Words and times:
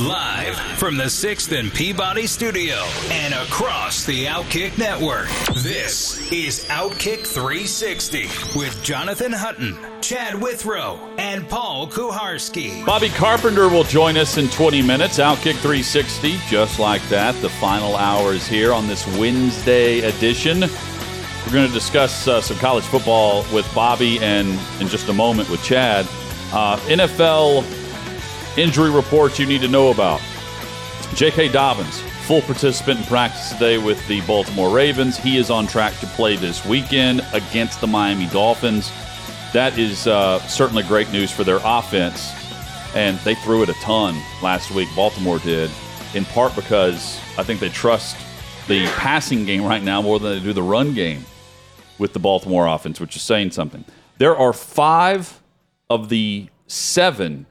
Live 0.00 0.56
from 0.78 0.96
the 0.96 1.04
6th 1.04 1.58
and 1.58 1.70
Peabody 1.70 2.26
studio 2.26 2.76
and 3.10 3.34
across 3.34 4.06
the 4.06 4.24
Outkick 4.24 4.78
network. 4.78 5.28
This 5.56 6.32
is 6.32 6.64
Outkick 6.70 7.26
360 7.26 8.22
with 8.58 8.82
Jonathan 8.82 9.30
Hutton, 9.30 9.76
Chad 10.00 10.40
Withrow, 10.40 10.98
and 11.18 11.46
Paul 11.46 11.86
Kuharsky. 11.86 12.82
Bobby 12.86 13.10
Carpenter 13.10 13.68
will 13.68 13.84
join 13.84 14.16
us 14.16 14.38
in 14.38 14.48
20 14.48 14.80
minutes. 14.80 15.18
Outkick 15.18 15.56
360, 15.56 16.38
just 16.48 16.78
like 16.78 17.06
that. 17.10 17.34
The 17.42 17.50
final 17.50 17.94
hour 17.96 18.32
is 18.32 18.46
here 18.46 18.72
on 18.72 18.86
this 18.86 19.06
Wednesday 19.18 20.00
edition. 20.00 20.60
We're 20.60 21.52
going 21.52 21.68
to 21.68 21.74
discuss 21.74 22.26
uh, 22.26 22.40
some 22.40 22.56
college 22.56 22.84
football 22.84 23.44
with 23.52 23.70
Bobby 23.74 24.18
and 24.20 24.58
in 24.80 24.88
just 24.88 25.10
a 25.10 25.12
moment 25.12 25.50
with 25.50 25.62
Chad. 25.62 26.06
Uh, 26.52 26.78
NFL 26.86 27.79
injury 28.56 28.90
reports 28.90 29.38
you 29.38 29.46
need 29.46 29.60
to 29.60 29.68
know 29.68 29.90
about. 29.90 30.20
J.K. 31.14 31.48
Dobbins, 31.48 32.00
full 32.26 32.40
participant 32.42 33.00
in 33.00 33.06
practice 33.06 33.52
today 33.52 33.78
with 33.78 34.06
the 34.06 34.20
Baltimore 34.22 34.70
Ravens. 34.70 35.16
He 35.16 35.36
is 35.36 35.50
on 35.50 35.66
track 35.66 35.98
to 35.98 36.06
play 36.06 36.36
this 36.36 36.64
weekend 36.64 37.24
against 37.32 37.80
the 37.80 37.86
Miami 37.86 38.26
Dolphins. 38.28 38.92
That 39.52 39.76
is 39.78 40.06
uh, 40.06 40.38
certainly 40.46 40.84
great 40.84 41.10
news 41.10 41.32
for 41.32 41.42
their 41.42 41.58
offense. 41.64 42.32
And 42.94 43.18
they 43.20 43.34
threw 43.34 43.62
it 43.62 43.68
a 43.68 43.74
ton 43.74 44.20
last 44.42 44.70
week, 44.70 44.88
Baltimore 44.94 45.38
did, 45.40 45.70
in 46.14 46.24
part 46.24 46.54
because 46.54 47.20
I 47.36 47.42
think 47.42 47.60
they 47.60 47.68
trust 47.68 48.16
the 48.68 48.86
passing 48.96 49.44
game 49.44 49.64
right 49.64 49.82
now 49.82 50.00
more 50.00 50.20
than 50.20 50.38
they 50.38 50.44
do 50.44 50.52
the 50.52 50.62
run 50.62 50.94
game 50.94 51.24
with 51.98 52.12
the 52.12 52.18
Baltimore 52.20 52.66
offense, 52.66 53.00
which 53.00 53.16
is 53.16 53.22
saying 53.22 53.50
something. 53.50 53.84
There 54.18 54.36
are 54.36 54.52
five 54.52 55.40
of 55.88 56.08
the 56.08 56.48
seven 56.68 57.46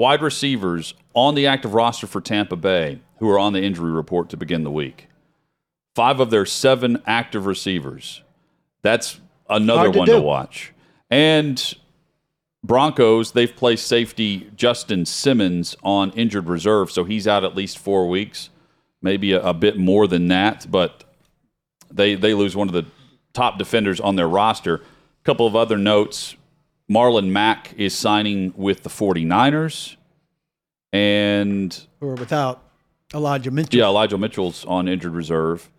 wide 0.00 0.22
receivers 0.22 0.94
on 1.12 1.34
the 1.34 1.46
active 1.46 1.74
roster 1.74 2.06
for 2.06 2.22
Tampa 2.22 2.56
Bay 2.56 3.00
who 3.18 3.28
are 3.28 3.38
on 3.38 3.52
the 3.52 3.62
injury 3.62 3.90
report 3.90 4.30
to 4.30 4.36
begin 4.38 4.64
the 4.64 4.70
week. 4.70 5.08
Five 5.94 6.20
of 6.20 6.30
their 6.30 6.46
seven 6.46 7.02
active 7.06 7.44
receivers. 7.44 8.22
That's 8.80 9.20
another 9.50 9.92
to 9.92 9.98
one 9.98 10.06
do. 10.06 10.14
to 10.14 10.20
watch. 10.22 10.72
And 11.10 11.74
Broncos, 12.64 13.32
they've 13.32 13.54
placed 13.54 13.86
safety 13.86 14.50
Justin 14.56 15.04
Simmons 15.04 15.76
on 15.82 16.12
injured 16.12 16.48
reserve, 16.48 16.90
so 16.90 17.04
he's 17.04 17.28
out 17.28 17.44
at 17.44 17.54
least 17.54 17.78
four 17.78 18.08
weeks, 18.08 18.48
maybe 19.02 19.32
a, 19.32 19.42
a 19.42 19.52
bit 19.52 19.76
more 19.76 20.06
than 20.06 20.28
that, 20.28 20.66
but 20.70 21.04
they 21.90 22.14
they 22.14 22.32
lose 22.32 22.56
one 22.56 22.68
of 22.68 22.74
the 22.74 22.86
top 23.34 23.58
defenders 23.58 24.00
on 24.00 24.16
their 24.16 24.28
roster. 24.28 24.76
A 24.76 25.24
couple 25.24 25.46
of 25.46 25.54
other 25.54 25.76
notes. 25.76 26.36
Marlon 26.90 27.28
Mack 27.28 27.72
is 27.76 27.96
signing 27.96 28.52
with 28.56 28.82
the 28.82 28.90
49ers. 28.90 29.96
And 30.92 31.86
Or 32.00 32.14
without 32.14 32.62
Elijah 33.14 33.50
Mitchell. 33.50 33.78
yeah, 33.78 33.86
Elijah 33.86 34.18
Mitchell's 34.18 34.64
on 34.64 34.88
injured 34.88 35.14
reserve. 35.14 35.70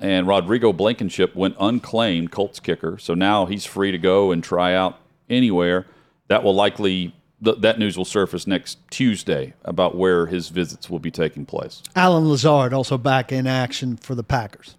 And 0.00 0.28
Rodrigo 0.28 0.72
Blankenship 0.72 1.34
went 1.34 1.56
unclaimed, 1.58 2.30
Colts 2.30 2.60
kicker. 2.60 2.98
So 2.98 3.14
now 3.14 3.46
he's 3.46 3.64
free 3.64 3.90
to 3.90 3.98
go 3.98 4.30
and 4.30 4.44
try 4.44 4.74
out 4.74 4.98
anywhere. 5.30 5.86
That 6.28 6.44
will 6.44 6.54
likely, 6.54 7.14
th- 7.42 7.58
that 7.60 7.78
news 7.78 7.96
will 7.96 8.04
surface 8.04 8.46
next 8.46 8.78
Tuesday 8.90 9.54
about 9.64 9.96
where 9.96 10.26
his 10.26 10.50
visits 10.50 10.88
will 10.90 10.98
be 11.00 11.10
taking 11.10 11.46
place. 11.46 11.82
Allen 11.96 12.28
Lazard 12.28 12.72
also 12.74 12.98
back 12.98 13.32
in 13.32 13.46
action 13.46 13.96
for 13.96 14.14
the 14.14 14.22
Packers. 14.22 14.76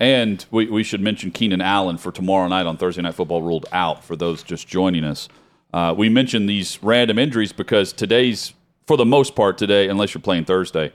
And 0.00 0.44
we, 0.50 0.66
we 0.66 0.82
should 0.82 1.02
mention 1.02 1.30
Keenan 1.30 1.60
Allen 1.60 1.98
for 1.98 2.10
tomorrow 2.10 2.48
night 2.48 2.64
on 2.64 2.78
Thursday 2.78 3.02
Night 3.02 3.14
Football 3.14 3.42
ruled 3.42 3.66
out 3.70 4.02
for 4.02 4.16
those 4.16 4.42
just 4.42 4.66
joining 4.66 5.04
us. 5.04 5.28
Uh, 5.74 5.94
we 5.96 6.08
mentioned 6.08 6.48
these 6.48 6.82
random 6.82 7.18
injuries 7.18 7.52
because 7.52 7.92
today's, 7.92 8.54
for 8.86 8.96
the 8.96 9.04
most 9.04 9.36
part 9.36 9.58
today, 9.58 9.88
unless 9.88 10.14
you're 10.14 10.22
playing 10.22 10.46
Thursday, 10.46 10.90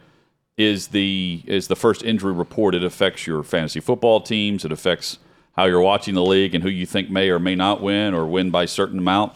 is 0.57 0.87
the 0.87 1.43
is 1.45 1.67
the 1.67 1.75
first 1.75 2.03
injury 2.03 2.33
report. 2.33 2.73
It 2.73 2.83
affects 2.83 3.27
your 3.27 3.43
fantasy 3.43 3.79
football 3.79 4.21
teams. 4.21 4.65
It 4.65 4.71
affects 4.71 5.19
how 5.55 5.65
you're 5.65 5.81
watching 5.81 6.15
the 6.15 6.23
league 6.23 6.55
and 6.55 6.63
who 6.63 6.69
you 6.69 6.85
think 6.85 7.09
may 7.09 7.29
or 7.29 7.39
may 7.39 7.55
not 7.55 7.81
win 7.81 8.13
or 8.13 8.25
win 8.25 8.51
by 8.51 8.63
a 8.63 8.67
certain 8.67 8.99
amount. 8.99 9.33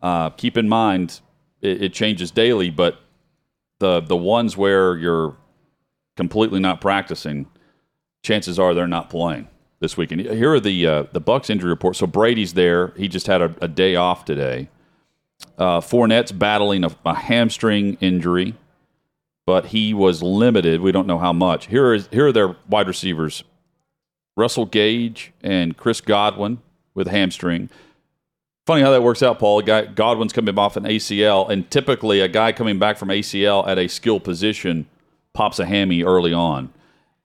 Uh, 0.00 0.30
keep 0.30 0.56
in 0.56 0.68
mind 0.68 1.20
it, 1.60 1.82
it 1.82 1.92
changes 1.92 2.30
daily, 2.30 2.70
but 2.70 3.00
the 3.80 4.00
the 4.00 4.16
ones 4.16 4.56
where 4.56 4.96
you're 4.96 5.36
completely 6.16 6.60
not 6.60 6.80
practicing, 6.80 7.46
chances 8.28 8.58
are 8.58 8.74
they're 8.74 8.86
not 8.86 9.08
playing 9.08 9.48
this 9.80 9.96
weekend. 9.96 10.20
Here 10.20 10.52
are 10.52 10.60
the 10.60 10.86
uh, 10.86 11.02
the 11.12 11.20
Bucks 11.20 11.48
injury 11.48 11.70
report. 11.70 11.96
So 11.96 12.06
Brady's 12.06 12.52
there. 12.54 12.88
He 12.96 13.08
just 13.08 13.26
had 13.26 13.40
a, 13.40 13.54
a 13.62 13.68
day 13.68 13.96
off 13.96 14.24
today. 14.26 14.68
Uh, 15.56 15.80
Fournette's 15.80 16.32
battling 16.32 16.84
a, 16.84 16.90
a 17.06 17.14
hamstring 17.14 17.96
injury, 18.00 18.54
but 19.46 19.66
he 19.66 19.94
was 19.94 20.22
limited. 20.22 20.82
We 20.82 20.92
don't 20.92 21.06
know 21.06 21.18
how 21.18 21.32
much. 21.32 21.66
Here 21.68 21.94
is 21.94 22.08
here 22.12 22.26
are 22.26 22.32
their 22.32 22.54
wide 22.68 22.86
receivers: 22.86 23.44
Russell 24.36 24.66
Gage 24.66 25.32
and 25.42 25.76
Chris 25.76 26.02
Godwin 26.02 26.60
with 26.94 27.08
hamstring. 27.08 27.70
Funny 28.66 28.82
how 28.82 28.90
that 28.90 29.02
works 29.02 29.22
out, 29.22 29.38
Paul. 29.38 29.62
Guy 29.62 29.86
Godwin's 29.86 30.34
coming 30.34 30.58
off 30.58 30.76
an 30.76 30.84
ACL, 30.84 31.48
and 31.48 31.70
typically 31.70 32.20
a 32.20 32.28
guy 32.28 32.52
coming 32.52 32.78
back 32.78 32.98
from 32.98 33.08
ACL 33.08 33.66
at 33.66 33.78
a 33.78 33.88
skill 33.88 34.20
position 34.20 34.86
pops 35.32 35.58
a 35.58 35.64
hammy 35.64 36.02
early 36.02 36.34
on. 36.34 36.74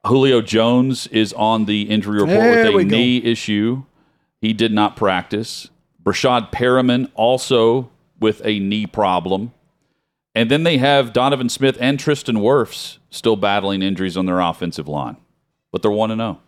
Julio 0.06 0.42
Jones 0.42 1.08
is 1.08 1.32
on 1.34 1.66
the 1.66 1.84
injury 1.84 2.20
report 2.22 2.30
There 2.40 2.72
with 2.72 2.88
a 2.88 2.90
go. 2.90 2.98
knee 2.98 3.18
issue. 3.24 3.84
He 4.42 4.52
did 4.54 4.74
not 4.74 4.96
practice. 4.96 5.70
Breshad 6.04 6.52
Perriman 6.52 7.10
also 7.16 7.90
with 8.20 8.42
a 8.46 8.60
knee 8.60 8.86
problem. 8.86 9.54
And 10.36 10.50
then 10.52 10.64
they 10.64 10.78
have 10.78 11.14
Donovan 11.14 11.48
Smith 11.48 11.78
and 11.80 12.00
Tristan 12.00 12.38
Wirfs 12.38 12.98
still 13.10 13.36
battling 13.36 13.82
injuries 13.82 14.18
on 14.18 14.26
their 14.26 14.40
offensive 14.40 14.88
line. 14.88 15.18
But 15.72 15.82
they're 15.82 15.92
1 15.92 16.10
0. 16.10 16.40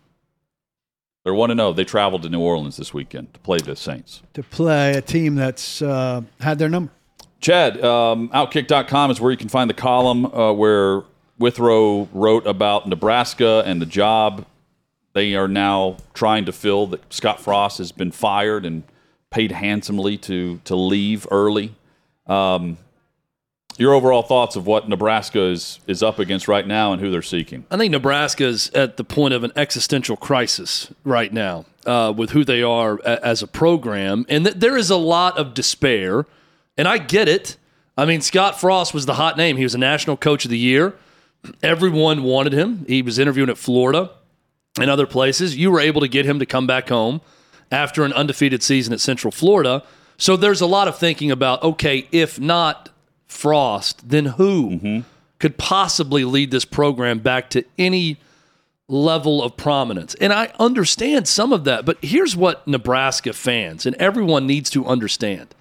They're 1.24 1.34
1 1.34 1.56
0. 1.56 1.72
They 1.72 1.84
traveled 1.84 2.22
to 2.22 2.28
New 2.28 2.40
Orleans 2.40 2.76
this 2.76 2.92
weekend 2.92 3.32
to 3.34 3.40
play 3.40 3.58
the 3.58 3.74
Saints. 3.76 4.22
to 4.34 4.42
play 4.42 4.92
a 4.92 5.00
team 5.00 5.34
that's 5.36 5.80
uh, 5.80 6.22
had 6.40 6.58
their 6.58 6.68
number. 6.68 6.92
Chad, 7.40 7.82
um, 7.82 8.28
Outkick.com 8.30 9.10
is 9.10 9.20
where 9.20 9.30
you 9.30 9.36
can 9.36 9.48
find 9.48 9.70
the 9.70 9.74
column 9.74 10.26
uh, 10.26 10.52
where 10.52 11.02
Withrow 11.38 12.08
wrote 12.12 12.46
about 12.46 12.88
Nebraska 12.88 13.62
and 13.66 13.80
the 13.80 13.86
job 13.86 14.46
they 15.12 15.34
are 15.34 15.48
now 15.48 15.96
trying 16.14 16.44
to 16.46 16.52
fill. 16.52 16.86
That 16.88 17.12
Scott 17.12 17.40
Frost 17.40 17.78
has 17.78 17.92
been 17.92 18.10
fired 18.10 18.64
and 18.66 18.82
paid 19.30 19.52
handsomely 19.52 20.16
to 20.18 20.60
to 20.64 20.74
leave 20.76 21.26
early. 21.30 21.74
Um, 22.26 22.78
your 23.78 23.92
overall 23.92 24.22
thoughts 24.22 24.56
of 24.56 24.66
what 24.66 24.88
Nebraska 24.88 25.40
is 25.42 25.80
is 25.86 26.02
up 26.02 26.18
against 26.18 26.48
right 26.48 26.66
now 26.66 26.92
and 26.92 27.00
who 27.02 27.10
they're 27.10 27.20
seeking? 27.22 27.66
I 27.70 27.76
think 27.76 27.90
Nebraska 27.92 28.44
is 28.44 28.70
at 28.70 28.96
the 28.96 29.04
point 29.04 29.34
of 29.34 29.44
an 29.44 29.52
existential 29.56 30.16
crisis 30.16 30.90
right 31.04 31.30
now 31.32 31.66
uh, 31.84 32.12
with 32.16 32.30
who 32.30 32.42
they 32.44 32.62
are 32.62 32.98
a- 33.04 33.24
as 33.24 33.42
a 33.42 33.46
program, 33.46 34.24
and 34.30 34.44
th- 34.46 34.56
there 34.56 34.78
is 34.78 34.88
a 34.88 34.96
lot 34.96 35.36
of 35.36 35.52
despair, 35.52 36.24
and 36.78 36.88
I 36.88 36.96
get 36.96 37.28
it. 37.28 37.58
I 37.98 38.06
mean, 38.06 38.22
Scott 38.22 38.58
Frost 38.58 38.94
was 38.94 39.04
the 39.04 39.14
hot 39.14 39.36
name. 39.36 39.58
He 39.58 39.62
was 39.64 39.74
a 39.74 39.78
national 39.78 40.16
coach 40.16 40.44
of 40.46 40.50
the 40.50 40.58
year. 40.58 40.94
Everyone 41.62 42.22
wanted 42.22 42.52
him. 42.52 42.84
He 42.86 43.02
was 43.02 43.18
interviewing 43.18 43.50
at 43.50 43.58
Florida 43.58 44.10
and 44.78 44.90
other 44.90 45.06
places. 45.06 45.56
You 45.56 45.70
were 45.70 45.80
able 45.80 46.00
to 46.00 46.08
get 46.08 46.26
him 46.26 46.38
to 46.38 46.46
come 46.46 46.66
back 46.66 46.88
home 46.88 47.20
after 47.70 48.04
an 48.04 48.12
undefeated 48.12 48.62
season 48.62 48.92
at 48.92 49.00
Central 49.00 49.30
Florida. 49.30 49.82
So 50.18 50.36
there's 50.36 50.60
a 50.60 50.66
lot 50.66 50.88
of 50.88 50.98
thinking 50.98 51.30
about 51.30 51.62
okay, 51.62 52.08
if 52.12 52.40
not 52.40 52.90
Frost, 53.26 54.08
then 54.08 54.26
who 54.26 54.70
mm-hmm. 54.70 55.00
could 55.38 55.58
possibly 55.58 56.24
lead 56.24 56.50
this 56.50 56.64
program 56.64 57.18
back 57.18 57.50
to 57.50 57.64
any 57.78 58.18
level 58.88 59.42
of 59.42 59.56
prominence? 59.56 60.14
And 60.14 60.32
I 60.32 60.52
understand 60.58 61.28
some 61.28 61.52
of 61.52 61.64
that, 61.64 61.84
but 61.84 61.98
here's 62.02 62.36
what 62.36 62.66
Nebraska 62.66 63.32
fans 63.32 63.84
and 63.84 63.96
everyone 63.96 64.46
needs 64.46 64.70
to 64.70 64.86
understand 64.86 65.54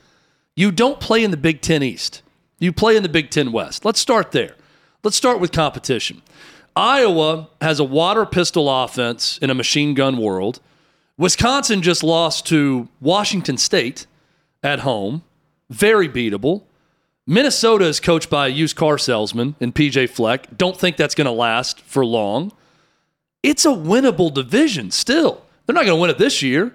you 0.55 0.71
don't 0.71 1.01
play 1.01 1.21
in 1.23 1.31
the 1.31 1.37
Big 1.37 1.59
Ten 1.59 1.83
East, 1.83 2.21
you 2.59 2.71
play 2.71 2.95
in 2.95 3.03
the 3.03 3.09
Big 3.09 3.29
Ten 3.29 3.51
West. 3.51 3.83
Let's 3.83 3.99
start 3.99 4.31
there. 4.31 4.55
Let's 5.05 5.17
start 5.17 5.39
with 5.39 5.51
competition. 5.51 6.23
Iowa 6.75 7.49
has 7.61 7.79
a 7.79 7.83
water 7.83 8.25
pistol 8.25 8.67
offense 8.67 9.37
in 9.37 9.51
a 9.51 9.53
machine 9.53 9.93
gun 9.93 10.17
world. 10.17 10.59
Wisconsin 11.15 11.83
just 11.83 12.03
lost 12.03 12.47
to 12.47 12.89
Washington 12.99 13.57
State 13.57 14.07
at 14.63 14.79
home, 14.79 15.21
very 15.69 16.09
beatable. 16.09 16.63
Minnesota 17.27 17.85
is 17.85 17.99
coached 17.99 18.31
by 18.31 18.47
a 18.47 18.49
used 18.49 18.75
car 18.75 18.97
salesman 18.97 19.55
in 19.59 19.73
PJ 19.73 20.09
Fleck. 20.09 20.57
Don't 20.57 20.75
think 20.75 20.97
that's 20.97 21.13
going 21.13 21.25
to 21.25 21.31
last 21.31 21.81
for 21.81 22.03
long. 22.03 22.51
It's 23.43 23.63
a 23.63 23.69
winnable 23.69 24.33
division 24.33 24.89
still. 24.89 25.43
They're 25.67 25.75
not 25.75 25.85
going 25.85 25.97
to 25.97 26.01
win 26.01 26.09
it 26.09 26.17
this 26.17 26.41
year, 26.41 26.73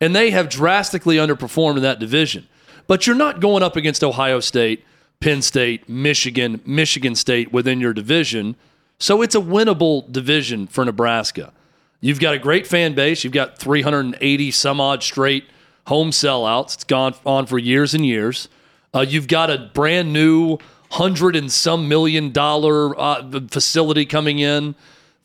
and 0.00 0.14
they 0.14 0.30
have 0.30 0.48
drastically 0.48 1.16
underperformed 1.16 1.78
in 1.78 1.82
that 1.82 1.98
division. 1.98 2.46
But 2.86 3.08
you're 3.08 3.16
not 3.16 3.40
going 3.40 3.64
up 3.64 3.74
against 3.74 4.04
Ohio 4.04 4.38
State, 4.38 4.84
Penn 5.22 5.40
State, 5.40 5.88
Michigan, 5.88 6.60
Michigan 6.66 7.14
State 7.14 7.52
within 7.52 7.80
your 7.80 7.92
division. 7.92 8.56
So 8.98 9.22
it's 9.22 9.36
a 9.36 9.40
winnable 9.40 10.10
division 10.10 10.66
for 10.66 10.84
Nebraska. 10.84 11.52
You've 12.00 12.18
got 12.18 12.34
a 12.34 12.38
great 12.38 12.66
fan 12.66 12.94
base. 12.94 13.22
You've 13.22 13.32
got 13.32 13.56
380 13.56 14.50
some 14.50 14.80
odd 14.80 15.04
straight 15.04 15.44
home 15.86 16.10
sellouts. 16.10 16.74
It's 16.74 16.84
gone 16.84 17.14
on 17.24 17.46
for 17.46 17.58
years 17.58 17.94
and 17.94 18.04
years. 18.04 18.48
Uh, 18.92 19.06
you've 19.08 19.28
got 19.28 19.48
a 19.48 19.70
brand 19.72 20.12
new 20.12 20.58
hundred 20.90 21.36
and 21.36 21.50
some 21.50 21.88
million 21.88 22.32
dollar 22.32 22.98
uh, 23.00 23.22
facility 23.48 24.04
coming 24.04 24.40
in 24.40 24.74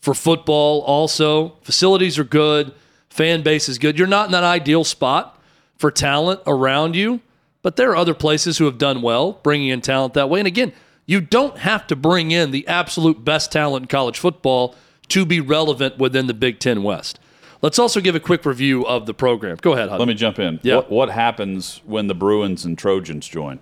for 0.00 0.14
football. 0.14 0.80
Also, 0.82 1.56
facilities 1.62 2.18
are 2.18 2.24
good. 2.24 2.72
Fan 3.10 3.42
base 3.42 3.68
is 3.68 3.78
good. 3.78 3.98
You're 3.98 4.06
not 4.06 4.26
in 4.26 4.32
that 4.32 4.44
ideal 4.44 4.84
spot 4.84 5.38
for 5.76 5.90
talent 5.90 6.40
around 6.46 6.94
you, 6.94 7.20
but 7.68 7.76
there 7.76 7.90
are 7.90 7.96
other 7.96 8.14
places 8.14 8.56
who 8.56 8.64
have 8.64 8.78
done 8.78 9.02
well 9.02 9.32
bringing 9.42 9.68
in 9.68 9.82
talent 9.82 10.14
that 10.14 10.30
way. 10.30 10.40
And 10.40 10.46
again, 10.46 10.72
you 11.04 11.20
don't 11.20 11.58
have 11.58 11.86
to 11.88 11.96
bring 11.96 12.30
in 12.30 12.50
the 12.50 12.66
absolute 12.66 13.26
best 13.26 13.52
talent 13.52 13.82
in 13.82 13.88
college 13.88 14.18
football 14.18 14.74
to 15.08 15.26
be 15.26 15.38
relevant 15.38 15.98
within 15.98 16.28
the 16.28 16.32
Big 16.32 16.60
Ten 16.60 16.82
West. 16.82 17.20
Let's 17.60 17.78
also 17.78 18.00
give 18.00 18.14
a 18.14 18.20
quick 18.20 18.46
review 18.46 18.86
of 18.86 19.04
the 19.04 19.12
program. 19.12 19.58
Go 19.60 19.74
ahead. 19.74 19.90
Let 19.90 20.08
me 20.08 20.14
jump 20.14 20.38
in. 20.38 20.60
Yeah. 20.62 20.76
What, 20.76 20.90
what 20.90 21.10
happens 21.10 21.82
when 21.84 22.06
the 22.06 22.14
Bruins 22.14 22.64
and 22.64 22.78
Trojans 22.78 23.28
join 23.28 23.60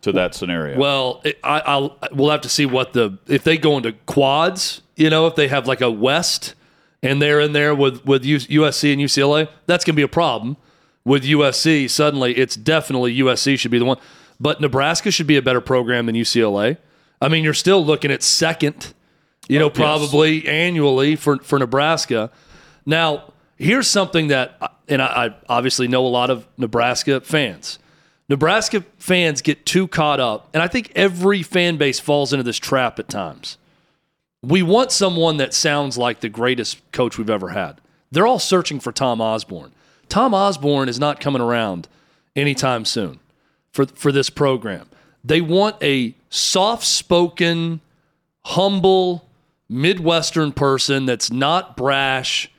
to 0.00 0.10
that 0.10 0.34
scenario? 0.34 0.76
Well, 0.76 1.20
it, 1.22 1.38
I, 1.44 1.60
I'll 1.60 1.96
we'll 2.10 2.30
have 2.32 2.40
to 2.40 2.48
see 2.48 2.66
what 2.66 2.94
the 2.94 3.16
if 3.28 3.44
they 3.44 3.58
go 3.58 3.76
into 3.76 3.92
quads. 4.06 4.82
You 4.96 5.08
know, 5.08 5.28
if 5.28 5.36
they 5.36 5.46
have 5.46 5.68
like 5.68 5.82
a 5.82 5.88
West 5.88 6.56
and 7.00 7.22
they're 7.22 7.38
in 7.38 7.52
there 7.52 7.76
with 7.76 8.04
with 8.04 8.24
USC 8.24 8.92
and 8.92 9.00
UCLA, 9.00 9.48
that's 9.66 9.84
going 9.84 9.94
to 9.94 9.96
be 9.96 10.02
a 10.02 10.08
problem. 10.08 10.56
With 11.04 11.24
USC, 11.24 11.90
suddenly 11.90 12.36
it's 12.36 12.54
definitely 12.54 13.16
USC 13.18 13.58
should 13.58 13.70
be 13.72 13.78
the 13.78 13.84
one, 13.84 13.98
but 14.38 14.60
Nebraska 14.60 15.10
should 15.10 15.26
be 15.26 15.36
a 15.36 15.42
better 15.42 15.60
program 15.60 16.06
than 16.06 16.14
UCLA. 16.14 16.76
I 17.20 17.28
mean, 17.28 17.42
you're 17.44 17.54
still 17.54 17.84
looking 17.84 18.10
at 18.12 18.22
second, 18.22 18.94
you 19.48 19.58
know, 19.58 19.66
Oh, 19.66 19.68
yes. 19.68 19.76
probably 19.76 20.46
annually 20.48 21.16
for 21.16 21.38
for 21.38 21.58
Nebraska. 21.58 22.30
Now, 22.86 23.32
here's 23.56 23.88
something 23.88 24.28
that, 24.28 24.56
and 24.88 25.02
I, 25.02 25.06
I 25.26 25.34
obviously 25.48 25.88
know 25.88 26.06
a 26.06 26.08
lot 26.08 26.30
of 26.30 26.46
Nebraska 26.56 27.20
fans. 27.20 27.78
Nebraska 28.28 28.84
fans 28.98 29.42
get 29.42 29.66
too 29.66 29.86
caught 29.88 30.20
up, 30.20 30.48
and 30.54 30.62
I 30.62 30.68
think 30.68 30.92
every 30.94 31.42
fan 31.42 31.76
base 31.76 31.98
falls 32.00 32.32
into 32.32 32.42
this 32.44 32.58
trap 32.58 32.98
at 32.98 33.08
times. 33.08 33.58
We 34.42 34.62
want 34.62 34.90
someone 34.90 35.36
that 35.36 35.52
sounds 35.54 35.98
like 35.98 36.20
the 36.20 36.28
greatest 36.28 36.80
coach 36.92 37.18
we've 37.18 37.30
ever 37.30 37.50
had. 37.50 37.80
They're 38.10 38.26
all 38.26 38.38
searching 38.40 38.80
for 38.80 38.90
Tom 38.92 39.20
Osborne. 39.20 39.72
Tom 40.12 40.34
Osborne 40.34 40.90
is 40.90 40.98
not 40.98 41.20
coming 41.20 41.40
around 41.40 41.88
anytime 42.36 42.84
soon 42.84 43.18
for, 43.72 43.86
for 43.86 44.12
this 44.12 44.28
program. 44.28 44.86
They 45.24 45.40
want 45.40 45.82
a 45.82 46.14
soft 46.28 46.84
spoken, 46.84 47.80
humble, 48.44 49.26
Midwestern 49.70 50.52
person 50.52 51.06
that's 51.06 51.30
not 51.30 51.78
brash, 51.78 52.50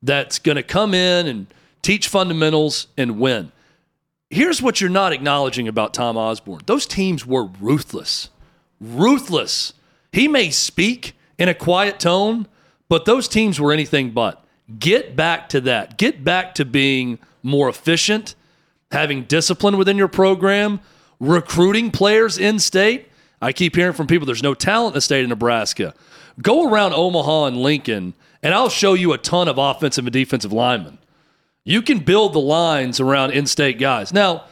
that's 0.00 0.38
going 0.38 0.54
to 0.54 0.62
come 0.62 0.94
in 0.94 1.26
and 1.26 1.48
teach 1.82 2.06
fundamentals 2.06 2.86
and 2.96 3.18
win. 3.18 3.50
Here's 4.28 4.62
what 4.62 4.80
you're 4.80 4.88
not 4.88 5.12
acknowledging 5.12 5.66
about 5.66 5.92
Tom 5.92 6.16
Osborne 6.16 6.62
those 6.66 6.86
teams 6.86 7.26
were 7.26 7.46
ruthless. 7.60 8.30
Ruthless. 8.80 9.72
He 10.12 10.28
may 10.28 10.50
speak 10.50 11.16
in 11.40 11.48
a 11.48 11.54
quiet 11.54 11.98
tone, 11.98 12.46
but 12.88 13.04
those 13.04 13.26
teams 13.26 13.58
were 13.58 13.72
anything 13.72 14.12
but. 14.12 14.44
Get 14.78 15.16
back 15.16 15.48
to 15.50 15.60
that. 15.62 15.98
Get 15.98 16.22
back 16.24 16.54
to 16.56 16.64
being 16.64 17.18
more 17.42 17.68
efficient, 17.68 18.34
having 18.92 19.24
discipline 19.24 19.76
within 19.76 19.96
your 19.96 20.08
program, 20.08 20.80
recruiting 21.18 21.90
players 21.90 22.38
in 22.38 22.58
state. 22.58 23.08
I 23.42 23.52
keep 23.52 23.74
hearing 23.74 23.94
from 23.94 24.06
people 24.06 24.26
there's 24.26 24.42
no 24.42 24.54
talent 24.54 24.92
in 24.92 24.98
the 24.98 25.00
state 25.00 25.22
of 25.22 25.28
Nebraska. 25.28 25.94
Go 26.42 26.70
around 26.70 26.92
Omaha 26.92 27.46
and 27.46 27.56
Lincoln, 27.56 28.14
and 28.42 28.54
I'll 28.54 28.68
show 28.68 28.94
you 28.94 29.12
a 29.12 29.18
ton 29.18 29.48
of 29.48 29.58
offensive 29.58 30.06
and 30.06 30.12
defensive 30.12 30.52
linemen. 30.52 30.98
You 31.64 31.82
can 31.82 31.98
build 31.98 32.32
the 32.32 32.40
lines 32.40 33.00
around 33.00 33.32
in 33.32 33.46
state 33.46 33.78
guys. 33.78 34.12
Now, 34.12 34.44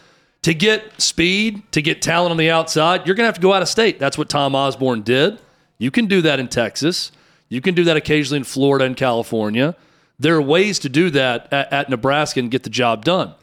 to 0.43 0.55
get 0.55 1.00
speed, 1.00 1.62
to 1.73 1.82
get 1.82 2.00
talent 2.03 2.31
on 2.31 2.37
the 2.37 2.50
outside, 2.50 3.06
you're 3.06 3.15
going 3.15 3.25
to 3.25 3.29
have 3.29 3.35
to 3.35 3.41
go 3.41 3.53
out 3.53 3.62
of 3.62 3.69
state. 3.69 3.99
That's 3.99 4.17
what 4.17 4.29
Tom 4.29 4.55
Osborne 4.55 5.03
did. 5.03 5.41
You 5.79 5.91
can 5.91 6.06
do 6.06 6.23
that 6.23 6.38
in 6.38 6.49
Texas. 6.49 7.12
You 7.49 7.61
can 7.61 7.75
do 7.75 7.85
that 7.85 7.97
occasionally 7.97 8.38
in 8.38 8.44
Florida 8.44 8.85
and 8.85 8.97
California. 8.97 9.75
There 10.19 10.37
are 10.37 10.43
ways 10.43 10.79
to 10.81 10.88
do 10.88 11.11
that 11.11 11.53
at, 11.53 11.73
at 11.73 11.91
Nebraska 11.91 12.41
and 12.41 12.50
get 12.50 12.65
the 12.65 12.70
job 12.70 13.05
done. 13.05 13.35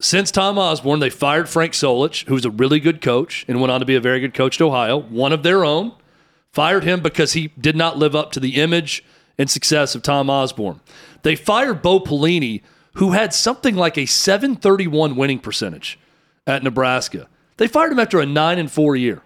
Since 0.00 0.30
Tom 0.30 0.58
Osborne, 0.58 1.00
they 1.00 1.10
fired 1.10 1.48
Frank 1.48 1.72
Solich, 1.72 2.26
who's 2.28 2.44
a 2.44 2.50
really 2.50 2.78
good 2.78 3.02
coach 3.02 3.44
and 3.48 3.60
went 3.60 3.72
on 3.72 3.80
to 3.80 3.86
be 3.86 3.96
a 3.96 4.00
very 4.00 4.20
good 4.20 4.34
coach 4.34 4.60
at 4.60 4.64
Ohio, 4.64 4.96
one 4.98 5.32
of 5.32 5.42
their 5.42 5.64
own. 5.64 5.92
Fired 6.52 6.84
him 6.84 7.00
because 7.00 7.32
he 7.32 7.48
did 7.60 7.76
not 7.76 7.98
live 7.98 8.14
up 8.14 8.32
to 8.32 8.40
the 8.40 8.56
image 8.56 9.04
and 9.36 9.50
success 9.50 9.94
of 9.94 10.02
Tom 10.02 10.30
Osborne. 10.30 10.80
They 11.22 11.36
fired 11.36 11.82
Bo 11.82 12.00
Pelini, 12.00 12.62
who 12.94 13.10
had 13.10 13.34
something 13.34 13.74
like 13.74 13.98
a 13.98 14.06
731 14.06 15.16
winning 15.16 15.40
percentage 15.40 15.98
at 16.46 16.62
Nebraska. 16.62 17.28
They 17.56 17.68
fired 17.68 17.92
him 17.92 17.98
after 17.98 18.20
a 18.20 18.26
9 18.26 18.58
and 18.58 18.70
4 18.70 18.96
year. 18.96 19.22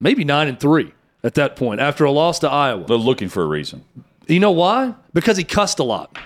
Maybe 0.00 0.24
9 0.24 0.48
and 0.48 0.58
3 0.58 0.92
at 1.22 1.34
that 1.34 1.56
point 1.56 1.80
after 1.80 2.04
a 2.04 2.10
loss 2.10 2.38
to 2.40 2.48
Iowa. 2.48 2.86
They're 2.86 2.96
looking 2.96 3.28
for 3.28 3.42
a 3.42 3.46
reason. 3.46 3.84
You 4.26 4.40
know 4.40 4.52
why? 4.52 4.94
Because 5.12 5.36
he 5.36 5.44
cussed 5.44 5.78
a 5.78 5.84
lot. 5.84 6.16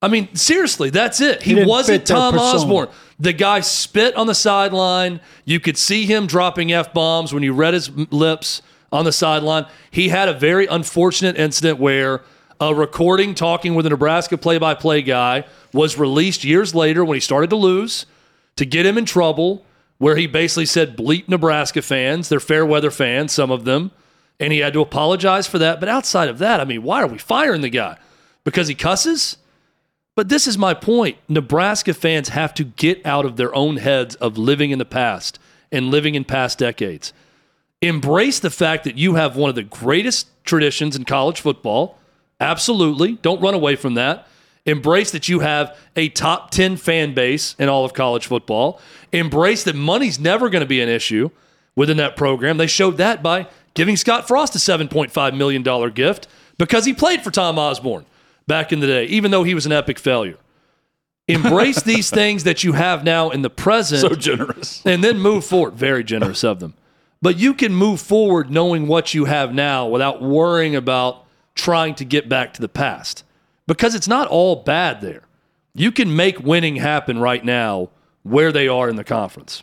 I 0.00 0.08
mean, 0.08 0.34
seriously, 0.34 0.90
that's 0.90 1.20
it. 1.20 1.42
He, 1.42 1.54
didn't 1.54 1.68
wasn't 1.68 2.06
Tom. 2.06 2.36
Osborne. 2.36 2.88
The 3.20 3.32
guy 3.32 3.60
spit 3.60 4.16
on 4.16 4.26
the 4.26 4.34
sideline. 4.34 5.20
You 5.44 5.60
could 5.60 5.76
see 5.76 6.06
him 6.06 6.26
dropping 6.26 6.72
F 6.72 6.92
bombs 6.92 7.32
when 7.32 7.44
you 7.44 7.52
read 7.52 7.74
his 7.74 7.88
lips 8.10 8.62
on 8.90 9.04
the 9.04 9.12
sideline. 9.12 9.66
He 9.90 10.08
had 10.08 10.28
a 10.28 10.32
very 10.32 10.66
unfortunate 10.66 11.36
incident 11.36 11.78
where 11.78 12.22
a 12.60 12.74
recording 12.74 13.34
talking 13.34 13.74
with 13.74 13.86
a 13.86 13.90
Nebraska 13.90 14.36
play 14.36 14.58
by 14.58 14.74
play 14.74 15.02
guy 15.02 15.44
was 15.72 15.96
released 15.96 16.42
years 16.42 16.74
later 16.74 17.04
when 17.04 17.14
he 17.16 17.20
started 17.20 17.50
to 17.50 17.56
lose 17.56 18.06
to 18.56 18.64
get 18.64 18.84
him 18.84 18.98
in 18.98 19.04
trouble, 19.04 19.64
where 19.98 20.16
he 20.16 20.26
basically 20.26 20.66
said, 20.66 20.96
bleep 20.96 21.28
Nebraska 21.28 21.80
fans. 21.80 22.28
They're 22.28 22.40
fair 22.40 22.66
weather 22.66 22.90
fans, 22.90 23.32
some 23.32 23.50
of 23.50 23.64
them. 23.64 23.92
And 24.42 24.52
he 24.52 24.58
had 24.58 24.72
to 24.72 24.80
apologize 24.80 25.46
for 25.46 25.58
that. 25.58 25.78
But 25.78 25.88
outside 25.88 26.28
of 26.28 26.38
that, 26.38 26.58
I 26.60 26.64
mean, 26.64 26.82
why 26.82 27.00
are 27.00 27.06
we 27.06 27.16
firing 27.16 27.60
the 27.60 27.70
guy? 27.70 27.96
Because 28.42 28.66
he 28.66 28.74
cusses? 28.74 29.36
But 30.16 30.30
this 30.30 30.48
is 30.48 30.58
my 30.58 30.74
point. 30.74 31.16
Nebraska 31.28 31.94
fans 31.94 32.30
have 32.30 32.52
to 32.54 32.64
get 32.64 33.06
out 33.06 33.24
of 33.24 33.36
their 33.36 33.54
own 33.54 33.76
heads 33.76 34.16
of 34.16 34.36
living 34.36 34.72
in 34.72 34.80
the 34.80 34.84
past 34.84 35.38
and 35.70 35.92
living 35.92 36.16
in 36.16 36.24
past 36.24 36.58
decades. 36.58 37.12
Embrace 37.80 38.40
the 38.40 38.50
fact 38.50 38.82
that 38.82 38.98
you 38.98 39.14
have 39.14 39.36
one 39.36 39.48
of 39.48 39.54
the 39.54 39.62
greatest 39.62 40.26
traditions 40.44 40.96
in 40.96 41.04
college 41.04 41.40
football. 41.40 41.96
Absolutely. 42.40 43.12
Don't 43.22 43.40
run 43.40 43.54
away 43.54 43.76
from 43.76 43.94
that. 43.94 44.26
Embrace 44.66 45.12
that 45.12 45.28
you 45.28 45.38
have 45.38 45.78
a 45.94 46.08
top 46.08 46.50
10 46.50 46.78
fan 46.78 47.14
base 47.14 47.54
in 47.60 47.68
all 47.68 47.84
of 47.84 47.94
college 47.94 48.26
football. 48.26 48.80
Embrace 49.12 49.62
that 49.62 49.76
money's 49.76 50.18
never 50.18 50.50
going 50.50 50.62
to 50.62 50.66
be 50.66 50.80
an 50.80 50.88
issue 50.88 51.30
within 51.76 51.96
that 51.98 52.16
program. 52.16 52.56
They 52.56 52.66
showed 52.66 52.96
that 52.96 53.22
by 53.22 53.46
giving 53.74 53.96
Scott 53.96 54.26
Frost 54.28 54.54
a 54.54 54.58
$7.5 54.58 55.36
million 55.36 55.92
gift 55.92 56.28
because 56.58 56.84
he 56.84 56.92
played 56.94 57.22
for 57.22 57.30
Tom 57.30 57.58
Osborne 57.58 58.06
back 58.46 58.72
in 58.72 58.80
the 58.80 58.86
day, 58.86 59.04
even 59.06 59.30
though 59.30 59.42
he 59.44 59.54
was 59.54 59.66
an 59.66 59.72
epic 59.72 59.98
failure. 59.98 60.38
Embrace 61.28 61.82
these 61.84 62.10
things 62.10 62.44
that 62.44 62.64
you 62.64 62.72
have 62.72 63.04
now 63.04 63.30
in 63.30 63.42
the 63.42 63.50
present 63.50 64.00
So 64.00 64.14
generous. 64.14 64.82
and 64.84 65.02
then 65.02 65.18
move 65.20 65.44
forward. 65.44 65.74
Very 65.74 66.04
generous 66.04 66.42
of 66.44 66.60
them. 66.60 66.74
But 67.20 67.38
you 67.38 67.54
can 67.54 67.72
move 67.74 68.00
forward 68.00 68.50
knowing 68.50 68.88
what 68.88 69.14
you 69.14 69.26
have 69.26 69.54
now 69.54 69.86
without 69.86 70.20
worrying 70.20 70.74
about 70.74 71.24
trying 71.54 71.94
to 71.96 72.04
get 72.04 72.28
back 72.28 72.52
to 72.54 72.60
the 72.60 72.68
past 72.68 73.22
because 73.68 73.94
it's 73.94 74.08
not 74.08 74.26
all 74.26 74.56
bad 74.56 75.00
there. 75.00 75.22
You 75.74 75.92
can 75.92 76.14
make 76.14 76.40
winning 76.40 76.76
happen 76.76 77.18
right 77.18 77.44
now 77.44 77.90
where 78.24 78.50
they 78.50 78.66
are 78.66 78.88
in 78.88 78.96
the 78.96 79.04
conference. 79.04 79.62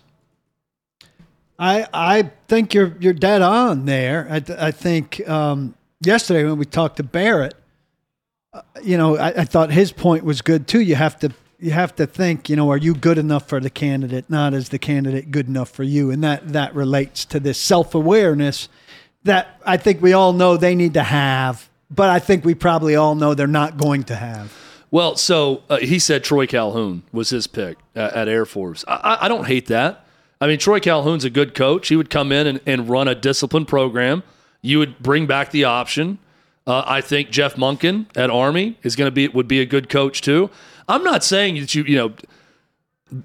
I 1.60 1.86
I 1.94 2.32
think 2.48 2.74
you're 2.74 2.96
you're 3.00 3.14
dead 3.14 3.42
on 3.42 3.86
there. 3.86 4.28
I, 4.32 4.68
I 4.68 4.72
think 4.72 5.28
um, 5.30 5.76
yesterday 6.02 6.46
when 6.46 6.58
we 6.58 6.66
talked 6.66 6.98
to 6.98 7.04
Barrett, 7.04 7.54
uh, 8.54 8.62
you 8.82 8.98
know, 8.98 9.18
I, 9.18 9.42
I 9.42 9.44
thought 9.46 9.70
his 9.72 9.92
point 9.92 10.24
was 10.24 10.42
good 10.42 10.68
too. 10.68 10.80
You 10.80 10.96
have 10.96 11.20
to 11.20 11.32
you 11.60 11.72
have 11.72 11.94
to 11.98 12.08
think, 12.08 12.50
you 12.50 12.56
know, 12.56 12.72
are 12.72 12.78
you 12.78 12.94
good 12.96 13.18
enough 13.18 13.50
for 13.50 13.60
the 13.60 13.70
candidate? 13.70 14.30
Not 14.30 14.54
is 14.54 14.70
the 14.70 14.80
candidate 14.80 15.30
good 15.32 15.48
enough 15.50 15.70
for 15.70 15.84
you? 15.84 16.10
And 16.12 16.24
that 16.24 16.54
that 16.54 16.74
relates 16.74 17.26
to 17.26 17.40
this 17.42 17.60
self 17.60 17.94
awareness 17.94 18.70
that 19.24 19.60
I 19.66 19.76
think 19.76 20.02
we 20.02 20.14
all 20.14 20.32
know 20.32 20.56
they 20.56 20.76
need 20.76 20.94
to 20.94 21.04
have, 21.04 21.70
but 21.92 22.10
I 22.10 22.20
think 22.20 22.46
we 22.46 22.56
probably 22.56 22.96
all 22.96 23.16
know 23.16 23.34
they're 23.34 23.48
not 23.48 23.78
going 23.78 24.06
to 24.06 24.16
have. 24.16 24.54
Well, 24.92 25.18
so 25.18 25.62
uh, 25.70 25.78
he 25.78 26.00
said 26.00 26.24
Troy 26.24 26.48
Calhoun 26.48 27.04
was 27.12 27.30
his 27.30 27.46
pick 27.46 27.78
at, 27.96 28.14
at 28.14 28.28
Air 28.30 28.46
Force. 28.46 28.86
I- 28.88 29.18
I 29.22 29.28
don't 29.28 29.46
hate 29.46 29.68
that. 29.68 30.06
I 30.42 30.48
mean, 30.48 30.58
Troy 30.58 30.80
Calhoun's 30.80 31.26
a 31.26 31.30
good 31.30 31.54
coach. 31.54 31.90
He 31.90 31.96
would 31.96 32.10
come 32.10 32.32
in 32.32 32.48
and, 32.48 32.62
and 32.66 32.90
run 32.90 33.08
a 33.08 33.16
disciplined 33.16 33.68
program. 33.68 34.24
You 34.62 34.80
would 34.80 35.00
bring 35.00 35.26
back 35.26 35.52
the 35.52 35.66
option. 35.66 36.20
Uh, 36.66 36.84
I 36.86 37.02
think 37.02 37.30
Jeff 37.30 37.56
Monken 37.56 38.06
at 38.16 38.30
Army 38.30 38.78
is 38.84 38.96
going 38.96 39.08
to 39.08 39.12
be 39.12 39.28
would 39.28 39.48
be 39.48 39.60
a 39.60 39.66
good 39.66 39.90
coach 39.90 40.22
too. 40.22 40.50
I'm 40.88 41.04
not 41.04 41.24
saying 41.24 41.60
that 41.60 41.74
you 41.74 41.84
you 41.84 41.96
know 41.98 42.14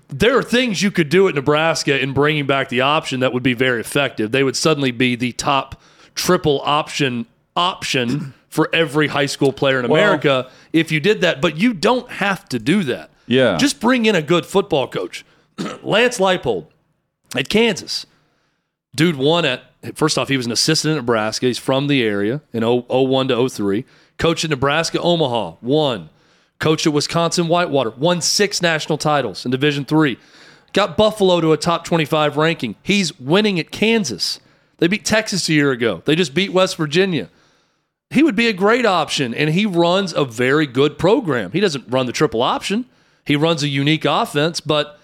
there 0.09 0.37
are 0.37 0.43
things 0.43 0.83
you 0.83 0.91
could 0.91 1.09
do 1.09 1.29
at 1.29 1.35
Nebraska 1.35 2.01
in 2.01 2.13
bringing 2.13 2.47
back 2.47 2.69
the 2.69 2.81
option 2.81 3.21
that 3.21 3.33
would 3.33 3.43
be 3.43 3.55
very 3.55 3.81
effective. 3.81 4.33
They 4.33 4.43
would 4.43 4.57
suddenly 4.57 4.93
be 4.93 5.15
the 5.15 5.33
top 5.33 5.81
triple 6.15 6.63
option 6.65 7.27
option 7.55 8.35
for 8.49 8.71
every 8.73 9.09
high 9.09 9.27
school 9.27 9.53
player 9.53 9.79
in 9.79 9.85
America 9.85 10.51
if 10.73 10.91
you 10.91 11.01
did 11.01 11.21
that. 11.21 11.43
But 11.43 11.59
you 11.59 11.75
don't 11.75 12.11
have 12.13 12.49
to 12.49 12.59
do 12.59 12.83
that. 12.85 13.11
Yeah. 13.27 13.57
Just 13.59 13.81
bring 13.81 14.07
in 14.07 14.15
a 14.15 14.23
good 14.23 14.47
football 14.47 14.89
coach. 14.89 15.25
Lance 15.83 16.19
Leipold 16.19 16.67
at 17.35 17.49
Kansas. 17.49 18.07
Dude 18.95 19.17
won 19.17 19.45
at 19.45 19.65
first 19.95 20.17
off, 20.17 20.29
he 20.29 20.37
was 20.37 20.47
an 20.47 20.53
assistant 20.53 20.93
at 20.93 20.97
Nebraska. 20.97 21.47
He's 21.47 21.59
from 21.59 21.89
the 21.89 22.03
area 22.03 22.41
in 22.53 22.63
01 22.63 23.29
to 23.29 23.49
03. 23.49 23.85
Coached 24.19 24.45
at 24.45 24.51
Nebraska 24.51 25.01
Omaha, 25.01 25.57
won. 25.61 26.11
Coached 26.59 26.87
at 26.87 26.93
Wisconsin 26.93 27.49
Whitewater, 27.49 27.91
won 27.91 28.21
six 28.21 28.63
national 28.63 28.97
titles 28.97 29.45
in 29.45 29.51
Division 29.51 29.85
Three. 29.85 30.19
Got 30.73 30.97
Buffalo 30.97 31.41
to 31.41 31.53
a 31.53 31.57
top 31.57 31.85
25 31.85 32.37
ranking. 32.37 32.77
He's 32.83 33.19
winning 33.21 33.61
at 33.61 33.71
Kansas. 33.71 34.41
They 34.79 34.89
beat 34.89 35.05
Texas 35.05 35.49
a 35.49 35.53
year 35.53 35.71
ago. 35.71 36.03
They 36.05 36.17
just 36.17 36.35
beat 36.35 36.53
West 36.53 36.77
Virginia. 36.77 37.29
He 38.11 38.23
would 38.23 38.37
be 38.37 38.49
a 38.49 38.53
great 38.53 38.87
option, 38.87 39.35
and 39.35 39.51
he 39.51 39.67
runs 39.67 40.13
a 40.13 40.25
very 40.25 40.67
good 40.67 40.99
program. 40.99 41.53
He 41.53 41.61
doesn't 41.61 41.89
run 41.89 42.07
the 42.07 42.13
triple 42.13 42.43
option. 42.43 42.87
He 43.25 43.37
runs 43.37 43.63
a 43.63 43.69
unique 43.69 44.05
offense, 44.05 44.61
but 44.61 44.99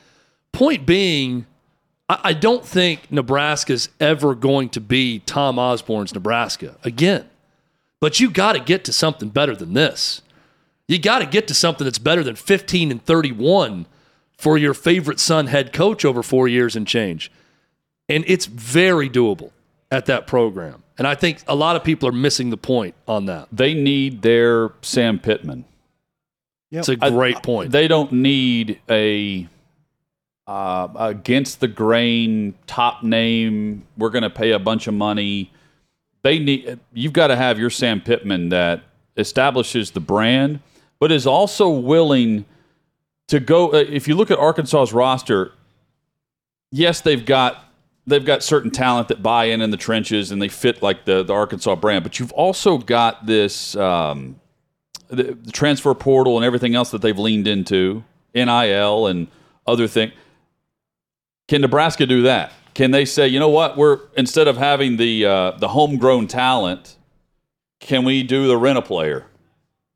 point 0.52 0.86
being, 0.86 1.46
I, 2.10 2.20
I 2.24 2.32
don't 2.32 2.66
think 2.66 3.10
Nebraska's 3.12 3.88
ever 4.00 4.34
going 4.34 4.68
to 4.70 4.80
be 4.80 5.20
Tom 5.20 5.58
Osborne's 5.58 6.12
Nebraska 6.12 6.76
again. 6.82 7.28
But 8.00 8.18
you 8.18 8.30
got 8.30 8.54
to 8.54 8.60
get 8.60 8.84
to 8.86 8.92
something 8.92 9.28
better 9.28 9.54
than 9.54 9.74
this. 9.74 10.22
You 10.88 10.98
got 10.98 11.20
to 11.20 11.26
get 11.26 11.46
to 11.48 11.54
something 11.54 11.84
that's 11.84 12.00
better 12.00 12.24
than 12.24 12.34
15 12.34 12.90
and 12.90 13.04
31 13.04 13.86
for 14.36 14.58
your 14.58 14.74
favorite 14.74 15.20
son 15.20 15.46
head 15.46 15.72
coach 15.72 16.04
over 16.04 16.22
four 16.22 16.48
years 16.48 16.74
and 16.74 16.86
change. 16.86 17.30
And 18.08 18.24
it's 18.26 18.46
very 18.46 19.08
doable 19.08 19.52
at 19.90 20.06
that 20.06 20.26
program. 20.26 20.82
And 20.98 21.06
I 21.06 21.14
think 21.14 21.44
a 21.46 21.54
lot 21.54 21.76
of 21.76 21.84
people 21.84 22.08
are 22.08 22.12
missing 22.12 22.50
the 22.50 22.56
point 22.56 22.96
on 23.06 23.26
that. 23.26 23.46
They 23.52 23.72
need 23.72 24.22
their 24.22 24.72
Sam 24.82 25.20
Pittman. 25.20 25.64
It's 26.72 26.88
a 26.88 26.96
great 26.96 27.42
point. 27.42 27.70
They 27.70 27.86
don't 27.86 28.12
need 28.12 28.80
a 28.88 29.48
uh, 30.50 30.88
against 30.96 31.60
the 31.60 31.68
grain 31.68 32.52
top 32.66 33.04
name. 33.04 33.86
We're 33.96 34.10
going 34.10 34.24
to 34.24 34.30
pay 34.30 34.50
a 34.50 34.58
bunch 34.58 34.88
of 34.88 34.94
money. 34.94 35.52
They 36.22 36.40
need. 36.40 36.80
You've 36.92 37.12
got 37.12 37.28
to 37.28 37.36
have 37.36 37.56
your 37.60 37.70
Sam 37.70 38.00
Pittman 38.00 38.48
that 38.48 38.82
establishes 39.16 39.92
the 39.92 40.00
brand, 40.00 40.58
but 40.98 41.12
is 41.12 41.24
also 41.24 41.68
willing 41.70 42.46
to 43.28 43.38
go. 43.38 43.72
Uh, 43.72 43.76
if 43.76 44.08
you 44.08 44.16
look 44.16 44.32
at 44.32 44.40
Arkansas's 44.40 44.92
roster, 44.92 45.52
yes, 46.72 47.00
they've 47.00 47.24
got 47.24 47.72
they've 48.08 48.24
got 48.24 48.42
certain 48.42 48.72
talent 48.72 49.06
that 49.06 49.22
buy 49.22 49.44
in 49.44 49.60
in 49.60 49.70
the 49.70 49.76
trenches 49.76 50.32
and 50.32 50.42
they 50.42 50.48
fit 50.48 50.82
like 50.82 51.04
the 51.04 51.22
the 51.22 51.32
Arkansas 51.32 51.76
brand, 51.76 52.02
but 52.02 52.18
you've 52.18 52.32
also 52.32 52.76
got 52.76 53.24
this. 53.24 53.76
Um, 53.76 54.40
the, 55.06 55.36
the 55.42 55.50
transfer 55.50 55.92
portal 55.92 56.36
and 56.36 56.44
everything 56.44 56.76
else 56.76 56.92
that 56.92 57.02
they've 57.02 57.18
leaned 57.18 57.48
into, 57.48 58.04
NIL 58.32 59.08
and 59.08 59.26
other 59.66 59.88
things. 59.88 60.12
Can 61.50 61.62
Nebraska 61.62 62.06
do 62.06 62.22
that? 62.22 62.52
Can 62.74 62.92
they 62.92 63.04
say, 63.04 63.26
you 63.26 63.40
know 63.40 63.48
what, 63.48 63.76
we're 63.76 63.98
instead 64.16 64.46
of 64.46 64.56
having 64.56 64.98
the 64.98 65.26
uh, 65.26 65.50
the 65.58 65.66
homegrown 65.66 66.28
talent, 66.28 66.96
can 67.80 68.04
we 68.04 68.22
do 68.22 68.46
the 68.46 68.56
rent 68.56 68.78
a 68.78 68.82
player 68.82 69.26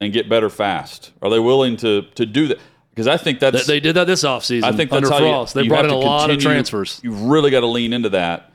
and 0.01 0.13
get 0.13 0.29
better 0.29 0.51
fast? 0.51 1.13
Are 1.23 1.31
they 1.31 1.39
willing 1.39 1.77
to 1.77 2.03
to 2.17 2.27
do 2.27 2.49
that? 2.49 2.59
Because 2.91 3.07
I 3.07 3.17
think 3.17 3.39
that's 3.39 3.69
they, 3.69 3.75
they 3.75 3.81
did 3.81 3.95
that 3.95 4.09
this 4.09 4.25
offseason. 4.25 4.65
I 4.65 4.73
think 4.73 4.91
under 4.91 5.09
that's 5.09 5.21
how 5.21 5.25
Frost. 5.25 5.55
you, 5.55 5.61
they 5.61 5.65
you 5.65 5.71
brought 5.71 5.85
in 5.85 5.91
have 5.93 5.99
a 5.99 6.03
to 6.03 6.07
lot 6.09 6.31
of 6.31 6.41
transfers. 6.41 7.01
You've 7.05 7.23
really 7.23 7.53
got 7.53 7.61
to 7.61 7.69
lean 7.69 7.93
into 7.93 8.09
that 8.09 8.51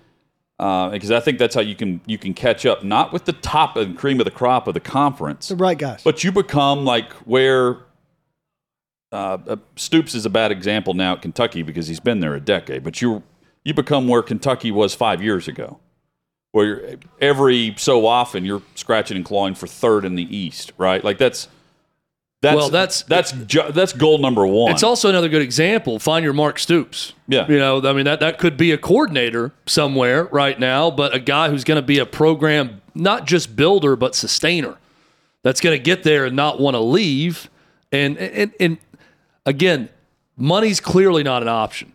because 0.58 1.10
I 1.12 1.22
think 1.22 1.40
that's 1.40 1.56
how 1.56 1.62
you 1.62 1.76
can 1.76 2.02
you 2.06 2.18
can 2.18 2.34
catch 2.34 2.66
up, 2.66 2.84
not 2.84 3.14
with 3.14 3.24
the 3.24 3.32
top 3.34 3.78
and 3.78 3.98
cream 3.98 4.20
of 4.20 4.26
the 4.26 4.32
crop 4.32 4.68
of 4.68 4.74
the 4.74 4.82
conference, 4.82 5.48
The 5.48 5.56
right 5.56 5.78
guys. 5.78 6.02
but 6.04 6.26
you 6.26 6.34
become 6.34 6.84
like 6.84 7.14
where 7.26 7.78
uh, 9.12 9.38
uh, 9.48 9.56
Stoops 9.76 10.14
is 10.16 10.26
a 10.26 10.30
bad 10.30 10.52
example 10.52 10.94
now 10.94 11.14
at 11.14 11.22
Kentucky 11.22 11.62
because 11.64 11.88
he's 11.88 12.00
been 12.00 12.20
there 12.20 12.36
a 12.36 12.40
decade. 12.42 12.84
But 12.84 13.02
you 13.02 13.24
you 13.64 13.74
become 13.74 14.08
where 14.08 14.22
Kentucky 14.24 14.72
was 14.72 14.94
five 14.96 15.22
years 15.22 15.48
ago, 15.48 15.80
where 16.52 16.66
you're, 16.66 16.82
every 17.20 17.74
so 17.78 18.06
often 18.06 18.46
you're 18.46 18.62
scratching 18.76 19.18
and 19.18 19.26
clawing 19.26 19.56
for 19.56 19.68
third 19.68 20.06
in 20.06 20.16
the 20.16 20.36
East, 20.36 20.72
right? 20.78 21.04
Like 21.04 21.18
that's 21.18 21.48
that's 22.42 22.56
Well, 22.56 22.70
that's- 22.70 23.02
that's 23.04 23.32
ju- 23.34 23.70
that's 23.72 23.92
goal 23.92 24.18
number 24.20 24.48
one. 24.48 24.72
It's 24.72 24.84
also 24.84 25.10
another 25.10 25.28
good 25.28 25.42
example. 25.42 26.00
Find 26.00 26.24
your 26.24 26.34
Mark 26.34 26.58
Stoops. 26.58 27.14
Yeah. 27.28 27.46
You 27.50 27.60
know, 27.60 27.82
I 27.86 27.92
mean, 27.92 28.06
that, 28.06 28.22
that 28.22 28.38
could 28.40 28.56
be 28.56 28.72
a 28.72 28.78
coordinator 28.78 29.52
somewhere 29.66 30.24
right 30.32 30.58
now, 30.58 30.90
but 30.90 31.14
a 31.14 31.20
guy 31.20 31.50
who's 31.50 31.66
going 31.66 31.76
to 31.82 31.86
be 31.86 32.00
a 32.00 32.06
program, 32.06 32.82
not 32.96 33.28
just 33.28 33.58
builder, 33.58 33.98
but 33.98 34.16
sustainer 34.16 34.78
that's 35.44 35.60
going 35.60 35.78
to 35.78 35.84
get 35.84 36.04
there 36.04 36.24
and 36.26 36.36
not 36.36 36.62
want 36.62 36.76
to 36.76 36.80
leave. 36.80 37.50
And, 37.92 38.18
and, 38.18 38.54
and 38.60 38.78
again, 39.50 39.90
money's 40.38 40.80
clearly 40.80 41.24
not 41.24 41.42
an 41.42 41.48
option. 41.50 41.92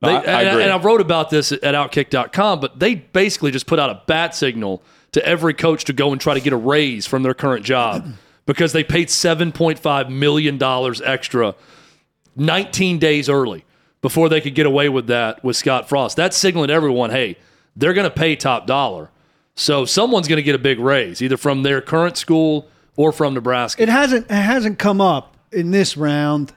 They- 0.00 0.08
I- 0.08 0.12
I 0.14 0.16
and, 0.42 0.48
agree. 0.48 0.62
and 0.64 0.72
I 0.72 0.78
wrote 0.78 1.00
about 1.00 1.30
this 1.30 1.52
at 1.52 1.60
Outkick.com, 1.62 2.60
but 2.60 2.78
they 2.78 2.94
basically 2.96 3.50
just 3.50 3.66
put 3.66 3.78
out 3.78 3.90
a 3.90 4.00
bat 4.06 4.34
signal 4.34 4.82
to 5.12 5.24
every 5.26 5.54
coach 5.54 5.84
to 5.84 5.92
go 5.92 6.10
and 6.12 6.20
try 6.20 6.34
to 6.34 6.40
get 6.40 6.52
a 6.52 6.56
raise 6.56 7.06
from 7.06 7.22
their 7.22 7.34
current 7.34 7.64
job 7.64 8.06
because 8.46 8.72
they 8.72 8.82
paid 8.82 9.08
$7.5 9.08 10.08
million 10.10 10.58
extra 11.04 11.54
19 12.36 12.98
days 12.98 13.28
early 13.28 13.64
before 14.00 14.28
they 14.28 14.40
could 14.40 14.54
get 14.54 14.66
away 14.66 14.88
with 14.88 15.06
that 15.08 15.42
with 15.44 15.56
Scott 15.56 15.88
Frost. 15.88 16.16
That's 16.16 16.36
signaling 16.36 16.68
to 16.68 16.74
everyone, 16.74 17.10
hey, 17.10 17.36
they're 17.76 17.92
going 17.94 18.08
to 18.08 18.14
pay 18.14 18.34
top 18.36 18.66
dollar. 18.66 19.10
So 19.54 19.84
someone's 19.84 20.28
going 20.28 20.38
to 20.38 20.42
get 20.42 20.54
a 20.54 20.58
big 20.58 20.78
raise, 20.80 21.20
either 21.22 21.36
from 21.36 21.62
their 21.62 21.80
current 21.80 22.16
school 22.16 22.68
or 22.96 23.12
from 23.12 23.34
Nebraska. 23.34 23.82
It 23.82 23.88
hasn't 23.90 24.26
it 24.30 24.34
hasn't 24.34 24.78
come 24.78 25.00
up 25.00 25.36
in 25.52 25.70
this 25.70 25.96
round 25.96 26.52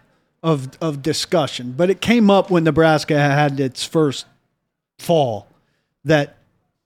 of 0.46 0.70
of 0.80 1.02
discussion, 1.02 1.74
but 1.76 1.90
it 1.90 2.00
came 2.00 2.30
up 2.30 2.52
when 2.52 2.64
Nebraska 2.64 3.18
had 3.18 3.60
its 3.60 3.84
first 3.84 4.28
fall 5.00 5.48
that 6.06 6.38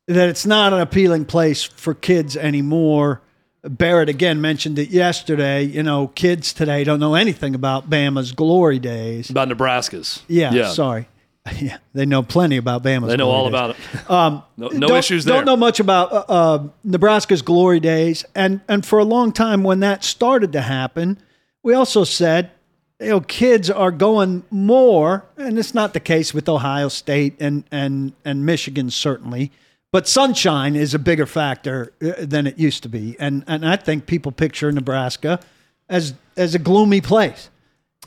that 0.07 0.29
it's 0.29 0.45
not 0.45 0.71
an 0.73 0.79
appealing 0.79 1.25
place 1.25 1.61
for 1.63 1.93
kids 1.93 2.37
anymore. 2.37 3.21
Barrett 3.61 4.07
again 4.07 4.39
mentioned 4.39 4.79
it 4.79 4.89
yesterday. 4.89 5.63
You 5.63 5.83
know, 5.83 6.07
kids 6.07 6.53
today 6.53 6.85
don't 6.85 7.01
know 7.01 7.15
anything 7.15 7.53
about 7.53 7.89
Bama's 7.89 8.31
glory 8.31 8.79
days. 8.79 9.29
about 9.29 9.49
Nebraska's. 9.49 10.23
Yeah, 10.27 10.71
sorry. 10.71 11.07
Yeah, 11.59 11.77
they 11.93 12.05
know 12.05 12.21
plenty 12.21 12.57
about 12.57 12.83
Bama's. 12.83 13.07
They 13.07 13.17
know 13.17 13.29
all 13.29 13.45
days. 13.45 13.53
about 13.53 13.69
it. 13.71 13.75
Um, 14.09 14.43
No, 14.55 14.67
no 14.67 14.95
issues 14.95 15.25
there. 15.25 15.35
Don't 15.35 15.45
know 15.45 15.57
much 15.57 15.79
about 15.79 16.11
uh, 16.13 16.25
uh, 16.29 16.67
Nebraska's 16.83 17.41
glory 17.41 17.79
days, 17.79 18.23
and 18.35 18.61
and 18.67 18.85
for 18.85 18.99
a 18.99 19.03
long 19.03 19.31
time 19.31 19.63
when 19.63 19.79
that 19.79 20.03
started 20.03 20.51
to 20.53 20.61
happen, 20.61 21.17
we 21.63 21.73
also 21.73 22.03
said, 22.03 22.51
you 22.99 23.07
know, 23.09 23.21
kids 23.21 23.69
are 23.69 23.91
going 23.91 24.43
more, 24.51 25.25
and 25.37 25.57
it's 25.57 25.73
not 25.73 25.93
the 25.93 25.99
case 25.99 26.33
with 26.33 26.49
Ohio 26.49 26.89
State 26.89 27.35
and 27.39 27.63
and 27.71 28.13
and 28.25 28.45
Michigan 28.45 28.89
certainly, 28.89 29.51
but 29.91 30.07
sunshine 30.07 30.75
is 30.75 30.93
a 30.93 30.99
bigger 30.99 31.25
factor 31.25 31.93
uh, 32.03 32.11
than 32.19 32.45
it 32.47 32.59
used 32.59 32.83
to 32.83 32.89
be, 32.89 33.15
and 33.19 33.43
and 33.47 33.65
I 33.67 33.75
think 33.77 34.05
people 34.05 34.31
picture 34.31 34.71
Nebraska 34.71 35.39
as 35.87 36.13
as 36.35 36.55
a 36.55 36.59
gloomy 36.59 37.01
place. 37.01 37.49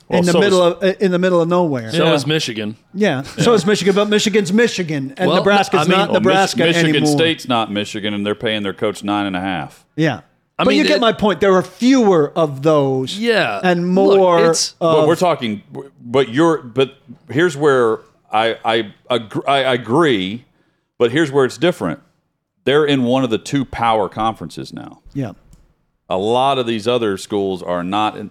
Well, 0.09 0.19
in 0.19 0.25
the 0.25 0.31
so 0.33 0.39
middle 0.39 0.67
is- 0.67 0.73
of 0.75 0.83
uh, 0.83 0.93
in 0.99 1.11
the 1.11 1.17
middle 1.19 1.41
of 1.41 1.47
nowhere, 1.47 1.89
So 1.91 2.03
Yeah. 2.05 2.13
is 2.13 2.27
Michigan. 2.27 2.75
yeah. 2.93 3.21
So 3.23 3.53
is 3.53 3.65
Michigan, 3.65 3.95
but 3.95 4.09
Michigan's 4.09 4.51
Michigan, 4.53 5.13
and 5.17 5.27
Well, 5.29 5.37
Nebraska's 5.37 5.81
I 5.81 5.83
mean- 5.83 5.91
not 5.91 5.97
Well, 5.97 6.07
Well, 6.11 6.19
Mich- 6.21 6.25
Nebraska 6.25 6.59
Michigan 6.65 6.95
anymore. 6.97 7.11
State's 7.17 7.47
not 7.47 7.71
Michigan, 7.71 8.13
and 8.13 8.25
they're 8.25 8.35
paying 8.35 8.63
their 8.63 8.73
coach 8.73 9.03
nine 9.03 9.25
and 9.25 9.35
a 9.35 9.39
half. 9.39 9.85
Yeah. 9.95 10.21
I 10.59 10.63
but 10.65 10.69
mean, 10.69 10.77
you 10.77 10.83
get 10.87 10.97
it- 10.97 11.01
my 11.01 11.13
point. 11.13 11.39
There 11.41 11.53
are 11.53 11.63
fewer 11.63 12.31
of 12.35 12.61
those. 12.61 13.17
Yeah. 13.17 13.59
And 13.63 13.95
Look, 13.95 14.17
more. 14.17 14.39
it's- 14.39 14.75
But 14.79 14.99
of, 14.99 15.07
we're 15.07 15.15
talking, 15.15 15.63
but 15.99 16.29
you're, 16.29 16.61
but 16.61 16.95
here's 17.29 17.57
where 17.57 17.99
I 18.31 18.57
I, 18.63 18.93
agr- 19.09 19.47
I 19.47 19.59
agree, 19.73 20.45
but 20.97 21.11
here's 21.11 21.31
where 21.31 21.45
it's 21.45 21.57
different. 21.57 22.01
They're 22.65 22.85
in 22.85 23.03
one 23.03 23.23
of 23.23 23.29
the 23.29 23.37
two 23.39 23.65
power 23.65 24.07
conferences 24.09 24.71
now. 24.73 25.01
yeah. 25.13 25.31
A 26.09 26.17
lot 26.17 26.59
of 26.59 26.67
these 26.67 26.87
other 26.87 27.17
schools 27.17 27.63
are 27.63 27.83
not. 27.83 28.15
In, 28.17 28.29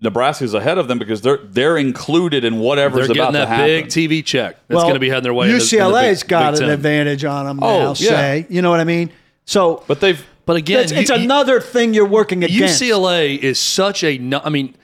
Nebraska's 0.00 0.52
ahead 0.54 0.76
of 0.76 0.86
them 0.88 0.98
because 0.98 1.22
they're 1.22 1.38
they're 1.38 1.76
included 1.78 2.44
in 2.44 2.58
whatever's 2.60 3.08
They're 3.08 3.16
about 3.16 3.32
getting 3.32 3.32
to 3.32 3.38
that 3.38 3.48
happen. 3.48 3.66
big 3.66 3.86
TV 3.86 4.24
check 4.24 4.56
that's 4.68 4.76
Well, 4.76 4.82
going 4.84 4.94
to 4.94 5.00
be 5.00 5.08
heading 5.08 5.22
their 5.24 5.34
way. 5.34 5.46
in 5.46 5.52
the- 5.52 5.54
in 5.54 5.58
the 5.60 6.00
Big- 6.00 6.28
got 6.28 6.52
Big 6.54 6.62
an 6.62 6.68
advantage 6.68 7.24
on 7.24 7.46
them 7.46 7.60
Oh, 7.62 7.78
now. 7.78 7.88
yeah. 7.88 7.94
Say, 7.94 8.46
you 8.50 8.60
know 8.62 8.70
what 8.70 8.80
I 8.80 8.84
mean? 8.84 9.10
So 9.46 9.82
but 9.88 10.00
they've 10.00 10.22
But 10.46 10.56
again, 10.56 10.80
it's, 10.84 10.92
it's 10.92 11.10
you- 11.10 11.16
you- 11.16 11.22
another 11.24 11.60
thing 11.60 11.94
you're 11.94 12.06
working 12.06 12.44
against. 12.44 12.82
UCLA 12.82 13.38
is 13.38 13.58
such 13.58 14.04
a. 14.04 14.18
I 14.44 14.48
mean, 14.50 14.74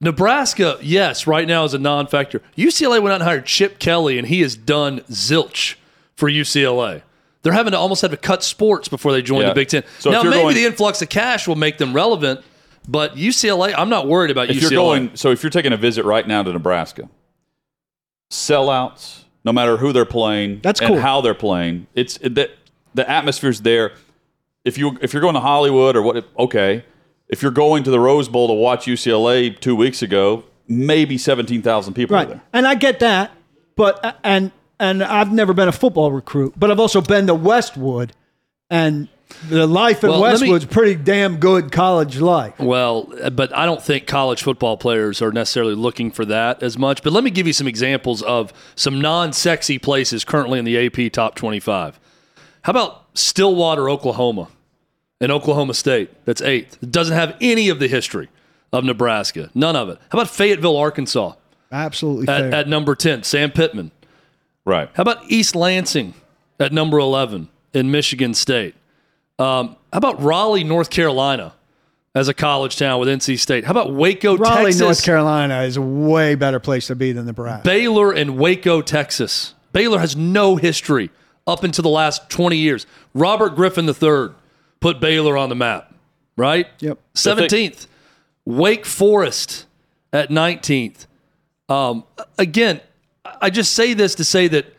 Nebraska, 0.00 0.78
yes, 0.80 1.26
right 1.26 1.46
now 1.46 1.64
is 1.64 1.74
a 1.74 1.78
non-factor. 1.78 2.40
UCLA 2.56 3.00
went 3.02 3.12
out 3.12 3.20
and 3.20 3.22
hired 3.24 3.46
Chip 3.46 3.78
Kelly, 3.78 4.18
and 4.18 4.26
he 4.28 4.40
has 4.42 4.56
done 4.56 5.00
zilch 5.10 5.74
for 6.16 6.28
UCLA. 6.30 7.02
They're 7.42 7.52
having 7.52 7.70
to 7.72 7.78
almost 7.78 8.02
have 8.02 8.10
to 8.10 8.16
cut 8.16 8.42
sports 8.42 8.88
before 8.88 9.12
they 9.12 9.22
join 9.22 9.42
Yeah. 9.42 9.48
the 9.50 9.54
Big 9.54 9.68
Ten. 9.68 9.84
So 10.00 10.10
now, 10.10 10.22
maybe 10.22 10.34
going- 10.36 10.54
the 10.54 10.64
influx 10.66 11.00
of 11.02 11.08
cash 11.08 11.46
will 11.48 11.56
make 11.56 11.78
them 11.78 11.92
relevant, 11.94 12.40
but 12.88 13.16
UCLA, 13.16 13.72
I'm 13.76 13.88
not 13.88 14.06
worried 14.08 14.30
about 14.32 14.50
if 14.50 14.56
UCLA. 14.56 14.60
you're 14.62 14.70
going, 14.70 15.10
so 15.14 15.30
if 15.30 15.42
you're 15.42 15.50
taking 15.50 15.72
a 15.72 15.76
visit 15.76 16.04
right 16.04 16.26
now 16.26 16.42
to 16.42 16.52
Nebraska, 16.52 17.08
sellouts, 18.30 19.20
no 19.44 19.52
matter 19.52 19.76
who 19.76 19.92
they're 19.92 20.04
playing, 20.04 20.60
That's 20.62 20.80
and 20.80 20.88
cool. 20.94 21.00
how 21.00 21.20
they're 21.20 21.34
playing, 21.34 21.86
it's 21.94 22.18
the 22.18 22.50
the 22.94 23.08
atmosphere's 23.08 23.60
there. 23.60 23.92
If 24.64 24.76
you 24.78 24.98
if 25.00 25.12
you're 25.12 25.22
going 25.22 25.34
to 25.34 25.40
Hollywood 25.40 25.96
or 25.96 26.02
what, 26.02 26.28
okay. 26.38 26.84
If 27.28 27.42
you're 27.42 27.50
going 27.52 27.82
to 27.84 27.90
the 27.90 28.00
Rose 28.00 28.26
Bowl 28.28 28.48
to 28.48 28.54
watch 28.54 28.86
UCLA 28.86 29.58
two 29.58 29.76
weeks 29.76 30.00
ago, 30.02 30.44
maybe 30.66 31.18
seventeen 31.18 31.62
thousand 31.62 31.94
people 31.94 32.16
are 32.16 32.20
Right. 32.20 32.28
there. 32.28 32.42
And 32.52 32.66
I 32.66 32.74
get 32.74 33.00
that, 33.00 33.32
but 33.76 34.02
uh, 34.04 34.12
and 34.24 34.50
and 34.80 35.02
I've 35.02 35.32
never 35.32 35.52
been 35.52 35.68
a 35.68 35.72
football 35.72 36.10
recruit, 36.10 36.54
but 36.56 36.70
I've 36.70 36.80
also 36.80 37.00
been 37.00 37.26
to 37.26 37.34
Westwood, 37.34 38.12
and 38.70 39.08
the 39.50 39.66
life 39.66 40.02
in 40.04 40.08
Well, 40.10 40.20
let 40.20 40.40
me- 40.40 40.50
Westwood's 40.50 40.64
pretty 40.72 40.94
damn 40.94 41.36
good 41.36 41.70
college 41.70 42.18
life. 42.18 42.58
Well, 42.58 43.12
but 43.32 43.54
I 43.54 43.66
don't 43.66 43.82
think 43.82 44.06
college 44.06 44.42
football 44.42 44.78
players 44.78 45.20
are 45.20 45.30
necessarily 45.30 45.74
looking 45.74 46.10
for 46.10 46.24
that 46.24 46.62
as 46.62 46.78
much. 46.78 47.02
But 47.02 47.12
let 47.12 47.24
me 47.24 47.30
give 47.30 47.46
you 47.46 47.52
some 47.52 47.66
examples 47.68 48.22
of 48.22 48.54
some 48.74 49.02
non 49.02 49.34
sexy 49.34 49.78
places 49.78 50.24
currently 50.24 50.58
in 50.58 50.64
the 50.64 50.78
AP 50.86 51.12
top 51.12 51.34
25. 51.34 52.00
How 52.62 52.70
about 52.70 53.07
Stillwater, 53.18 53.88
Oklahoma, 53.90 54.48
and 55.20 55.32
Oklahoma 55.32 55.74
State? 55.74 56.10
That's 56.24 56.40
eighth. 56.42 56.78
It 56.82 56.90
doesn't 56.90 57.14
have 57.16 57.36
any 57.40 57.68
of 57.68 57.78
the 57.80 57.88
history 57.88 58.28
of 58.72 58.84
Nebraska, 58.84 59.50
none 59.54 59.76
of 59.76 59.88
it. 59.88 59.98
How 60.10 60.18
about 60.18 60.28
Fayetteville, 60.30 60.76
Arkansas, 60.76 61.32
Absolutely 61.72 62.28
at, 62.28 62.40
fair. 62.40 62.54
at 62.54 62.68
number 62.68 62.94
10, 62.94 63.22
Sam 63.22 63.50
Pittman? 63.50 63.90
Right. 64.64 64.90
How 64.94 65.02
about 65.02 65.30
East 65.30 65.56
Lansing 65.56 66.14
at 66.60 66.72
number 66.72 66.98
11 66.98 67.48
in 67.72 67.90
Michigan 67.90 68.34
State? 68.34 68.74
Um, 69.38 69.76
how 69.92 69.98
about 69.98 70.20
Raleigh, 70.22 70.64
North 70.64 70.90
Carolina 70.90 71.54
as 72.14 72.28
a 72.28 72.34
college 72.34 72.76
town 72.76 73.00
with 73.00 73.08
NC 73.08 73.38
State? 73.38 73.64
How 73.64 73.70
about 73.70 73.94
Waco, 73.94 74.36
Texas? 74.36 74.50
Raleigh, 74.54 74.64
Texas? 74.64 74.80
North 74.80 75.04
Carolina 75.04 75.62
is 75.62 75.76
a 75.76 75.82
way 75.82 76.34
better 76.34 76.60
place 76.60 76.88
to 76.88 76.96
be 76.96 77.12
than 77.12 77.24
Nebraska. 77.26 77.62
Baylor 77.64 78.12
and 78.12 78.36
Waco, 78.36 78.82
Texas. 78.82 79.54
Baylor 79.72 80.00
has 80.00 80.16
no 80.16 80.56
history 80.56 81.10
up 81.48 81.64
until 81.64 81.82
the 81.82 81.88
last 81.88 82.28
20 82.30 82.56
years. 82.56 82.86
Robert 83.14 83.56
Griffin 83.56 83.88
III 83.88 84.28
put 84.80 85.00
Baylor 85.00 85.36
on 85.36 85.48
the 85.48 85.54
map, 85.56 85.92
right? 86.36 86.66
Yep. 86.80 86.98
17th. 87.14 87.86
Wake 88.44 88.86
Forest 88.86 89.66
at 90.12 90.28
19th. 90.28 91.06
Um, 91.68 92.04
again, 92.38 92.80
I 93.40 93.50
just 93.50 93.74
say 93.74 93.94
this 93.94 94.14
to 94.16 94.24
say 94.24 94.46
that 94.48 94.74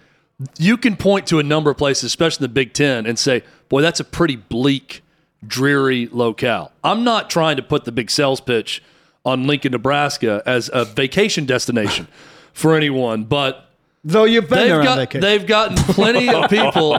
you 0.57 0.77
can 0.77 0.95
point 0.95 1.27
to 1.27 1.39
a 1.39 1.43
number 1.43 1.69
of 1.69 1.77
places, 1.77 2.05
especially 2.05 2.45
in 2.45 2.51
the 2.51 2.53
Big 2.53 2.73
Ten, 2.73 3.05
and 3.05 3.19
say, 3.19 3.43
boy, 3.67 3.81
that's 3.81 3.99
a 3.99 4.03
pretty 4.05 4.35
bleak, 4.35 5.03
dreary 5.45 6.07
locale. 6.11 6.71
I'm 6.83 7.03
not 7.03 7.29
trying 7.29 7.57
to 7.57 7.63
put 7.63 7.85
the 7.85 7.91
big 7.91 8.09
sales 8.09 8.41
pitch 8.41 8.81
on 9.25 9.45
Lincoln, 9.45 9.71
Nebraska 9.71 10.41
as 10.45 10.69
a 10.71 10.85
vacation 10.85 11.45
destination 11.45 12.07
for 12.53 12.75
anyone, 12.75 13.25
but 13.25 13.68
Though 14.03 14.23
you've 14.23 14.47
been 14.47 14.59
there 14.59 14.67
they've 14.67 14.79
on 14.79 14.85
got 14.85 14.97
vacation. 14.97 15.21
they've 15.21 15.45
gotten 15.45 15.75
plenty 15.93 16.29
of 16.29 16.49
people 16.49 16.97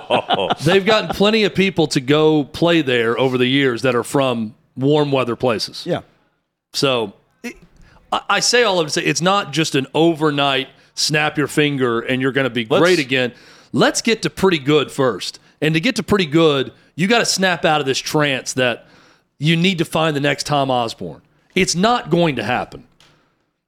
they've 0.65 0.85
gotten 0.85 1.11
plenty 1.11 1.45
of 1.45 1.55
people 1.55 1.87
to 1.89 2.01
go 2.01 2.45
play 2.45 2.83
there 2.83 3.19
over 3.19 3.39
the 3.39 3.47
years 3.47 3.83
that 3.83 3.95
are 3.95 4.05
from 4.05 4.55
warm 4.77 5.11
weather 5.11 5.35
places. 5.37 5.87
yeah. 5.87 6.03
So 6.73 7.15
it, 7.43 7.57
I, 8.13 8.21
I 8.29 8.41
say 8.41 8.63
all 8.65 8.79
of 8.81 8.87
it 8.87 8.91
say 8.91 9.03
it's 9.03 9.23
not 9.23 9.53
just 9.53 9.75
an 9.75 9.87
overnight 9.95 10.69
snap 10.95 11.39
your 11.39 11.47
finger 11.49 12.01
and 12.01 12.21
you're 12.21 12.33
going 12.33 12.45
to 12.45 12.51
be 12.51 12.67
Let's- 12.67 12.83
great 12.83 12.99
again. 12.99 13.33
Let's 13.73 14.03
get 14.03 14.23
to 14.23 14.31
pretty 14.31 14.59
good 14.59 14.91
first. 14.91 15.39
And 15.63 15.75
to 15.75 15.81
get 15.81 15.97
to 15.97 16.03
pretty 16.03 16.27
good, 16.27 16.73
you 16.97 17.07
got 17.07 17.21
to 17.21 17.25
snap 17.25 17.65
out 17.65 17.81
of 17.81 17.87
this 17.87 17.99
trance 17.99 18.53
that 18.55 18.87
you 19.39 19.57
need 19.57 19.79
to 19.79 19.85
find 19.85 20.15
the 20.17 20.21
next 20.21 20.45
Tom 20.47 20.71
Osborne. 20.71 21.23
It's 21.55 21.75
not 21.75 22.11
going 22.11 22.37
to 22.37 22.43
happen. 22.43 22.87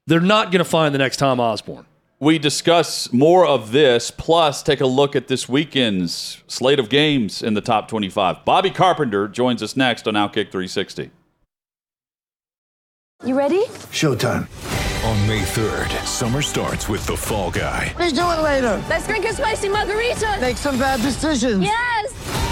They're 0.07 0.21
not 0.21 0.51
going 0.51 0.59
to 0.59 0.69
find 0.69 0.95
the 0.95 0.99
next 0.99 1.19
Tom 1.19 1.39
Osborne. 1.41 1.87
We 2.23 2.39
discuss 2.39 3.13
more 3.13 3.45
of 3.45 3.73
this, 3.73 4.13
plus 4.13 4.63
take 4.63 4.81
a 4.81 4.87
look 4.87 5.17
at 5.17 5.27
this 5.27 5.49
weekend's 5.49 6.41
slate 6.47 6.79
of 6.79 6.89
games 6.89 7.43
in 7.43 7.55
the 7.55 7.61
top 7.61 7.89
25. 7.89 8.45
Bobby 8.45 8.71
Carpenter 8.71 9.27
joins 9.27 9.61
us 9.61 9.77
next 9.77 10.07
on 10.07 10.15
Outkick 10.15 10.53
360. 10.53 11.11
You 13.25 13.37
ready? 13.37 13.65
Showtime. 13.91 14.47
On 15.05 15.27
May 15.27 15.43
3rd, 15.43 15.91
summer 16.07 16.43
starts 16.43 16.89
with 16.89 17.05
The 17.09 17.17
Fall 17.17 17.51
Guy. 17.51 17.93
Let's 17.99 18.13
do 18.13 18.21
it 18.21 18.41
later. 18.41 18.81
Let's 18.89 19.09
drink 19.09 19.25
a 19.25 19.33
spicy 19.33 19.69
margarita. 19.69 20.39
Make 20.41 20.59
some 20.59 20.79
bad 20.79 21.01
decisions. 21.01 21.65
Yes. 21.65 22.52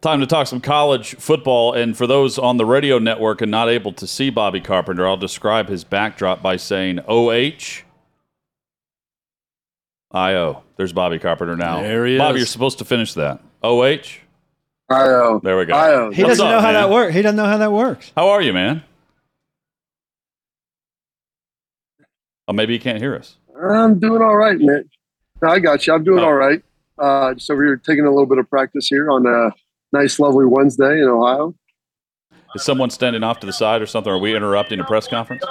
Time 0.00 0.20
to 0.20 0.26
talk 0.26 0.46
some 0.48 0.60
college 0.60 1.14
football. 1.16 1.72
And 1.72 1.96
for 1.96 2.06
those 2.06 2.36
on 2.38 2.56
the 2.56 2.66
radio 2.66 2.98
network 2.98 3.40
and 3.40 3.50
not 3.50 3.68
able 3.68 3.92
to 3.92 4.06
see 4.06 4.28
Bobby 4.30 4.60
Carpenter, 4.60 5.06
I'll 5.06 5.16
describe 5.16 5.68
his 5.68 5.84
backdrop 5.84 6.42
by 6.42 6.56
saying 6.56 7.00
OH. 7.06 7.84
IO. 10.12 10.62
There's 10.76 10.92
Bobby 10.92 11.18
Carpenter 11.18 11.56
now. 11.56 11.82
There 11.82 12.06
he 12.06 12.18
Bobby, 12.18 12.38
you're 12.38 12.46
supposed 12.46 12.78
to 12.78 12.84
finish 12.84 13.14
that. 13.14 13.40
OH. 13.62 14.18
IO. 14.90 15.40
There 15.44 15.58
we 15.58 15.64
go. 15.66 15.74
IO. 15.74 16.10
He 16.10 16.22
What's 16.22 16.38
doesn't 16.38 16.46
up, 16.46 16.52
know 16.52 16.60
how 16.60 16.72
man? 16.72 16.74
that 16.74 16.90
works. 16.90 17.14
He 17.14 17.22
doesn't 17.22 17.36
know 17.36 17.44
how 17.44 17.58
that 17.58 17.72
works. 17.72 18.10
How 18.16 18.28
are 18.30 18.40
you, 18.42 18.52
man? 18.52 18.82
Oh, 22.48 22.52
maybe 22.52 22.72
you 22.72 22.80
can't 22.80 22.98
hear 22.98 23.14
us. 23.14 23.36
I'm 23.60 23.98
doing 23.98 24.22
all 24.22 24.36
right, 24.36 24.56
man. 24.58 24.88
I 25.42 25.58
got 25.58 25.86
you. 25.86 25.92
I'm 25.94 26.02
doing 26.04 26.20
Oh. 26.20 26.24
all 26.26 26.34
right. 26.34 26.62
Uh, 26.98 27.34
just 27.34 27.50
over 27.50 27.64
here 27.64 27.76
taking 27.76 28.06
a 28.06 28.10
little 28.10 28.26
bit 28.26 28.38
of 28.38 28.48
practice 28.48 28.88
here 28.88 29.10
on 29.10 29.26
a 29.26 29.50
nice, 29.92 30.18
lovely 30.18 30.46
Wednesday 30.46 31.00
in 31.00 31.08
Ohio. 31.08 31.54
Is 32.54 32.62
someone 32.64 32.90
standing 32.90 33.22
off 33.22 33.40
to 33.40 33.46
the 33.46 33.52
side 33.52 33.82
or 33.82 33.86
something? 33.86 34.12
Are 34.12 34.18
we 34.18 34.34
interrupting 34.34 34.80
a 34.80 34.84
press 34.84 35.06
conference 35.06 35.44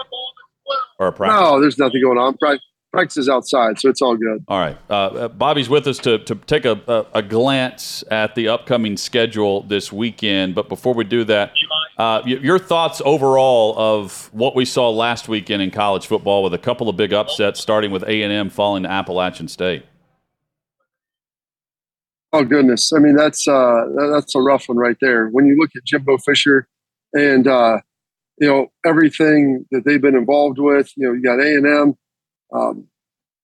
or 0.99 1.07
a 1.07 1.11
practice? 1.11 1.39
No, 1.39 1.61
there's 1.61 1.77
nothing 1.77 2.01
going 2.01 2.17
on. 2.17 2.35
Pra- 2.37 2.59
practice 2.91 3.17
is 3.17 3.29
outside, 3.29 3.79
so 3.79 3.89
it's 3.89 4.01
all 4.01 4.15
good. 4.15 4.43
All 4.47 4.59
right. 4.59 4.77
Uh, 4.89 4.93
uh, 4.93 5.27
Bobby's 5.27 5.69
with 5.69 5.85
us 5.87 5.99
to, 5.99 6.17
to 6.19 6.35
take 6.35 6.65
a, 6.65 6.81
a, 6.87 7.19
a 7.19 7.21
glance 7.21 8.03
at 8.09 8.33
the 8.33 8.47
upcoming 8.47 8.97
schedule 8.97 9.61
this 9.61 9.91
weekend. 9.91 10.55
But 10.55 10.69
before 10.69 10.95
we 10.95 11.03
do 11.03 11.23
that, 11.25 11.53
uh, 11.97 12.21
your 12.25 12.59
thoughts 12.59 13.01
overall 13.05 13.75
of 13.77 14.29
what 14.33 14.55
we 14.55 14.65
saw 14.65 14.89
last 14.89 15.27
weekend 15.27 15.61
in 15.61 15.71
college 15.71 16.07
football 16.07 16.43
with 16.43 16.53
a 16.53 16.59
couple 16.59 16.89
of 16.89 16.97
big 16.97 17.13
upsets, 17.13 17.59
starting 17.59 17.91
with 17.91 18.03
A&M 18.03 18.49
falling 18.49 18.83
to 18.83 18.89
Appalachian 18.89 19.47
State. 19.47 19.85
Oh 22.33 22.43
goodness! 22.43 22.91
I 22.93 22.99
mean, 22.99 23.15
that's 23.15 23.47
uh, 23.47 23.85
that's 24.11 24.35
a 24.35 24.41
rough 24.41 24.67
one 24.67 24.77
right 24.77 24.97
there. 24.99 25.27
When 25.29 25.45
you 25.45 25.57
look 25.57 25.71
at 25.75 25.85
Jimbo 25.85 26.17
Fisher 26.17 26.67
and 27.13 27.47
uh, 27.47 27.79
you 28.39 28.47
know 28.47 28.67
everything 28.85 29.65
that 29.71 29.85
they've 29.85 30.01
been 30.01 30.15
involved 30.15 30.59
with, 30.59 30.91
you 30.97 31.07
know, 31.07 31.13
you 31.13 31.21
got 31.21 31.39
A 31.39 31.55
and 31.55 31.65
M. 31.65 31.97
Um, 32.53 32.87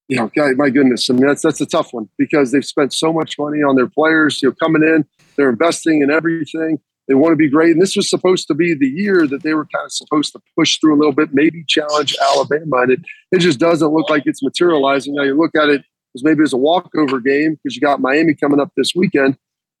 you 0.08 0.16
know, 0.16 0.30
God, 0.36 0.56
my 0.56 0.68
goodness, 0.68 1.08
I 1.08 1.14
mean 1.14 1.26
that's 1.26 1.42
that's 1.42 1.62
a 1.62 1.66
tough 1.66 1.94
one 1.94 2.10
because 2.18 2.52
they've 2.52 2.64
spent 2.64 2.92
so 2.92 3.10
much 3.10 3.38
money 3.38 3.62
on 3.62 3.74
their 3.74 3.88
players. 3.88 4.42
You 4.42 4.50
know, 4.50 4.54
coming 4.62 4.82
in, 4.82 5.06
they're 5.36 5.50
investing 5.50 6.02
in 6.02 6.10
everything. 6.10 6.78
They 7.08 7.14
want 7.14 7.32
to 7.32 7.36
be 7.36 7.48
great, 7.48 7.72
and 7.72 7.80
this 7.80 7.96
was 7.96 8.08
supposed 8.08 8.48
to 8.48 8.54
be 8.54 8.74
the 8.74 8.88
year 8.88 9.26
that 9.26 9.42
they 9.42 9.54
were 9.54 9.66
kind 9.66 9.84
of 9.84 9.92
supposed 9.92 10.32
to 10.32 10.40
push 10.58 10.78
through 10.78 10.94
a 10.94 10.98
little 10.98 11.12
bit, 11.12 11.30
maybe 11.32 11.64
challenge 11.66 12.16
Alabama, 12.20 12.82
and 12.82 12.92
it 12.92 13.00
it 13.32 13.38
just 13.38 13.58
doesn't 13.58 13.92
look 13.92 14.10
like 14.10 14.24
it's 14.26 14.42
materializing. 14.42 15.14
Now 15.14 15.22
you 15.22 15.36
look 15.36 15.54
at 15.54 15.70
it 15.70 15.84
maybe 16.22 16.42
as 16.42 16.52
a 16.52 16.56
walkover 16.56 17.20
game 17.20 17.54
because 17.54 17.74
you 17.74 17.80
got 17.80 18.00
Miami 18.00 18.34
coming 18.34 18.60
up 18.60 18.70
this 18.76 18.92
weekend. 18.94 19.36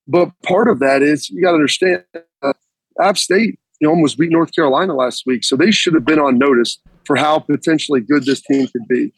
But 0.08 0.30
part 0.42 0.68
of 0.68 0.80
that 0.80 1.02
is 1.02 1.30
you 1.30 1.42
got 1.42 1.50
to 1.50 1.56
understand 1.56 2.04
uh, 2.42 2.52
App 3.00 3.16
State 3.18 3.58
you 3.80 3.88
know, 3.88 3.94
almost 3.94 4.18
beat 4.18 4.30
North 4.30 4.54
Carolina 4.54 4.94
last 4.94 5.24
week, 5.26 5.44
so 5.44 5.56
they 5.56 5.70
should 5.70 5.94
have 5.94 6.04
been 6.04 6.18
on 6.18 6.38
notice 6.38 6.78
for 7.04 7.16
how 7.16 7.38
potentially 7.38 8.00
good 8.00 8.24
this 8.24 8.40
team 8.40 8.66
could 8.68 8.86
be. 8.88 9.12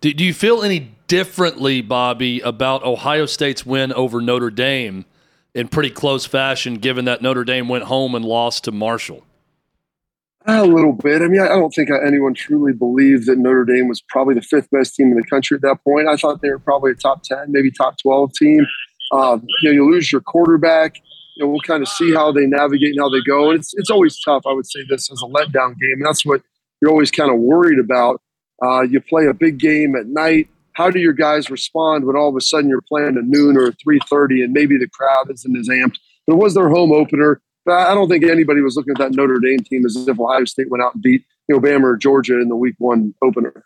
Do, 0.00 0.12
do 0.12 0.24
you 0.24 0.34
feel 0.34 0.62
any 0.62 0.92
differently, 1.06 1.80
Bobby, 1.80 2.40
about 2.40 2.82
Ohio 2.84 3.26
State's 3.26 3.64
win 3.64 3.92
over 3.92 4.20
Notre 4.20 4.50
Dame 4.50 5.04
in 5.54 5.68
pretty 5.68 5.90
close 5.90 6.26
fashion, 6.26 6.74
given 6.74 7.04
that 7.04 7.22
Notre 7.22 7.44
Dame 7.44 7.68
went 7.68 7.84
home 7.84 8.14
and 8.14 8.24
lost 8.24 8.64
to 8.64 8.72
Marshall? 8.72 9.24
A 10.52 10.66
little 10.66 10.92
bit. 10.92 11.22
I 11.22 11.28
mean, 11.28 11.40
I 11.40 11.48
don't 11.48 11.70
think 11.70 11.90
anyone 11.90 12.34
truly 12.34 12.72
believed 12.72 13.26
that 13.26 13.38
Notre 13.38 13.64
Dame 13.64 13.86
was 13.86 14.02
probably 14.08 14.34
the 14.34 14.42
fifth 14.42 14.68
best 14.70 14.96
team 14.96 15.12
in 15.12 15.16
the 15.16 15.22
country 15.22 15.54
at 15.54 15.62
that 15.62 15.78
point. 15.84 16.08
I 16.08 16.16
thought 16.16 16.42
they 16.42 16.50
were 16.50 16.58
probably 16.58 16.90
a 16.90 16.94
top 16.94 17.22
10, 17.22 17.52
maybe 17.52 17.70
top 17.70 17.98
12 17.98 18.32
team. 18.34 18.66
Um, 19.12 19.46
you 19.62 19.68
know, 19.68 19.74
you 19.74 19.90
lose 19.90 20.10
your 20.10 20.20
quarterback. 20.20 20.96
You 21.36 21.44
know, 21.44 21.50
we'll 21.50 21.60
kind 21.60 21.82
of 21.82 21.88
see 21.88 22.12
how 22.12 22.32
they 22.32 22.46
navigate 22.46 22.90
and 22.90 23.00
how 23.00 23.08
they 23.08 23.20
go. 23.24 23.50
And 23.50 23.60
it's, 23.60 23.72
it's 23.74 23.90
always 23.90 24.20
tough. 24.24 24.42
I 24.44 24.52
would 24.52 24.66
say 24.66 24.80
this 24.88 25.10
as 25.10 25.22
a 25.22 25.26
letdown 25.26 25.78
game. 25.78 25.98
And 25.98 26.04
that's 26.04 26.26
what 26.26 26.42
you're 26.82 26.90
always 26.90 27.12
kind 27.12 27.30
of 27.30 27.38
worried 27.38 27.78
about. 27.78 28.20
Uh, 28.60 28.82
you 28.82 29.00
play 29.00 29.26
a 29.26 29.34
big 29.34 29.58
game 29.58 29.94
at 29.94 30.06
night. 30.06 30.48
How 30.72 30.90
do 30.90 30.98
your 30.98 31.12
guys 31.12 31.48
respond 31.48 32.06
when 32.06 32.16
all 32.16 32.28
of 32.28 32.36
a 32.36 32.40
sudden 32.40 32.68
you're 32.68 32.82
playing 32.82 33.16
at 33.16 33.24
noon 33.24 33.56
or 33.56 33.70
3.30 33.70 34.44
and 34.44 34.52
maybe 34.52 34.76
the 34.78 34.88
crowd 34.88 35.30
isn't 35.30 35.56
as 35.56 35.68
amped? 35.68 35.98
But 36.26 36.34
it 36.34 36.38
was 36.38 36.54
their 36.54 36.70
home 36.70 36.92
opener. 36.92 37.40
But 37.70 37.88
I 37.88 37.94
don't 37.94 38.08
think 38.08 38.24
anybody 38.24 38.62
was 38.62 38.74
looking 38.74 38.94
at 38.94 38.98
that 38.98 39.12
Notre 39.12 39.38
Dame 39.38 39.60
team 39.60 39.86
as 39.86 39.96
if 39.96 40.18
Ohio 40.18 40.44
State 40.44 40.68
went 40.70 40.82
out 40.82 40.94
and 40.94 41.02
beat 41.04 41.24
you 41.48 41.54
know, 41.54 41.60
Bama 41.60 41.84
or 41.84 41.96
Georgia 41.96 42.40
in 42.40 42.48
the 42.48 42.56
week 42.56 42.74
one 42.78 43.14
opener. 43.22 43.64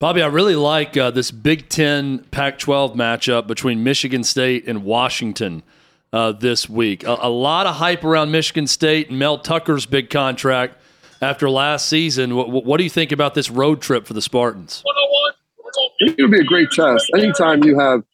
Bobby, 0.00 0.22
I 0.22 0.28
really 0.28 0.56
like 0.56 0.96
uh, 0.96 1.10
this 1.10 1.30
Big 1.30 1.68
Ten 1.68 2.20
Pac 2.30 2.58
12 2.58 2.94
matchup 2.94 3.46
between 3.46 3.84
Michigan 3.84 4.24
State 4.24 4.66
and 4.66 4.82
Washington 4.82 5.62
uh, 6.10 6.32
this 6.32 6.70
week. 6.70 7.04
A, 7.04 7.18
a, 7.20 7.28
lot 7.28 7.66
of 7.66 7.74
hype 7.74 8.02
around 8.02 8.30
Michigan 8.30 8.66
State 8.66 9.10
and 9.10 9.18
Mel 9.18 9.36
Tucker's 9.36 9.84
big 9.84 10.08
contract 10.08 10.78
after 11.20 11.50
last 11.50 11.86
season. 11.86 12.36
What, 12.36 12.48
what 12.50 12.78
do 12.78 12.84
you 12.84 12.90
think 12.90 13.12
about 13.12 13.34
this 13.34 13.50
road 13.50 13.82
trip 13.82 14.06
for 14.06 14.14
the 14.14 14.22
Spartans? 14.22 14.82
It'll 16.00 16.30
be 16.30 16.40
a 16.40 16.44
great 16.44 16.70
test. 16.70 17.10
Anytime 17.14 17.62
you 17.62 17.78
have 17.78 18.04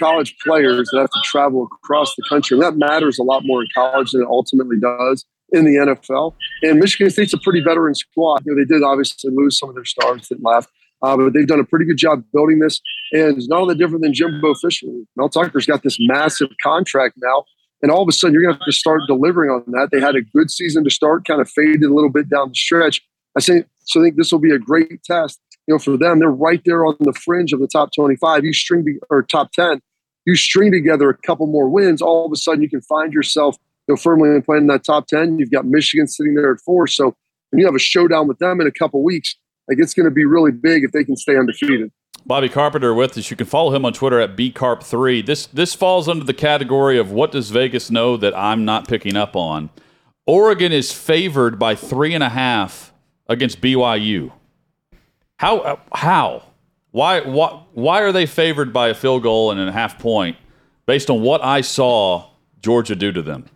college 0.00 0.36
players 0.44 0.88
that 0.92 1.00
have 1.00 1.10
to 1.10 1.20
travel 1.24 1.68
across 1.70 2.14
the 2.16 2.24
country, 2.28 2.56
and 2.56 2.62
that 2.62 2.76
matters 2.76 3.18
a 3.18 3.22
lot 3.22 3.42
more 3.44 3.62
in 3.62 3.68
college 3.74 4.12
than 4.12 4.22
it 4.22 4.28
ultimately 4.28 4.76
does 4.80 5.24
in 5.52 5.64
the 5.64 5.72
NFL. 5.72 6.34
And 6.62 6.78
Michigan 6.78 7.10
State's 7.10 7.32
a 7.32 7.38
pretty 7.38 7.60
veteran 7.60 7.94
squad. 7.94 8.42
You 8.44 8.54
know, 8.54 8.62
they 8.62 8.66
did 8.66 8.82
obviously 8.82 9.30
lose 9.32 9.58
some 9.58 9.68
of 9.68 9.74
their 9.74 9.84
stars 9.84 10.28
that 10.28 10.42
left, 10.42 10.70
uh, 11.02 11.16
but 11.16 11.32
they've 11.34 11.46
done 11.46 11.60
a 11.60 11.64
pretty 11.64 11.84
good 11.84 11.98
job 11.98 12.24
building 12.32 12.58
this. 12.58 12.80
And 13.12 13.36
it's 13.36 13.48
not 13.48 13.60
all 13.60 13.66
that 13.66 13.78
different 13.78 14.02
than 14.02 14.14
Jimbo 14.14 14.54
Fisher. 14.54 14.86
Mel 15.16 15.28
Tucker's 15.28 15.66
got 15.66 15.82
this 15.82 15.96
massive 16.00 16.48
contract 16.62 17.16
now. 17.22 17.44
And 17.82 17.90
all 17.90 18.02
of 18.02 18.08
a 18.08 18.12
sudden, 18.12 18.34
you're 18.34 18.42
going 18.42 18.54
to 18.54 18.58
have 18.58 18.66
to 18.66 18.72
start 18.72 19.02
delivering 19.06 19.50
on 19.50 19.64
that. 19.68 19.88
They 19.90 20.00
had 20.00 20.14
a 20.14 20.20
good 20.20 20.50
season 20.50 20.84
to 20.84 20.90
start, 20.90 21.24
kind 21.24 21.40
of 21.40 21.50
faded 21.50 21.82
a 21.82 21.94
little 21.94 22.10
bit 22.10 22.28
down 22.28 22.50
the 22.50 22.54
stretch. 22.54 23.00
I 23.36 23.40
think, 23.40 23.66
so 23.84 24.00
I 24.00 24.04
think 24.04 24.16
this 24.16 24.32
will 24.32 24.40
be 24.40 24.52
a 24.52 24.58
great 24.58 25.02
test 25.04 25.40
you 25.70 25.74
know, 25.74 25.78
for 25.78 25.96
them, 25.96 26.18
they're 26.18 26.30
right 26.30 26.60
there 26.64 26.84
on 26.84 26.96
the 26.98 27.12
fringe 27.12 27.52
of 27.52 27.60
the 27.60 27.68
top 27.68 27.90
25. 27.94 28.44
You 28.44 28.52
string 28.52 28.98
or 29.08 29.22
top 29.22 29.52
10, 29.52 29.80
you 30.26 30.36
string 30.36 30.72
together 30.72 31.08
a 31.10 31.16
couple 31.16 31.46
more 31.46 31.68
wins, 31.68 32.02
all 32.02 32.26
of 32.26 32.32
a 32.32 32.36
sudden 32.36 32.62
you 32.62 32.68
can 32.68 32.82
find 32.82 33.12
yourself 33.12 33.56
you 33.88 33.94
know, 33.94 33.96
firmly 33.96 34.40
playing 34.42 34.62
in 34.62 34.66
that 34.68 34.84
top 34.84 35.06
10. 35.06 35.38
You've 35.38 35.50
got 35.50 35.66
Michigan 35.66 36.06
sitting 36.06 36.34
there 36.34 36.52
at 36.52 36.60
four. 36.60 36.86
So 36.86 37.16
when 37.50 37.60
you 37.60 37.66
have 37.66 37.74
a 37.74 37.80
showdown 37.80 38.28
with 38.28 38.38
them 38.38 38.60
in 38.60 38.66
a 38.66 38.72
couple 38.72 39.02
weeks, 39.02 39.36
like 39.68 39.78
it's 39.78 39.94
going 39.94 40.04
to 40.04 40.10
be 40.10 40.24
really 40.24 40.52
big 40.52 40.84
if 40.84 40.92
they 40.92 41.04
can 41.04 41.16
stay 41.16 41.36
undefeated. 41.36 41.90
Bobby 42.26 42.48
Carpenter 42.48 42.92
with 42.92 43.16
us. 43.16 43.30
You 43.30 43.36
can 43.36 43.46
follow 43.46 43.74
him 43.74 43.84
on 43.84 43.92
Twitter 43.92 44.20
at 44.20 44.36
bcarp3. 44.36 45.24
This 45.24 45.46
this 45.46 45.74
falls 45.74 46.08
under 46.08 46.24
the 46.24 46.34
category 46.34 46.98
of 46.98 47.10
what 47.10 47.32
does 47.32 47.50
Vegas 47.50 47.90
know 47.90 48.16
that 48.18 48.36
I'm 48.36 48.64
not 48.64 48.86
picking 48.86 49.16
up 49.16 49.34
on. 49.34 49.70
Oregon 50.26 50.70
is 50.70 50.92
favored 50.92 51.58
by 51.58 51.74
three 51.74 52.14
and 52.14 52.22
a 52.22 52.28
half 52.28 52.92
against 53.26 53.60
BYU. 53.60 54.32
How? 55.38 55.80
How? 55.94 56.42
Why? 56.92 57.20
Why? 57.20 57.62
Why 57.72 58.00
are 58.02 58.12
they 58.12 58.26
favored 58.26 58.72
by 58.72 58.88
a 58.88 58.94
field 58.94 59.22
goal 59.22 59.50
and 59.50 59.60
a 59.60 59.72
half 59.72 59.98
point 59.98 60.36
based 60.86 61.10
on 61.10 61.22
what 61.22 61.42
I 61.44 61.60
saw 61.60 62.26
Georgia 62.60 62.96
do 62.96 63.12
to 63.12 63.22
them? 63.22 63.46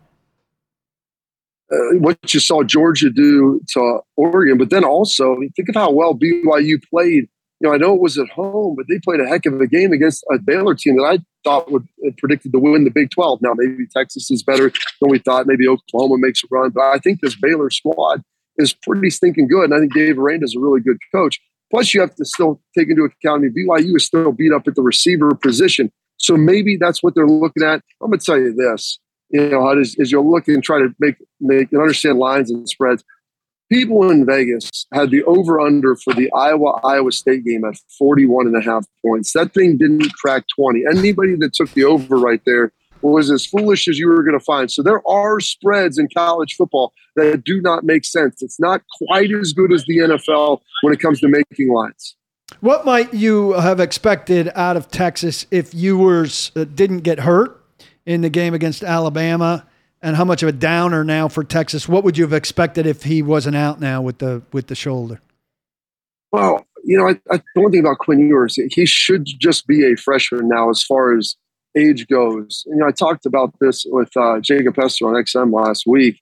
Uh, 1.71 1.97
what 1.97 2.33
you 2.33 2.39
saw 2.39 2.63
Georgia 2.63 3.09
do 3.09 3.59
to 3.69 3.99
Oregon, 4.15 4.57
but 4.57 4.69
then 4.69 4.83
also 4.83 5.35
think 5.55 5.69
of 5.69 5.75
how 5.75 5.91
well 5.91 6.13
BYU 6.13 6.81
played. 6.89 7.27
You 7.59 7.69
know, 7.69 7.73
I 7.73 7.77
know 7.77 7.95
it 7.95 8.01
was 8.01 8.17
at 8.17 8.27
home, 8.29 8.75
but 8.75 8.85
they 8.89 8.99
played 8.99 9.19
a 9.19 9.27
heck 9.27 9.45
of 9.45 9.59
a 9.59 9.67
game 9.67 9.91
against 9.91 10.23
a 10.31 10.37
Baylor 10.37 10.75
team 10.75 10.97
that 10.97 11.03
I 11.03 11.19
thought 11.43 11.71
would 11.71 11.87
predicted 12.17 12.51
to 12.51 12.59
win 12.59 12.83
the 12.83 12.91
Big 12.91 13.09
12. 13.11 13.41
Now 13.41 13.53
maybe 13.55 13.87
Texas 13.87 14.29
is 14.29 14.43
better 14.43 14.71
than 15.01 15.09
we 15.09 15.19
thought. 15.19 15.47
Maybe 15.47 15.67
Oklahoma 15.67 16.17
makes 16.19 16.43
a 16.43 16.47
run, 16.51 16.71
but 16.71 16.83
I 16.83 16.99
think 16.99 17.21
this 17.21 17.35
Baylor 17.35 17.69
squad 17.69 18.21
is 18.57 18.73
pretty 18.73 19.09
stinking 19.09 19.47
good. 19.47 19.65
And 19.65 19.73
I 19.73 19.79
think 19.79 19.93
Dave 19.93 20.19
Aranda 20.19 20.43
is 20.45 20.55
a 20.55 20.59
really 20.59 20.81
good 20.81 20.97
coach. 21.13 21.39
Plus, 21.75 21.93
you 21.93 21.99
have 21.99 22.15
to 22.15 22.23
still 22.23 22.61
take 22.73 22.89
into 22.89 23.03
account 23.03 23.43
I 23.43 23.49
mean, 23.49 23.67
BYU 23.67 23.97
is 23.97 24.05
still 24.05 24.31
beat 24.31 24.53
up 24.53 24.65
at 24.65 24.75
the 24.75 24.81
receiver 24.81 25.35
position. 25.35 25.91
So 26.15 26.37
maybe 26.37 26.77
that's 26.77 27.03
what 27.03 27.15
they're 27.15 27.27
looking 27.27 27.63
at. 27.63 27.81
I'm 28.01 28.11
going 28.11 28.17
to 28.17 28.25
tell 28.25 28.39
you 28.39 28.53
this. 28.53 28.97
You 29.29 29.49
know, 29.49 29.67
as, 29.77 29.93
as 29.99 30.09
you're 30.09 30.23
looking 30.23 30.53
and 30.53 30.63
try 30.63 30.79
to 30.79 30.95
make 31.01 31.17
make 31.41 31.73
and 31.73 31.81
understand 31.81 32.17
lines 32.17 32.49
and 32.49 32.69
spreads, 32.69 33.03
people 33.69 34.09
in 34.09 34.25
Vegas 34.25 34.85
had 34.93 35.11
the 35.11 35.21
over 35.25 35.59
under 35.59 35.97
for 35.97 36.13
the 36.13 36.31
Iowa 36.31 36.79
Iowa 36.85 37.11
State 37.11 37.43
game 37.43 37.65
at 37.65 37.75
41 37.99 38.47
and 38.47 38.55
a 38.55 38.61
half 38.61 38.85
points. 39.05 39.33
That 39.33 39.53
thing 39.53 39.77
didn't 39.77 40.13
crack 40.13 40.45
20. 40.57 40.85
Anybody 40.89 41.35
that 41.35 41.51
took 41.55 41.71
the 41.71 41.83
over 41.83 42.15
right 42.15 42.41
there 42.45 42.71
was 43.11 43.31
as 43.31 43.45
foolish 43.45 43.87
as 43.87 43.97
you 43.97 44.07
were 44.07 44.23
going 44.23 44.37
to 44.37 44.43
find. 44.43 44.71
So 44.71 44.81
there 44.81 45.05
are 45.07 45.39
spreads 45.39 45.97
in 45.97 46.07
college 46.15 46.55
football 46.55 46.93
that 47.15 47.43
do 47.43 47.61
not 47.61 47.83
make 47.83 48.05
sense. 48.05 48.41
It's 48.41 48.59
not 48.59 48.81
quite 49.07 49.31
as 49.31 49.53
good 49.53 49.71
as 49.71 49.85
the 49.85 49.97
NFL 49.97 50.61
when 50.81 50.93
it 50.93 50.99
comes 50.99 51.19
to 51.21 51.27
making 51.27 51.73
lines. 51.73 52.15
What 52.59 52.85
might 52.85 53.13
you 53.13 53.53
have 53.53 53.79
expected 53.79 54.51
out 54.55 54.77
of 54.77 54.89
Texas 54.89 55.45
if 55.51 55.73
Ewers 55.73 56.51
uh, 56.55 56.63
didn't 56.63 56.99
get 56.99 57.21
hurt 57.21 57.63
in 58.05 58.21
the 58.21 58.29
game 58.29 58.53
against 58.53 58.83
Alabama? 58.83 59.65
And 60.01 60.15
how 60.15 60.25
much 60.25 60.43
of 60.43 60.49
a 60.49 60.51
downer 60.51 61.03
now 61.03 61.27
for 61.27 61.43
Texas? 61.43 61.89
What 61.89 62.03
would 62.03 62.17
you 62.17 62.23
have 62.23 62.33
expected 62.33 62.85
if 62.85 63.03
he 63.03 63.23
wasn't 63.23 63.55
out 63.55 63.79
now 63.79 64.03
with 64.03 64.19
the 64.19 64.43
with 64.51 64.67
the 64.67 64.75
shoulder? 64.75 65.19
Well, 66.31 66.67
you 66.83 66.97
know, 66.97 67.07
I, 67.07 67.19
I, 67.33 67.41
the 67.55 67.61
one 67.61 67.71
thing 67.71 67.79
about 67.79 67.97
Quinn 67.97 68.19
Ewers, 68.19 68.59
he 68.71 68.85
should 68.85 69.25
just 69.25 69.65
be 69.65 69.83
a 69.83 69.95
freshman 69.95 70.47
now 70.47 70.69
as 70.69 70.83
far 70.83 71.17
as 71.17 71.35
age 71.77 72.07
goes. 72.07 72.63
You 72.67 72.77
know, 72.77 72.87
I 72.87 72.91
talked 72.91 73.25
about 73.25 73.53
this 73.59 73.85
with 73.87 74.15
uh, 74.15 74.39
Jacob 74.39 74.75
Hester 74.75 75.07
on 75.07 75.15
XM 75.15 75.53
last 75.53 75.83
week. 75.85 76.21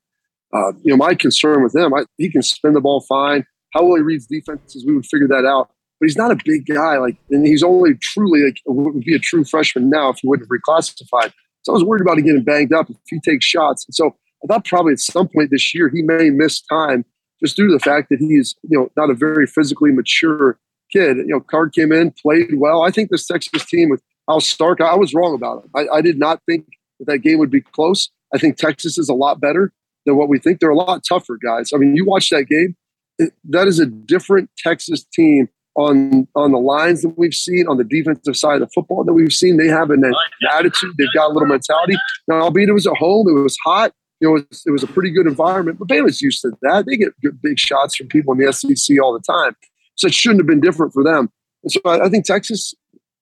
Uh, 0.54 0.72
you 0.84 0.92
know, 0.92 0.98
my 0.98 1.16
concern 1.16 1.64
with 1.64 1.76
him, 1.76 1.94
I, 1.94 2.06
he 2.18 2.30
can 2.30 2.42
spin 2.44 2.74
the 2.74 2.82
ball 2.82 3.02
fine. 3.02 3.46
How 3.74 3.84
well 3.84 3.96
he 3.96 4.02
reads 4.02 4.28
defenses, 4.28 4.86
we 4.86 4.94
would 4.96 5.06
figure 5.06 5.28
that 5.28 5.46
out. 5.46 5.72
But 6.00 6.08
he's 6.08 6.18
not 6.18 6.32
a 6.32 6.38
big 6.44 6.66
guy, 6.66 6.98
like, 6.98 7.18
and 7.32 7.46
he's 7.46 7.64
only 7.64 7.96
truly 7.96 8.44
like 8.44 8.58
would 8.66 9.04
be 9.04 9.16
a 9.16 9.20
true 9.20 9.44
freshman 9.44 9.90
now 9.90 10.10
if 10.10 10.20
he 10.20 10.28
wouldn't 10.28 10.50
reclassified. 10.50 11.32
So 11.64 11.72
I 11.72 11.76
was 11.76 11.84
worried 11.84 12.02
about 12.02 12.18
him 12.18 12.26
getting 12.26 12.44
banged 12.44 12.74
up 12.74 12.90
if 12.90 12.98
he 13.10 13.20
takes 13.20 13.46
shots. 13.46 13.86
And 13.88 13.96
so 13.96 14.16
I 14.44 14.48
thought 14.48 14.66
probably 14.66 14.94
at 14.94 15.00
some 15.00 15.28
point 15.28 15.50
this 15.50 15.74
year 15.74 15.90
he 15.90 16.02
may 16.02 16.30
miss 16.30 16.62
time 16.62 17.06
just 17.44 17.56
due 17.56 17.68
to 17.68 17.74
the 17.74 17.80
fact 17.80 18.10
that 18.10 18.20
he's 18.20 18.56
you 18.64 18.78
know 18.78 18.90
not 18.98 19.10
a 19.10 19.14
very 19.14 19.48
physically 19.48 19.92
mature 19.92 20.60
kid. 20.92 21.18
You 21.18 21.28
know, 21.28 21.40
Card 21.40 21.74
came 21.74 21.92
in, 21.92 22.12
played 22.12 22.56
well. 22.58 22.84
I 22.84 22.92
think 22.92 23.10
this 23.10 23.26
Texas 23.26 23.66
team 23.66 23.90
with 23.90 24.02
Al 24.30 24.42
Stark, 24.42 24.82
I 24.82 24.96
was 24.96 25.14
wrong 25.14 25.36
about 25.36 25.66
it. 25.66 25.70
I, 25.76 25.98
I 25.98 26.02
did 26.02 26.18
not 26.18 26.42
think 26.46 26.66
that, 27.00 27.06
that 27.08 27.20
game 27.20 27.40
would 27.40 27.52
be 27.52 27.62
close. 27.62 28.10
I 28.34 28.38
think 28.38 28.58
Texas 28.58 28.98
is 28.98 29.10
a 29.10 29.14
lot 29.14 29.40
better 29.40 29.72
than 30.06 30.16
what 30.16 30.30
we 30.30 30.40
think. 30.40 30.60
They're 30.60 30.70
a 30.70 30.76
lot 30.76 31.04
tougher, 31.08 31.38
guys. 31.44 31.72
I 31.74 31.78
mean, 31.78 31.96
you 31.96 32.06
watch 32.06 32.30
that 32.30 32.46
game, 32.46 32.76
it, 33.20 33.34
that 33.50 33.68
is 33.68 33.80
a 33.80 33.86
different 33.86 34.50
Texas 34.58 35.04
team 35.14 35.50
on 35.76 36.28
on 36.36 36.52
the 36.52 36.60
lines 36.60 37.02
that 37.02 37.18
we've 37.18 37.34
seen, 37.34 37.68
on 37.68 37.78
the 37.78 37.84
defensive 37.84 38.38
side 38.38 38.56
of 38.56 38.62
the 38.62 38.72
football 38.74 39.04
that 39.04 39.14
we've 39.14 39.34
seen. 39.34 39.58
They 39.58 39.68
have 39.68 39.90
an, 39.90 40.04
an 40.04 40.14
attitude. 40.52 40.94
They've 40.98 41.08
got 41.16 41.32
a 41.32 41.34
little 41.34 41.48
mentality. 41.48 41.96
Now, 42.28 42.42
albeit 42.42 42.70
it 42.70 42.74
was 42.74 42.88
at 42.88 42.96
home, 42.98 43.28
it 43.28 43.40
was 43.40 43.58
hot. 43.66 43.92
It 44.22 44.28
was, 44.28 44.44
it 44.66 44.72
was 44.72 44.84
a 44.84 44.88
pretty 44.88 45.10
good 45.10 45.28
environment. 45.28 45.80
But 45.80 45.90
Bama's 45.90 46.22
used 46.22 46.42
to 46.44 46.52
that. 46.62 46.86
They 46.86 46.96
get 46.96 47.14
big 47.42 47.60
shots 47.60 47.96
from 47.96 48.08
people 48.08 48.34
in 48.34 48.40
the 48.40 48.54
SEC 48.54 48.98
all 49.02 49.14
the 49.14 49.20
time. 49.20 49.56
So 49.96 50.08
it 50.08 50.14
shouldn't 50.14 50.40
have 50.40 50.48
been 50.48 50.62
different 50.62 50.94
for 50.94 51.04
them. 51.04 51.30
And 51.64 51.72
so 51.72 51.82
I, 51.86 52.06
I 52.06 52.10
think 52.10 52.26
Texas 52.26 52.74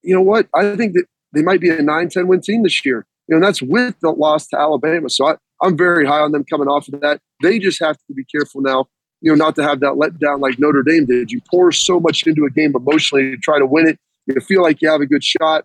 you 0.02 0.14
know 0.14 0.22
what? 0.22 0.48
I 0.54 0.76
think 0.76 0.94
that 0.94 1.04
they 1.32 1.42
might 1.42 1.60
be 1.60 1.70
a 1.70 1.82
9 1.82 2.08
10 2.08 2.28
win 2.28 2.40
team 2.40 2.62
this 2.62 2.84
year. 2.84 3.06
You 3.28 3.34
know, 3.34 3.36
and 3.36 3.44
that's 3.44 3.62
with 3.62 3.94
the 4.00 4.10
loss 4.10 4.48
to 4.48 4.58
Alabama. 4.58 5.08
So 5.08 5.28
I, 5.28 5.36
I'm 5.62 5.76
very 5.76 6.06
high 6.06 6.20
on 6.20 6.32
them 6.32 6.44
coming 6.44 6.68
off 6.68 6.88
of 6.88 7.00
that. 7.00 7.20
They 7.42 7.58
just 7.58 7.80
have 7.80 7.96
to 8.08 8.14
be 8.14 8.24
careful 8.24 8.60
now, 8.60 8.86
you 9.20 9.30
know, 9.30 9.36
not 9.36 9.54
to 9.56 9.62
have 9.62 9.80
that 9.80 9.92
letdown 9.92 10.40
like 10.40 10.58
Notre 10.58 10.82
Dame 10.82 11.06
did. 11.06 11.30
You 11.30 11.40
pour 11.50 11.70
so 11.72 12.00
much 12.00 12.26
into 12.26 12.44
a 12.44 12.50
game 12.50 12.74
emotionally 12.74 13.30
to 13.30 13.36
try 13.36 13.58
to 13.58 13.66
win 13.66 13.88
it. 13.88 13.98
You 14.26 14.40
feel 14.40 14.62
like 14.62 14.82
you 14.82 14.90
have 14.90 15.00
a 15.00 15.06
good 15.06 15.24
shot, 15.24 15.64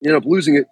you 0.00 0.12
end 0.12 0.22
up 0.22 0.28
losing 0.28 0.56
it. 0.56 0.66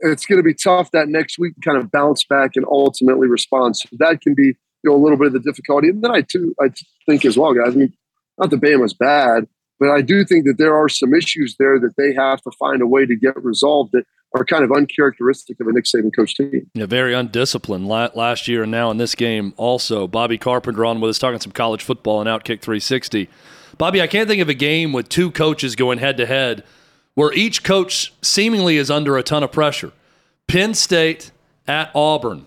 It's 0.00 0.26
going 0.26 0.38
to 0.38 0.42
be 0.42 0.54
tough 0.54 0.90
that 0.90 1.08
next 1.08 1.38
week 1.38 1.54
to 1.54 1.60
kind 1.60 1.78
of 1.78 1.90
bounce 1.90 2.24
back 2.24 2.52
and 2.56 2.66
ultimately 2.68 3.28
respond. 3.28 3.76
So 3.76 3.88
that 3.98 4.20
can 4.20 4.34
be, 4.34 4.46
you 4.46 4.90
know, 4.90 4.96
a 4.96 5.00
little 5.02 5.16
bit 5.16 5.28
of 5.28 5.32
the 5.34 5.40
difficulty. 5.40 5.88
And 5.88 6.02
then 6.02 6.10
I 6.10 6.22
too, 6.22 6.54
I 6.60 6.70
think 7.06 7.24
as 7.24 7.38
well, 7.38 7.54
guys. 7.54 7.74
I 7.74 7.76
mean, 7.76 7.92
not 8.38 8.50
the 8.50 8.56
Bama's 8.56 8.94
bad, 8.94 9.46
but 9.78 9.90
I 9.90 10.02
do 10.02 10.24
think 10.24 10.44
that 10.46 10.58
there 10.58 10.74
are 10.74 10.88
some 10.88 11.14
issues 11.14 11.56
there 11.58 11.78
that 11.80 11.96
they 11.96 12.14
have 12.14 12.40
to 12.42 12.50
find 12.58 12.82
a 12.82 12.86
way 12.86 13.06
to 13.06 13.16
get 13.16 13.42
resolved 13.42 13.92
that 13.92 14.04
are 14.36 14.44
kind 14.44 14.64
of 14.64 14.72
uncharacteristic 14.72 15.60
of 15.60 15.68
a 15.68 15.72
Nick 15.72 15.84
Saban 15.84 16.10
coach 16.14 16.36
team. 16.36 16.68
Yeah, 16.74 16.86
very 16.86 17.14
undisciplined 17.14 17.86
last 17.86 18.48
year 18.48 18.64
and 18.64 18.72
now 18.72 18.90
in 18.90 18.96
this 18.96 19.14
game 19.14 19.54
also. 19.56 20.08
Bobby 20.08 20.38
Carpenter 20.38 20.84
on 20.84 21.00
with 21.00 21.10
us 21.10 21.18
talking 21.18 21.38
some 21.38 21.52
college 21.52 21.84
football 21.84 22.20
and 22.20 22.28
Outkick 22.28 22.60
360. 22.60 23.28
Bobby, 23.78 24.02
I 24.02 24.08
can't 24.08 24.28
think 24.28 24.42
of 24.42 24.48
a 24.48 24.54
game 24.54 24.92
with 24.92 25.08
two 25.08 25.30
coaches 25.30 25.76
going 25.76 25.98
head 25.98 26.16
to 26.16 26.26
head 26.26 26.64
where 27.14 27.32
each 27.32 27.62
coach 27.62 28.12
seemingly 28.22 28.76
is 28.76 28.90
under 28.90 29.16
a 29.16 29.22
ton 29.22 29.44
of 29.44 29.52
pressure. 29.52 29.92
Penn 30.48 30.74
State 30.74 31.30
at 31.68 31.90
Auburn. 31.94 32.46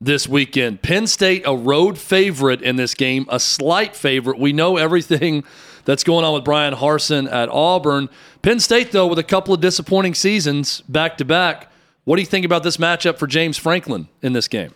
this 0.00 0.28
weekend. 0.28 0.82
Penn 0.82 1.06
State, 1.06 1.42
a 1.46 1.56
road 1.56 1.98
favorite 1.98 2.60
in 2.62 2.76
this 2.76 2.94
game, 2.94 3.26
a 3.28 3.40
slight 3.40 3.96
favorite. 3.96 4.38
We 4.38 4.52
know 4.52 4.76
everything 4.76 5.44
that's 5.84 6.04
going 6.04 6.24
on 6.24 6.34
with 6.34 6.44
Bryan 6.44 6.74
Harsin 6.74 7.30
at 7.30 7.48
Auburn. 7.48 8.08
Penn 8.42 8.60
State, 8.60 8.92
though, 8.92 9.06
with 9.06 9.18
a 9.18 9.24
couple 9.24 9.54
of 9.54 9.60
disappointing 9.60 10.14
seasons 10.14 10.82
back 10.82 11.16
to 11.18 11.24
back. 11.24 11.70
What 12.04 12.16
do 12.16 12.22
you 12.22 12.26
think 12.26 12.44
about 12.44 12.62
this 12.62 12.76
matchup 12.76 13.18
for 13.18 13.26
James 13.26 13.56
Franklin 13.56 14.08
in 14.22 14.32
this 14.32 14.48
game? 14.48 14.72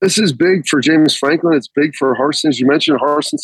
This 0.00 0.18
is 0.18 0.32
big 0.32 0.66
for 0.66 0.80
James 0.80 1.14
Franklin. 1.14 1.56
It's 1.56 1.68
big 1.68 1.94
for 1.94 2.14
Harsin. 2.14 2.48
As 2.48 2.58
you 2.58 2.66
mentioned, 2.66 2.98
Harsin, 3.00 3.38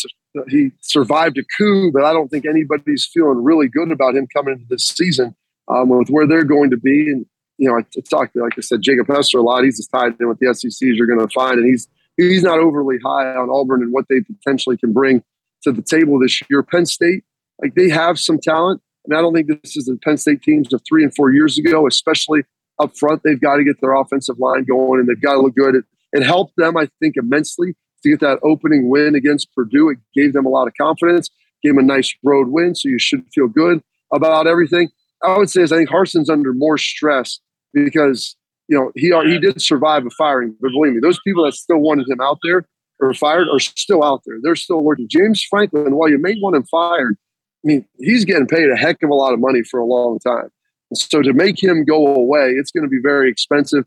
he 0.48 0.70
survived 0.80 1.36
a 1.36 1.42
coup, 1.56 1.90
but 1.92 2.02
I 2.02 2.12
don't 2.12 2.28
think 2.28 2.46
anybody's 2.46 3.06
feeling 3.12 3.44
really 3.44 3.68
good 3.68 3.92
about 3.92 4.16
him 4.16 4.26
coming 4.26 4.54
into 4.54 4.66
this 4.68 4.86
season 4.86 5.34
um, 5.68 5.90
with 5.90 6.08
where 6.08 6.26
they're 6.26 6.44
going 6.44 6.70
to 6.70 6.78
be. 6.78 7.10
And, 7.10 7.26
you 7.58 7.68
know, 7.68 7.76
I, 7.76 7.80
I 7.80 8.00
talked, 8.08 8.36
like 8.36 8.54
I 8.56 8.62
said, 8.62 8.80
Jacob 8.80 9.06
Hester 9.08 9.38
a 9.38 9.42
lot. 9.42 9.64
He's 9.64 9.76
just 9.76 9.90
tied 9.90 10.14
in 10.18 10.28
with 10.28 10.38
the 10.38 10.54
SECs 10.54 10.80
you're 10.80 11.06
going 11.06 11.20
to 11.20 11.28
find. 11.28 11.58
And 11.58 11.68
he's, 11.68 11.88
he's 12.16 12.42
not 12.42 12.58
overly 12.58 12.98
high 13.04 13.34
on 13.34 13.50
Auburn 13.50 13.82
and 13.82 13.92
what 13.92 14.06
they 14.08 14.20
potentially 14.22 14.78
can 14.78 14.94
bring 14.94 15.22
to 15.62 15.72
the 15.72 15.82
table 15.82 16.18
this 16.18 16.40
year. 16.48 16.62
Penn 16.62 16.86
State, 16.86 17.24
like 17.60 17.74
they 17.74 17.88
have 17.88 18.18
some 18.18 18.38
talent. 18.38 18.80
And 19.04 19.16
I 19.16 19.20
don't 19.20 19.34
think 19.34 19.48
this 19.48 19.76
is 19.76 19.86
the 19.86 19.98
Penn 20.04 20.18
State 20.18 20.42
teams 20.42 20.72
of 20.72 20.82
three 20.88 21.02
and 21.02 21.14
four 21.14 21.32
years 21.32 21.58
ago, 21.58 21.86
especially 21.86 22.42
up 22.78 22.96
front. 22.96 23.22
They've 23.24 23.40
got 23.40 23.56
to 23.56 23.64
get 23.64 23.80
their 23.80 23.94
offensive 23.94 24.38
line 24.38 24.64
going 24.64 25.00
and 25.00 25.08
they've 25.08 25.20
got 25.20 25.34
to 25.34 25.40
look 25.40 25.54
good. 25.54 25.74
It, 25.74 25.84
it 26.12 26.22
helped 26.22 26.54
them, 26.56 26.76
I 26.76 26.88
think, 27.00 27.16
immensely 27.16 27.74
to 28.02 28.10
get 28.10 28.20
that 28.20 28.38
opening 28.42 28.88
win 28.88 29.14
against 29.14 29.54
Purdue. 29.54 29.90
It 29.90 29.98
gave 30.14 30.32
them 30.32 30.46
a 30.46 30.48
lot 30.48 30.66
of 30.66 30.74
confidence, 30.80 31.30
gave 31.62 31.74
them 31.74 31.84
a 31.84 31.86
nice 31.86 32.14
road 32.22 32.48
win. 32.48 32.74
So 32.74 32.88
you 32.88 32.98
should 32.98 33.24
feel 33.34 33.48
good 33.48 33.82
about 34.12 34.46
everything. 34.46 34.88
I 35.22 35.36
would 35.36 35.50
say 35.50 35.62
is 35.62 35.72
I 35.72 35.76
think 35.76 35.90
Harsin's 35.90 36.30
under 36.30 36.52
more 36.52 36.78
stress 36.78 37.40
because 37.74 38.36
you 38.68 38.78
know 38.78 38.90
he 38.94 39.12
he 39.30 39.38
did 39.38 39.60
survive 39.60 40.06
a 40.06 40.10
firing, 40.10 40.56
but 40.60 40.70
believe 40.70 40.94
me, 40.94 41.00
those 41.00 41.20
people 41.26 41.44
that 41.44 41.52
still 41.52 41.78
wanted 41.78 42.08
him 42.08 42.20
out 42.20 42.38
there 42.42 42.64
or 43.00 43.14
fired 43.14 43.48
are 43.48 43.60
still 43.60 44.04
out 44.04 44.22
there. 44.24 44.38
They're 44.42 44.56
still 44.56 44.80
working. 44.80 45.08
James 45.08 45.42
Franklin, 45.42 45.96
while 45.96 46.08
you 46.08 46.18
may 46.18 46.36
want 46.40 46.56
him 46.56 46.64
fired, 46.64 47.16
I 47.64 47.68
mean 47.68 47.84
he's 47.98 48.24
getting 48.24 48.46
paid 48.46 48.70
a 48.70 48.76
heck 48.76 49.02
of 49.02 49.10
a 49.10 49.14
lot 49.14 49.32
of 49.32 49.40
money 49.40 49.62
for 49.62 49.80
a 49.80 49.84
long 49.86 50.18
time. 50.18 50.50
And 50.90 50.98
so 50.98 51.22
to 51.22 51.32
make 51.32 51.62
him 51.62 51.84
go 51.84 52.14
away, 52.14 52.50
it's 52.50 52.70
going 52.70 52.84
to 52.84 52.90
be 52.90 53.00
very 53.02 53.30
expensive. 53.30 53.84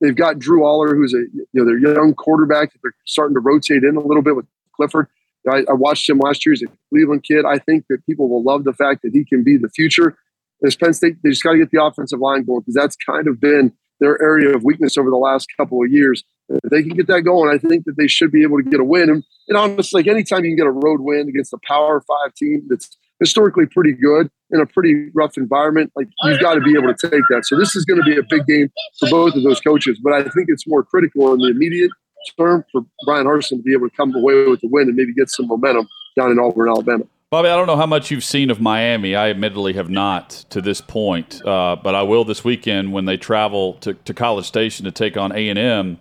They've 0.00 0.14
got 0.16 0.38
Drew 0.38 0.62
Allar, 0.62 0.94
who's 0.94 1.14
a 1.14 1.24
you 1.32 1.46
know 1.54 1.64
their 1.64 1.78
young 1.78 2.14
quarterback 2.14 2.72
they're 2.82 2.94
starting 3.06 3.34
to 3.34 3.40
rotate 3.40 3.84
in 3.84 3.96
a 3.96 4.00
little 4.00 4.22
bit 4.22 4.36
with 4.36 4.46
Clifford. 4.76 5.08
I, 5.50 5.64
I 5.68 5.72
watched 5.72 6.08
him 6.08 6.18
last 6.18 6.46
year. 6.46 6.52
He's 6.52 6.62
a 6.62 6.72
Cleveland 6.90 7.24
kid. 7.24 7.44
I 7.44 7.58
think 7.58 7.86
that 7.88 8.04
people 8.06 8.28
will 8.28 8.42
love 8.42 8.64
the 8.64 8.72
fact 8.72 9.02
that 9.02 9.12
he 9.12 9.24
can 9.24 9.42
be 9.42 9.56
the 9.56 9.68
future. 9.68 10.16
As 10.64 10.76
Penn 10.76 10.92
State, 10.92 11.16
they 11.22 11.30
just 11.30 11.42
got 11.42 11.52
to 11.52 11.58
get 11.58 11.72
the 11.72 11.82
offensive 11.82 12.20
line 12.20 12.44
going 12.44 12.60
because 12.60 12.74
that's 12.74 12.96
kind 12.96 13.26
of 13.26 13.40
been 13.40 13.72
their 13.98 14.20
area 14.22 14.54
of 14.54 14.64
weakness 14.64 14.96
over 14.96 15.10
the 15.10 15.16
last 15.16 15.48
couple 15.56 15.82
of 15.82 15.90
years. 15.90 16.22
If 16.62 16.70
they 16.70 16.82
can 16.82 16.96
get 16.96 17.06
that 17.08 17.22
going, 17.22 17.54
I 17.54 17.58
think 17.58 17.84
that 17.84 17.96
they 17.96 18.06
should 18.06 18.30
be 18.30 18.42
able 18.42 18.58
to 18.58 18.62
get 18.62 18.80
a 18.80 18.84
win. 18.84 19.10
And, 19.10 19.24
and 19.48 19.56
honestly, 19.56 20.00
like 20.02 20.08
anytime 20.08 20.44
you 20.44 20.50
can 20.50 20.56
get 20.56 20.66
a 20.66 20.70
road 20.70 21.00
win 21.00 21.28
against 21.28 21.52
a 21.52 21.58
Power 21.66 22.00
Five 22.00 22.34
team 22.34 22.62
that's 22.68 22.96
historically 23.20 23.66
pretty 23.66 23.92
good 23.92 24.30
in 24.50 24.60
a 24.60 24.66
pretty 24.66 25.08
rough 25.14 25.36
environment, 25.36 25.92
like 25.96 26.08
you've 26.24 26.40
got 26.40 26.54
to 26.54 26.60
be 26.60 26.74
able 26.76 26.92
to 26.92 27.10
take 27.10 27.22
that. 27.30 27.44
So 27.46 27.56
this 27.56 27.76
is 27.76 27.84
going 27.84 28.02
to 28.02 28.04
be 28.04 28.16
a 28.16 28.22
big 28.22 28.46
game 28.46 28.70
for 28.98 29.08
both 29.08 29.34
of 29.34 29.42
those 29.42 29.60
coaches. 29.60 30.00
But 30.02 30.12
I 30.12 30.22
think 30.22 30.46
it's 30.48 30.66
more 30.66 30.82
critical 30.82 31.32
in 31.32 31.40
the 31.40 31.48
immediate 31.48 31.90
term 32.38 32.64
for 32.70 32.82
Bryan 33.04 33.26
Harsin 33.26 33.56
to 33.56 33.62
be 33.62 33.72
able 33.72 33.88
to 33.88 33.96
come 33.96 34.14
away 34.14 34.46
with 34.46 34.60
the 34.60 34.68
win 34.68 34.88
and 34.88 34.96
maybe 34.96 35.14
get 35.14 35.30
some 35.30 35.48
momentum 35.48 35.88
down 36.16 36.30
in 36.30 36.38
Auburn, 36.38 36.68
Alabama. 36.68 37.04
Bobby, 37.30 37.48
I 37.48 37.56
don't 37.56 37.66
know 37.66 37.76
how 37.76 37.86
much 37.86 38.10
you've 38.10 38.24
seen 38.24 38.50
of 38.50 38.60
Miami. 38.60 39.14
I 39.14 39.30
admittedly 39.30 39.72
have 39.72 39.88
not 39.88 40.28
to 40.50 40.60
this 40.60 40.82
point, 40.82 41.40
uh, 41.46 41.76
but 41.82 41.94
I 41.94 42.02
will 42.02 42.26
this 42.26 42.44
weekend 42.44 42.92
when 42.92 43.06
they 43.06 43.16
travel 43.16 43.74
to, 43.80 43.94
to 43.94 44.12
College 44.12 44.44
Station 44.44 44.84
to 44.84 44.90
take 44.90 45.16
on 45.16 45.32
A 45.32 45.48
and 45.48 45.58
M, 45.58 45.98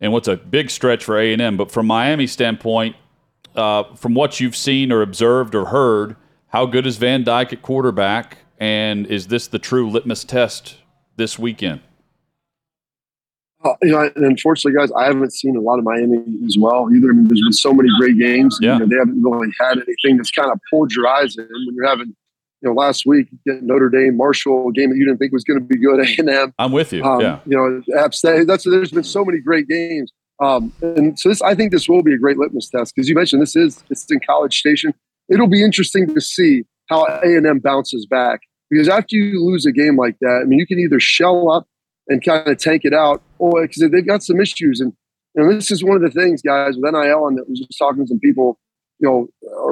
and 0.00 0.12
what's 0.12 0.28
a 0.28 0.36
big 0.36 0.70
stretch 0.70 1.04
for 1.04 1.18
A 1.18 1.32
and 1.32 1.42
M. 1.42 1.56
But 1.56 1.70
from 1.70 1.86
Miami 1.86 2.26
standpoint, 2.26 2.96
uh, 3.54 3.94
from 3.94 4.14
what 4.14 4.40
you've 4.40 4.56
seen 4.56 4.92
or 4.92 5.02
observed 5.02 5.54
or 5.54 5.66
heard, 5.66 6.16
how 6.48 6.66
good 6.66 6.86
is 6.86 6.96
Van 6.96 7.22
Dyke 7.22 7.52
at 7.52 7.62
quarterback, 7.62 8.38
and 8.58 9.06
is 9.06 9.28
this 9.28 9.46
the 9.46 9.58
true 9.58 9.88
litmus 9.88 10.24
test 10.24 10.76
this 11.16 11.38
weekend? 11.38 11.80
Uh, 13.62 13.74
you 13.82 13.90
know, 13.90 14.10
unfortunately, 14.16 14.78
guys, 14.78 14.90
I 14.92 15.04
haven't 15.04 15.34
seen 15.34 15.54
a 15.54 15.60
lot 15.60 15.78
of 15.78 15.84
Miami 15.84 16.16
as 16.46 16.56
well 16.58 16.88
either. 16.94 17.10
I 17.10 17.12
mean, 17.12 17.28
there's 17.28 17.42
been 17.42 17.52
so 17.52 17.74
many 17.74 17.90
great 17.98 18.18
games. 18.18 18.58
Yeah. 18.60 18.74
You 18.74 18.78
know, 18.80 18.86
they 18.86 18.96
haven't 18.96 19.22
really 19.22 19.48
had 19.60 19.76
anything 19.76 20.16
that's 20.16 20.30
kind 20.30 20.50
of 20.50 20.58
pulled 20.70 20.92
your 20.92 21.06
eyes 21.06 21.36
in 21.36 21.44
when 21.44 21.74
you're 21.74 21.86
having, 21.86 22.16
you 22.62 22.68
know, 22.68 22.74
last 22.74 23.06
week 23.06 23.28
Notre 23.46 23.88
Dame, 23.88 24.16
Marshall, 24.16 24.68
a 24.68 24.72
game 24.72 24.90
that 24.90 24.96
you 24.96 25.06
didn't 25.06 25.18
think 25.18 25.32
was 25.32 25.44
going 25.44 25.58
to 25.58 25.64
be 25.64 25.78
good. 25.78 26.00
A 26.00 26.14
and 26.18 26.28
M. 26.28 26.54
I'm 26.58 26.72
with 26.72 26.92
you. 26.92 27.02
Um, 27.02 27.20
yeah. 27.20 27.40
You 27.46 27.56
know, 27.56 27.98
App 27.98 28.14
State. 28.14 28.46
That's 28.46 28.64
there's 28.64 28.92
been 28.92 29.04
so 29.04 29.24
many 29.24 29.38
great 29.38 29.68
games. 29.68 30.12
Um, 30.40 30.72
and 30.80 31.18
so 31.18 31.28
this, 31.28 31.42
I 31.42 31.54
think 31.54 31.70
this 31.70 31.88
will 31.88 32.02
be 32.02 32.14
a 32.14 32.18
great 32.18 32.38
litmus 32.38 32.70
test 32.70 32.94
because 32.94 33.08
you 33.08 33.14
mentioned 33.14 33.42
this 33.42 33.56
is 33.56 33.82
it's 33.90 34.10
in 34.10 34.20
College 34.20 34.58
Station. 34.58 34.94
It'll 35.28 35.48
be 35.48 35.62
interesting 35.62 36.12
to 36.14 36.20
see 36.20 36.64
how 36.88 37.04
A 37.06 37.36
and 37.36 37.46
M 37.46 37.58
bounces 37.58 38.06
back 38.06 38.40
because 38.70 38.88
after 38.88 39.16
you 39.16 39.44
lose 39.44 39.66
a 39.66 39.72
game 39.72 39.96
like 39.96 40.16
that, 40.20 40.40
I 40.42 40.44
mean, 40.46 40.58
you 40.58 40.66
can 40.66 40.78
either 40.78 41.00
shell 41.00 41.50
up 41.50 41.66
and 42.08 42.24
kind 42.24 42.46
of 42.48 42.58
tank 42.58 42.82
it 42.84 42.94
out, 42.94 43.22
or 43.38 43.62
because 43.62 43.88
they've 43.90 44.06
got 44.06 44.22
some 44.22 44.40
issues. 44.40 44.80
And 44.80 44.92
you 45.34 45.42
know, 45.42 45.52
this 45.52 45.70
is 45.70 45.84
one 45.84 45.96
of 45.96 46.02
the 46.02 46.10
things, 46.10 46.42
guys, 46.42 46.74
with 46.76 46.92
NIL, 46.92 47.26
and 47.26 47.38
that 47.38 47.48
was 47.48 47.58
just 47.58 47.78
talking 47.78 48.04
to 48.04 48.08
some 48.08 48.18
people, 48.18 48.58
you 49.00 49.08
know, 49.08 49.28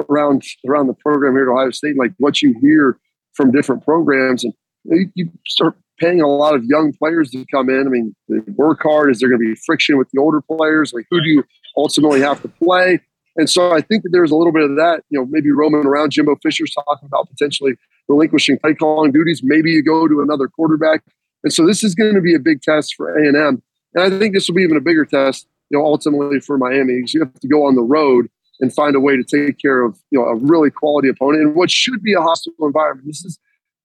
around 0.09 0.43
around 0.67 0.87
the 0.87 0.93
program 0.93 1.33
here 1.33 1.49
at 1.49 1.53
Ohio 1.53 1.71
State, 1.71 1.97
like 1.97 2.13
what 2.17 2.41
you 2.41 2.55
hear 2.61 2.97
from 3.33 3.51
different 3.51 3.83
programs, 3.85 4.43
and 4.43 4.53
you, 4.85 5.11
you 5.15 5.31
start 5.47 5.75
paying 5.99 6.21
a 6.21 6.27
lot 6.27 6.55
of 6.55 6.63
young 6.65 6.93
players 6.93 7.29
to 7.31 7.45
come 7.51 7.69
in. 7.69 7.85
I 7.85 7.89
mean, 7.89 8.15
they 8.27 8.39
work 8.53 8.81
hard. 8.81 9.11
Is 9.11 9.19
there 9.19 9.29
going 9.29 9.41
to 9.41 9.53
be 9.53 9.55
friction 9.65 9.97
with 9.97 10.09
the 10.11 10.19
older 10.19 10.41
players? 10.41 10.93
Like, 10.93 11.05
who 11.11 11.21
do 11.21 11.27
you 11.29 11.43
ultimately 11.77 12.21
have 12.21 12.41
to 12.41 12.47
play? 12.47 12.99
And 13.35 13.49
so 13.49 13.73
I 13.73 13.81
think 13.81 14.03
that 14.03 14.09
there's 14.11 14.31
a 14.31 14.35
little 14.35 14.51
bit 14.51 14.63
of 14.63 14.75
that, 14.77 15.03
you 15.09 15.19
know, 15.19 15.25
maybe 15.29 15.51
roaming 15.51 15.85
around. 15.85 16.11
Jimbo 16.11 16.37
Fisher's 16.41 16.73
talking 16.73 17.05
about 17.05 17.29
potentially 17.29 17.73
relinquishing 18.07 18.57
play 18.59 18.73
calling 18.73 19.11
duties. 19.11 19.41
Maybe 19.43 19.71
you 19.71 19.83
go 19.83 20.07
to 20.07 20.21
another 20.21 20.47
quarterback. 20.47 21.03
And 21.43 21.53
so 21.53 21.65
this 21.65 21.83
is 21.83 21.95
going 21.95 22.15
to 22.15 22.21
be 22.21 22.33
a 22.33 22.39
big 22.39 22.61
test 22.61 22.95
for 22.95 23.17
A 23.17 23.27
and 23.27 23.61
I 23.97 24.09
think 24.09 24.33
this 24.33 24.47
will 24.47 24.55
be 24.55 24.63
even 24.63 24.77
a 24.77 24.81
bigger 24.81 25.05
test, 25.05 25.47
you 25.69 25.77
know, 25.77 25.85
ultimately 25.85 26.39
for 26.39 26.57
Miami. 26.57 27.01
You 27.07 27.21
have 27.21 27.39
to 27.39 27.47
go 27.47 27.65
on 27.65 27.75
the 27.75 27.81
road 27.81 28.29
and 28.59 28.73
find 28.73 28.95
a 28.95 28.99
way 28.99 29.15
to 29.15 29.23
take 29.23 29.57
care 29.59 29.83
of 29.83 29.97
you 30.11 30.19
know 30.19 30.25
a 30.25 30.35
really 30.35 30.69
quality 30.69 31.09
opponent 31.09 31.43
in 31.43 31.55
what 31.55 31.71
should 31.71 32.01
be 32.01 32.13
a 32.13 32.21
hostile 32.21 32.53
environment. 32.61 33.07
This 33.07 33.23
is, 33.23 33.39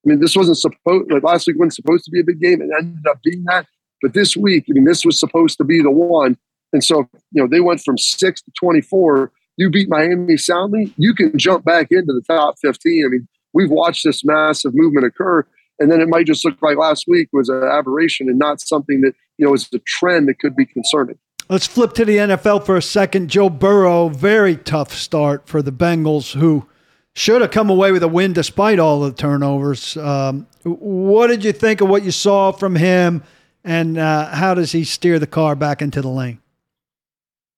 I 0.05 0.11
mean, 0.11 0.21
this 0.21 0.37
wasn't 0.37 0.59
supposed 0.59 1.11
like 1.11 1.23
last 1.23 1.47
week 1.47 1.59
wasn't 1.59 1.75
supposed 1.75 2.05
to 2.05 2.11
be 2.11 2.21
a 2.21 2.25
big 2.25 2.41
game, 2.41 2.61
It 2.61 2.71
ended 2.79 3.07
up 3.09 3.19
being 3.23 3.45
that. 3.47 3.67
But 4.03 4.15
this 4.15 4.37
week, 4.37 4.67
I 4.69 4.73
mean, 4.73 4.85
this 4.85 5.05
was 5.05 5.19
supposed 5.19 5.57
to 5.59 5.65
be 5.65 5.81
the 5.81 5.91
one. 5.91 6.37
And 6.75 6.85
so, 6.85 7.09
you 7.31 7.43
know, 7.43 7.49
they 7.49 7.61
went 7.61 7.81
from 7.81 7.97
six 7.97 8.43
to 8.43 8.51
24. 8.59 9.33
You 9.57 9.71
beat 9.71 9.89
Miami 9.89 10.37
soundly, 10.37 10.93
you 10.99 11.15
can 11.15 11.39
jump 11.39 11.65
back 11.65 11.87
into 11.91 12.13
the 12.13 12.23
top 12.29 12.57
15. 12.61 13.05
I 13.05 13.09
mean, 13.09 13.29
we've 13.55 13.71
watched 13.71 14.05
this 14.05 14.25
massive 14.25 14.73
movement 14.75 15.07
occur 15.07 15.47
and 15.79 15.91
then 15.91 16.01
it 16.01 16.09
might 16.09 16.27
just 16.27 16.45
look 16.45 16.61
like 16.63 16.77
last 16.77 17.05
week 17.09 17.29
was 17.33 17.49
an 17.49 17.63
aberration 17.63 18.29
and 18.29 18.39
not 18.39 18.61
something 18.61 19.01
that 19.01 19.15
you 19.39 19.47
know 19.47 19.55
is 19.55 19.69
a 19.75 19.79
trend 19.81 20.29
that 20.29 20.39
could 20.39 20.57
be 20.57 20.67
concerning. 20.67 21.19
Let's 21.49 21.67
flip 21.67 21.93
to 21.95 22.07
the 22.07 22.17
NFL 22.17 22.65
for 22.65 22.77
a 22.77 22.83
second. 22.83 23.29
Joe 23.29 23.51
Burrow, 23.51 24.09
very 24.09 24.57
tough 24.57 24.95
start 24.95 25.47
for 25.47 25.61
the 25.61 25.73
Bengals, 25.73 26.33
who 26.33 26.67
should 27.15 27.43
have 27.43 27.51
come 27.51 27.69
away 27.69 27.93
with 27.93 28.03
a 28.03 28.09
win 28.09 28.33
despite 28.33 28.79
all 28.79 29.01
the 29.01 29.13
turnovers. 29.13 29.97
Um, 29.99 30.47
what 30.65 31.27
did 31.27 31.45
you 31.45 31.53
think 31.53 31.83
of 31.83 31.89
what 31.89 32.03
you 32.03 32.13
saw 32.13 32.51
from 32.51 32.77
him, 32.77 33.23
and 33.63 33.99
uh, 33.99 34.35
how 34.35 34.55
does 34.55 34.73
he 34.73 34.85
steer 34.85 35.19
the 35.19 35.27
car 35.27 35.55
back 35.55 35.83
into 35.83 36.01
the 36.01 36.09
lane? 36.09 36.41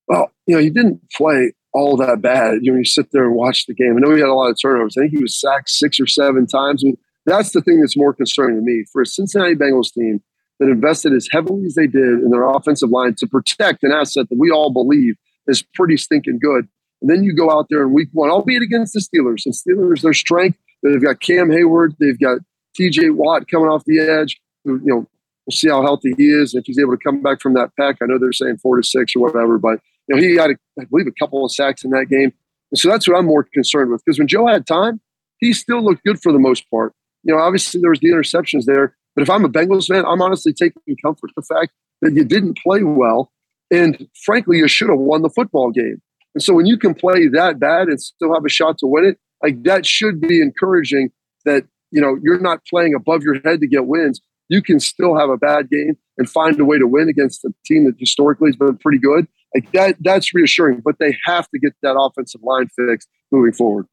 Well, 0.09 0.33
you 0.47 0.57
know, 0.57 0.61
he 0.61 0.71
didn't 0.71 1.01
play 1.13 1.53
all 1.73 1.97
that 1.99 2.21
bad. 2.21 2.59
You 2.63 2.73
know, 2.73 2.79
you 2.79 2.85
sit 2.85 3.13
there 3.13 3.25
and 3.25 3.37
watch 3.37 3.67
the 3.67 3.75
game. 3.75 3.97
I 3.97 4.01
know 4.01 4.15
he 4.15 4.21
had 4.21 4.29
a 4.29 4.35
lot 4.35 4.51
of 4.51 4.57
turnovers. 4.61 4.97
I 4.97 5.03
think 5.03 5.13
he 5.13 5.23
was 5.23 5.39
sacked 5.39 5.71
six 5.71 6.01
or 6.01 6.09
seven 6.09 6.47
times. 6.47 6.83
That's 7.25 7.53
the 7.53 7.61
thing 7.61 7.81
that's 7.81 7.97
more 7.97 8.13
concerning 8.15 8.57
to 8.57 8.63
me 8.63 8.85
for 8.93 9.03
a 9.03 9.07
Cincinnati 9.07 9.55
Bengals 9.55 9.93
team 9.93 10.23
that 10.59 10.69
invested 10.69 11.13
as 11.13 11.29
heavily 11.31 11.67
as 11.67 11.75
they 11.75 11.87
did 11.87 12.21
in 12.21 12.31
their 12.31 12.49
offensive 12.49 12.91
line 12.91 13.15
to 13.17 13.27
protect 13.27 13.83
an 13.83 13.93
asset 13.93 14.29
that 14.29 14.39
we 14.39 14.51
all 14.51 14.71
believe 14.71 15.17
is 15.47 15.63
pretty 15.75 15.97
stinking 15.97 16.39
good. 16.41 16.69
And 17.03 17.11
then 17.11 17.25
you 17.25 17.35
go 17.35 17.51
out 17.51 17.67
there 17.69 17.83
in 17.83 17.93
week 17.93 18.09
one, 18.13 18.31
albeit 18.31 18.63
against 18.63 18.95
the 18.95 19.01
Steelers. 19.01 19.45
And 19.45 19.55
Steelers, 19.55 20.01
their 20.01 20.15
strength, 20.15 20.59
they've 20.83 21.03
got 21.03 21.21
Cam 21.21 21.49
Heyward, 21.49 21.97
they've 22.01 22.19
got 22.19 22.39
TJ 22.79 23.15
Watt 23.15 23.49
coming 23.49 23.69
off 23.69 23.85
the 23.85 24.01
edge. 24.01 24.41
You 24.65 24.81
know, 24.83 25.07
we'll 25.47 25.53
see 25.53 25.69
how 25.69 25.83
healthy 25.83 26.15
he 26.17 26.29
is. 26.29 26.55
If 26.55 26.65
he's 26.67 26.79
able 26.79 26.93
to 26.93 27.03
come 27.03 27.23
back 27.23 27.41
from 27.41 27.55
that 27.55 27.71
pack, 27.79 27.97
I 28.03 28.07
know 28.07 28.19
they're 28.19 28.33
saying 28.33 28.59
four 28.59 28.77
to 28.77 28.83
six 28.83 29.15
or 29.15 29.21
whatever, 29.21 29.59
but 29.59 29.81
you 30.09 30.17
know, 30.17 30.23
he 30.23 30.37
had, 30.37 30.51
a, 30.51 30.57
I 30.81 30.85
believe, 30.85 31.07
a 31.07 31.13
couple 31.19 31.45
of 31.45 31.53
sacks 31.53 31.85
in 31.85 31.91
that 31.91 32.07
game. 32.07 32.33
And 32.73 32.79
so 32.79 32.89
that's 32.89 33.07
what 33.07 33.17
I'm 33.17 33.27
more 33.27 33.45
concerned 33.45 33.91
with. 33.91 34.03
Because 34.05 34.19
when 34.19 34.29
Joe 34.29 34.47
had 34.47 34.67
time, 34.67 35.01
he 35.39 35.53
still 35.53 35.85
looked 35.85 36.03
good 36.05 36.21
for 36.21 36.33
the 36.33 36.39
most 36.39 36.69
part 36.71 36.95
you 37.27 37.35
know, 37.35 37.43
obviously 37.43 37.81
there 37.81 37.91
was 37.91 38.01
the 38.01 38.09
interceptions 38.09 38.65
there. 38.67 38.97
But 39.17 39.23
if 39.23 39.31
I'm 39.31 39.45
a 39.45 39.49
Bengals 39.49 39.89
fan, 39.89 40.05
I'm 40.07 40.23
honestly 40.23 40.53
taking 40.53 40.97
comfort 41.03 41.31
in 41.31 41.35
the 41.37 41.43
fact 41.43 41.73
that 42.03 42.13
you 42.13 42.23
didn't 42.23 42.59
play 42.59 42.85
well. 42.85 43.33
And 43.73 44.07
frankly, 44.25 44.59
you 44.59 44.69
should 44.69 44.91
have 44.91 44.99
won 44.99 45.23
the 45.23 45.31
football 45.31 45.73
game. 45.73 46.01
And 46.35 46.43
so 46.43 46.53
when 46.53 46.67
you 46.67 46.77
can 46.77 46.95
play 46.95 47.27
that 47.29 47.59
bad 47.59 47.89
and 47.89 48.01
still 48.01 48.35
have 48.35 48.45
a 48.45 48.51
shot 48.51 48.77
to 48.79 48.87
win 48.87 49.07
it, 49.07 49.19
like 49.43 49.63
that 49.63 49.87
should 49.87 50.21
be 50.21 50.41
encouraging 50.41 51.11
that, 51.47 51.65
you 51.91 52.01
know, 52.01 52.19
you're 52.23 52.39
not 52.39 52.65
playing 52.67 52.95
above 52.95 53.23
your 53.23 53.41
head 53.41 53.61
to 53.61 53.67
get 53.67 53.87
wins. 53.87 54.21
you 54.49 54.63
can 54.63 54.79
still 54.79 55.19
have 55.19 55.31
a 55.31 55.37
bad 55.37 55.71
game 55.71 55.97
and 56.19 56.29
find 56.29 56.59
a 56.61 56.65
way 56.65 56.79
to 56.79 56.87
win 56.87 57.09
against 57.09 57.45
a 57.45 57.53
team 57.65 57.85
that 57.85 57.97
historically 57.99 58.49
has 58.49 58.57
been 58.57 58.77
pretty 58.77 58.99
good. 58.99 59.27
Like 59.55 59.73
that, 59.73 59.97
that's 60.01 60.35
reassuring. 60.35 60.83
But 60.85 60.99
they 60.99 61.17
have 61.25 61.49
to 61.51 61.59
get 61.59 61.73
that 61.83 61.97
offensive 61.99 62.43
line 62.43 62.69
fixed 62.69 63.09
moving 63.33 63.53
forward. 63.53 63.87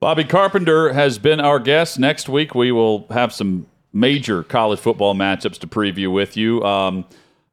Bobby 0.00 0.24
Carpenter 0.24 0.92
has 0.92 1.18
been 1.18 1.38
our 1.38 1.60
guest. 1.60 1.98
Next 1.98 2.28
week, 2.28 2.54
we 2.54 2.72
will 2.72 3.06
have 3.10 3.32
some 3.32 3.66
major 3.92 4.42
college 4.42 4.78
football 4.78 5.14
matchups 5.14 5.58
to 5.58 5.66
preview 5.66 6.12
with 6.12 6.36
you. 6.36 6.62
Um, 6.64 7.04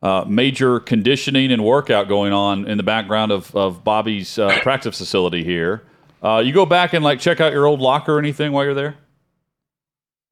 uh, 0.02 0.24
major 0.28 0.80
conditioning 0.80 1.52
and 1.52 1.64
workout 1.64 2.08
going 2.08 2.32
on 2.32 2.68
in 2.68 2.78
the 2.78 2.84
background 2.84 3.32
of, 3.32 3.54
of 3.56 3.84
Bobby's 3.84 4.40
uh, 4.40 4.60
practice 4.62 4.98
facility 4.98 5.44
here. 5.44 5.84
Uh, 6.22 6.42
you 6.44 6.54
go 6.54 6.66
back 6.66 6.94
and 6.94 7.04
like 7.04 7.20
check 7.20 7.40
out 7.42 7.52
your 7.52 7.66
old 7.66 7.82
locker 7.82 8.16
or 8.16 8.20
anything 8.20 8.52
while 8.52 8.64
you're 8.64 8.74
there? 8.74 8.98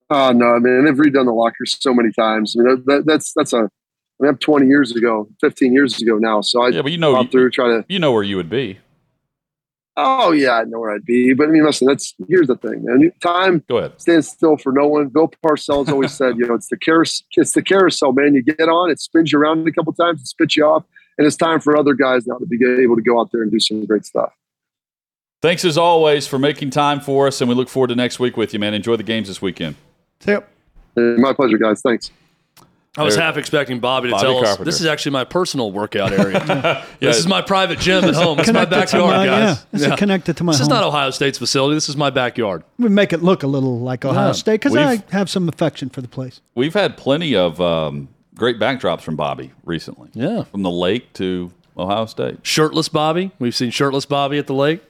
Oh 0.09 0.31
no, 0.31 0.55
I 0.55 0.59
mean, 0.59 0.87
I've 0.87 0.95
redone 0.95 1.25
the 1.25 1.33
locker 1.33 1.65
so 1.65 1.93
many 1.93 2.11
times. 2.13 2.55
I 2.57 2.63
mean, 2.63 2.83
that, 2.85 3.05
that's 3.05 3.33
that's 3.33 3.51
a. 3.53 3.57
I 4.19 4.23
mean, 4.23 4.29
I'm 4.29 4.37
20 4.37 4.65
years 4.65 4.95
ago, 4.95 5.27
15 5.41 5.73
years 5.73 6.01
ago 6.01 6.17
now. 6.17 6.41
So 6.41 6.63
I 6.63 6.69
yeah, 6.69 6.81
but 6.81 6.91
you 6.91 6.97
know, 6.97 7.21
you, 7.21 7.27
through 7.27 7.51
try 7.51 7.67
to. 7.67 7.85
You 7.87 7.99
know 7.99 8.11
where 8.11 8.23
you 8.23 8.35
would 8.37 8.49
be. 8.49 8.79
Oh 9.99 10.31
yeah, 10.31 10.51
I 10.51 10.63
know 10.65 10.79
where 10.79 10.91
I'd 10.93 11.05
be. 11.05 11.33
But 11.33 11.45
I 11.49 11.51
mean, 11.51 11.65
listen, 11.65 11.88
that's 11.88 12.13
here's 12.29 12.47
the 12.47 12.55
thing, 12.55 12.83
man. 12.83 13.12
Time 13.19 13.63
Go 13.67 13.77
ahead. 13.77 13.99
stands 13.99 14.27
still 14.29 14.55
for 14.55 14.71
no 14.71 14.88
one. 14.88 15.07
Bill 15.07 15.31
Parcells 15.43 15.89
always 15.89 16.13
said, 16.13 16.38
you 16.38 16.45
know, 16.45 16.53
it's 16.53 16.67
the 16.67 16.77
carousel, 16.77 17.25
it's 17.36 17.53
the 17.53 17.63
carousel, 17.63 18.13
man. 18.13 18.36
You 18.36 18.43
get 18.43 18.69
on, 18.69 18.91
it 18.91 18.99
spins 18.99 19.31
you 19.31 19.39
around 19.39 19.67
a 19.67 19.71
couple 19.71 19.91
times, 19.93 20.21
it 20.21 20.27
spits 20.27 20.55
you 20.55 20.65
off, 20.65 20.83
and 21.17 21.25
it's 21.25 21.36
time 21.36 21.60
for 21.60 21.75
other 21.75 21.95
guys 21.95 22.27
now 22.27 22.38
to 22.38 22.45
be 22.45 22.63
able 22.63 22.95
to 22.95 23.01
go 23.01 23.19
out 23.19 23.31
there 23.31 23.41
and 23.41 23.51
do 23.51 23.60
some 23.60 23.86
great 23.86 24.05
stuff. 24.05 24.31
Thanks 25.41 25.65
as 25.65 25.77
always 25.79 26.27
for 26.27 26.38
making 26.38 26.69
time 26.69 26.99
for 26.99 27.25
us, 27.25 27.41
and 27.41 27.49
we 27.49 27.55
look 27.55 27.69
forward 27.69 27.88
to 27.88 27.95
next 27.95 28.19
week 28.19 28.38
with 28.38 28.53
you, 28.53 28.60
man. 28.60 28.75
Enjoy 28.75 28.95
the 28.97 29.03
games 29.03 29.27
this 29.27 29.41
weekend. 29.41 29.75
Yep. 30.25 30.47
My 30.95 31.33
pleasure, 31.33 31.57
guys. 31.57 31.81
Thanks. 31.81 32.12
I 32.97 33.03
was 33.03 33.15
half 33.15 33.38
expecting 33.38 33.79
Bobby 33.79 34.10
to 34.10 34.15
Bobby 34.15 34.25
tell 34.27 34.45
us 34.45 34.57
this 34.57 34.79
is 34.79 34.86
actually 34.88 35.12
my 35.13 35.23
personal 35.23 35.71
workout 35.71 36.12
area. 36.12 36.83
This 36.99 37.17
is 37.17 37.27
my 37.27 37.41
private 37.41 37.79
gym 37.79 38.03
at 38.05 38.15
home. 38.15 38.39
It's 38.39 38.51
my 38.51 38.65
backyard, 38.65 39.15
my- 39.15 39.25
guys. 39.25 39.57
yeah, 39.57 39.63
this 39.71 39.81
is 39.88 39.95
connected 39.95 40.36
to 40.38 40.43
my 40.43 40.51
This 40.53 40.62
is 40.62 40.67
not 40.67 40.83
Ohio 40.83 41.12
State's 41.12 41.38
facility. 41.38 41.75
This 41.75 41.89
is 41.89 41.95
my 41.97 42.10
backyard. 42.10 42.63
We 42.79 42.89
make 42.89 43.13
it 43.13 43.21
look 43.23 43.43
a 43.43 43.47
little 43.47 43.79
like 43.79 44.03
Ohio 44.03 44.27
Yeah. 44.27 44.31
State 44.33 44.53
because 44.62 44.75
I 44.75 44.91
We've- 44.91 45.03
have 45.12 45.29
some 45.29 45.47
affection 45.47 45.89
for 45.89 46.01
the 46.01 46.07
place. 46.07 46.41
We've 46.55 46.73
had 46.73 46.97
plenty 46.97 47.36
of 47.36 47.62
um, 47.62 48.10
great 48.36 48.60
backdrops 48.60 49.01
from 49.01 49.15
Bobby 49.15 49.51
recently. 49.63 50.10
Yeah. 50.13 50.43
From 50.43 50.63
the 50.63 50.71
lake 50.71 51.13
to 51.13 51.51
Ohio 51.77 52.05
State. 52.07 52.39
Shirtless 52.41 52.89
Bobby. 52.89 53.31
We've 53.39 53.55
seen 53.55 53.69
shirtless 53.69 54.05
Bobby 54.05 54.38
at 54.39 54.47
the 54.47 54.53
lake. 54.55 54.81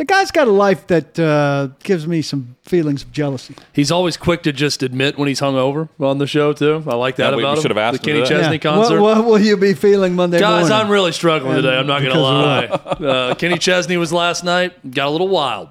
The 0.00 0.06
guy's 0.06 0.30
got 0.30 0.48
a 0.48 0.50
life 0.50 0.86
that 0.86 1.18
uh, 1.18 1.68
gives 1.82 2.06
me 2.06 2.22
some 2.22 2.56
feelings 2.62 3.02
of 3.02 3.12
jealousy. 3.12 3.54
He's 3.74 3.92
always 3.92 4.16
quick 4.16 4.42
to 4.44 4.50
just 4.52 4.82
admit 4.82 5.18
when 5.18 5.28
he's 5.28 5.40
hungover 5.42 5.90
on 6.00 6.16
the 6.16 6.26
show 6.26 6.54
too. 6.54 6.82
I 6.86 6.94
like 6.94 7.16
that 7.16 7.32
Yeah, 7.32 7.36
we- 7.36 7.42
about 7.42 7.50
we 7.52 7.56
him. 7.58 7.62
should 7.64 7.70
have 7.72 7.76
asked 7.76 8.00
the 8.00 8.06
Kenny 8.06 8.20
to 8.20 8.24
do 8.26 8.34
that. 8.34 8.40
Chesney 8.44 8.54
Yeah. 8.54 8.58
concert. 8.60 8.98
What, 9.02 9.18
what 9.18 9.26
will 9.26 9.38
you 9.40 9.58
be 9.58 9.74
feeling 9.74 10.14
Monday 10.14 10.38
Guys, 10.40 10.70
morning? 10.70 10.86
I'm 10.86 10.90
really 10.90 11.12
struggling 11.12 11.52
And 11.52 11.62
today. 11.64 11.76
I'm 11.78 11.86
not 11.86 12.00
going 12.00 12.14
to 12.14 12.18
lie. 12.18 12.64
Uh, 12.64 13.34
Kenny 13.34 13.58
Chesney 13.58 13.98
was 13.98 14.10
last 14.10 14.42
night. 14.42 14.90
Got 14.90 15.08
a 15.08 15.10
little 15.10 15.28
wild. 15.28 15.68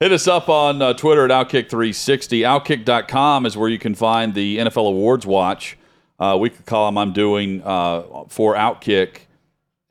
Hit 0.00 0.10
us 0.10 0.26
up 0.26 0.48
on 0.48 0.82
uh, 0.82 0.92
Twitter 0.94 1.24
at 1.24 1.30
Outkick360. 1.30 2.40
Outkick.com 2.40 3.46
is 3.46 3.56
where 3.56 3.68
you 3.68 3.78
can 3.78 3.94
find 3.94 4.34
the 4.34 4.58
NFL 4.58 4.88
Awards 4.88 5.26
Watch, 5.26 5.78
uh, 6.18 6.36
weekly 6.40 6.64
column 6.66 6.98
I'm 6.98 7.12
doing 7.12 7.62
uh, 7.62 8.24
for 8.30 8.56
Outkick. 8.56 9.18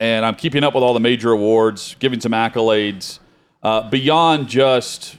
And 0.00 0.26
I'm 0.26 0.34
keeping 0.34 0.64
up 0.64 0.74
with 0.74 0.82
all 0.84 0.92
the 0.92 1.00
major 1.00 1.32
awards, 1.32 1.96
giving 1.98 2.20
some 2.20 2.32
accolades 2.32 3.20
uh, 3.64 3.88
beyond 3.88 4.48
just 4.48 5.16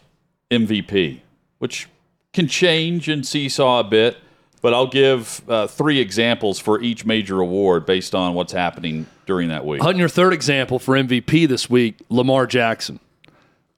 MVP, 0.52 1.20
which 1.60 1.90
can 2.32 2.48
change 2.48 3.10
and 3.10 3.26
seesaw 3.26 3.80
a 3.82 3.84
bit. 3.84 4.18
But 4.62 4.74
I'll 4.74 4.88
give 4.88 5.48
uh, 5.48 5.68
three 5.68 6.00
examples 6.00 6.58
for 6.58 6.82
each 6.82 7.06
major 7.06 7.40
award 7.40 7.86
based 7.86 8.16
on 8.16 8.34
what's 8.34 8.54
happening 8.54 9.06
during 9.28 9.50
that 9.50 9.64
week. 9.64 9.82
Hutton 9.82 10.00
your 10.00 10.10
third 10.10 10.34
example 10.34 10.80
for 10.80 10.96
MVP 10.96 11.48
this 11.48 11.70
week, 11.70 11.98
Lamar 12.10 12.48
Jackson, 12.48 13.00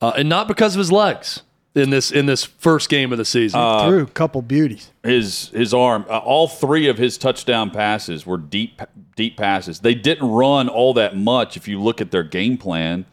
uh, 0.02 0.14
and 0.16 0.30
not 0.30 0.48
because 0.48 0.76
of 0.76 0.80
his 0.80 0.90
legs 0.92 1.42
in 1.76 1.90
this 1.90 2.10
in 2.12 2.26
this 2.26 2.46
first 2.46 2.90
game 2.90 3.12
of 3.12 3.18
the 3.18 3.26
season. 3.26 3.60
Through 3.88 4.04
a 4.04 4.08
couple 4.08 4.42
beauties. 4.42 4.92
his 5.04 5.50
his 5.50 5.74
arm. 5.74 6.06
Uh, 6.10 6.20
all 6.20 6.48
three 6.48 6.88
of 6.88 6.98
his 6.98 7.18
touchdown 7.18 7.70
passes 7.70 8.26
were 8.26 8.38
deep 8.38 8.82
deep 9.18 9.36
passes. 9.36 9.82
They 9.82 9.96
didn't 9.96 10.30
run 10.30 10.70
all 10.70 10.94
that 10.94 11.18
much 11.18 11.58
if 11.58 11.68
you 11.68 11.82
look 11.82 12.00
at 12.00 12.12
their 12.12 12.24
game 12.24 12.58
plan, 12.58 13.06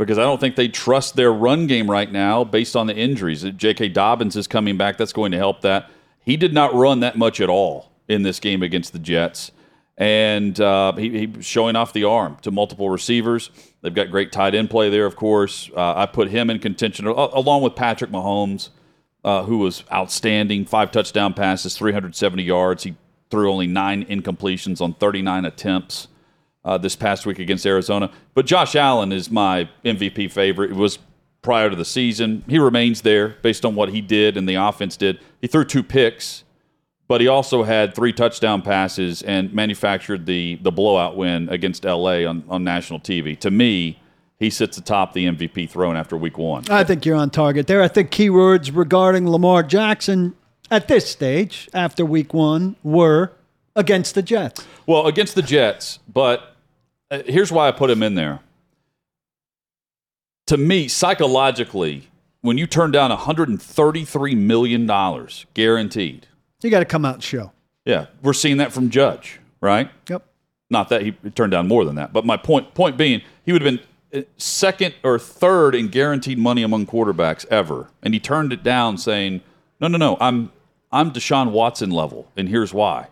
because 0.00 0.18
I 0.18 0.22
don't 0.22 0.40
think 0.40 0.56
they 0.56 0.68
trust 0.68 1.14
their 1.14 1.32
run 1.32 1.66
game 1.66 1.90
right 1.90 2.10
now 2.10 2.42
based 2.42 2.74
on 2.74 2.86
the 2.86 2.96
injuries. 2.96 3.42
J.K. 3.42 3.90
Dobbins 3.90 4.34
is 4.34 4.46
coming 4.46 4.76
back. 4.76 4.96
That's 4.96 5.12
going 5.12 5.32
to 5.32 5.38
help 5.38 5.60
that. 5.60 5.90
He 6.24 6.36
did 6.36 6.54
not 6.54 6.74
run 6.74 7.00
that 7.00 7.18
much 7.18 7.40
at 7.40 7.50
all 7.50 7.92
in 8.08 8.22
this 8.22 8.40
game 8.40 8.62
against 8.62 8.92
the 8.92 8.98
Jets. 8.98 9.52
And 9.98 10.58
uh, 10.58 10.94
he, 10.94 11.26
he 11.26 11.42
showing 11.42 11.76
off 11.76 11.92
the 11.92 12.04
arm 12.04 12.38
to 12.42 12.50
multiple 12.50 12.88
receivers. 12.88 13.50
They've 13.82 13.94
got 13.94 14.10
great 14.10 14.32
tight 14.32 14.54
end 14.54 14.70
play 14.70 14.88
there, 14.88 15.04
of 15.04 15.16
course. 15.16 15.70
Uh, 15.76 15.94
I 15.94 16.06
put 16.06 16.30
him 16.30 16.48
in 16.48 16.60
contention 16.60 17.06
along 17.06 17.62
with 17.62 17.76
Patrick 17.76 18.10
Mahomes 18.10 18.70
uh, 19.22 19.42
who 19.42 19.58
was 19.58 19.84
outstanding. 19.92 20.64
Five 20.64 20.92
touchdown 20.92 21.34
passes, 21.34 21.76
370 21.76 22.42
yards. 22.42 22.84
He 22.84 22.96
threw 23.30 23.52
only 23.52 23.66
nine 23.66 24.06
incompletions 24.06 24.80
on 24.80 24.94
39 24.94 25.44
attempts 25.44 26.08
uh, 26.64 26.78
this 26.78 26.96
past 26.96 27.26
week 27.26 27.38
against 27.38 27.66
Arizona. 27.66 28.10
But 28.34 28.46
Josh 28.46 28.76
Allen 28.76 29.12
is 29.12 29.30
my 29.30 29.68
MVP 29.84 30.30
favorite. 30.30 30.70
It 30.70 30.76
was 30.76 30.98
prior 31.42 31.70
to 31.70 31.76
the 31.76 31.84
season. 31.84 32.44
He 32.48 32.58
remains 32.58 33.02
there 33.02 33.28
based 33.42 33.64
on 33.64 33.74
what 33.74 33.90
he 33.90 34.00
did 34.00 34.36
and 34.36 34.48
the 34.48 34.56
offense 34.56 34.96
did. 34.96 35.20
He 35.40 35.46
threw 35.46 35.64
two 35.64 35.82
picks, 35.82 36.44
but 37.08 37.20
he 37.20 37.28
also 37.28 37.62
had 37.62 37.94
three 37.94 38.12
touchdown 38.12 38.62
passes 38.62 39.22
and 39.22 39.52
manufactured 39.52 40.26
the 40.26 40.58
the 40.62 40.70
blowout 40.70 41.16
win 41.16 41.48
against 41.48 41.84
LA 41.84 42.24
on, 42.24 42.44
on 42.48 42.62
national 42.62 43.00
TV. 43.00 43.38
To 43.40 43.50
me, 43.50 43.98
he 44.38 44.50
sits 44.50 44.78
atop 44.78 45.12
the 45.12 45.26
MVP 45.26 45.68
throne 45.68 45.96
after 45.96 46.16
week 46.16 46.38
one. 46.38 46.64
I 46.70 46.84
think 46.84 47.04
you're 47.04 47.16
on 47.16 47.30
target 47.30 47.66
there. 47.66 47.82
I 47.82 47.88
think 47.88 48.10
keywords 48.10 48.74
regarding 48.74 49.28
Lamar 49.28 49.62
Jackson 49.62 50.34
at 50.70 50.88
this 50.88 51.10
stage, 51.10 51.68
after 51.74 52.04
week 52.04 52.32
one, 52.32 52.76
were 52.82 53.32
against 53.76 54.14
the 54.14 54.22
Jets. 54.22 54.66
Well, 54.86 55.06
against 55.06 55.34
the 55.34 55.42
Jets, 55.42 55.98
but 56.12 56.49
here's 57.10 57.50
why 57.52 57.68
I 57.68 57.72
put 57.72 57.90
him 57.90 58.02
in 58.02 58.14
there. 58.14 58.40
To 60.46 60.56
me, 60.56 60.88
psychologically, 60.88 62.08
when 62.40 62.58
you 62.58 62.66
turn 62.66 62.90
down 62.90 63.10
$133 63.16 64.36
million 64.36 64.86
guaranteed, 65.54 66.26
You 66.62 66.70
got 66.70 66.80
to 66.80 66.84
come 66.84 67.04
out 67.04 67.14
and 67.14 67.22
show. 67.22 67.52
yeah, 67.84 68.06
we're 68.22 68.32
seeing 68.32 68.56
that 68.58 68.72
from 68.72 68.90
Judge, 68.90 69.38
right? 69.60 69.90
Yep. 70.08 70.24
Not 70.70 70.88
that 70.88 71.02
he 71.02 71.12
turned 71.34 71.52
down 71.52 71.68
more 71.68 71.84
than 71.84 71.96
that, 71.96 72.12
but 72.12 72.24
my 72.24 72.36
point 72.36 72.74
point 72.74 72.96
being, 72.96 73.22
he 73.44 73.52
would 73.52 73.62
have 73.62 73.76
been 74.12 74.20
uh, 74.20 74.24
second 74.36 74.94
or 75.02 75.18
third 75.18 75.74
in 75.74 75.88
guaranteed 75.88 76.38
money 76.38 76.62
among 76.62 76.86
quarterbacks 76.86 77.44
ever, 77.46 77.88
and 78.02 78.14
he 78.14 78.20
turned 78.20 78.52
it 78.52 78.62
down, 78.62 78.96
saying, 78.96 79.40
"No, 79.80 79.88
no, 79.88 79.98
no, 79.98 80.16
I'm 80.20 80.52
I'm 80.92 81.12
Deshaun 81.12 81.50
Watson 81.50 81.90
level, 81.90 82.30
and 82.36 82.48
here's 82.48 82.72
why." 82.72 83.08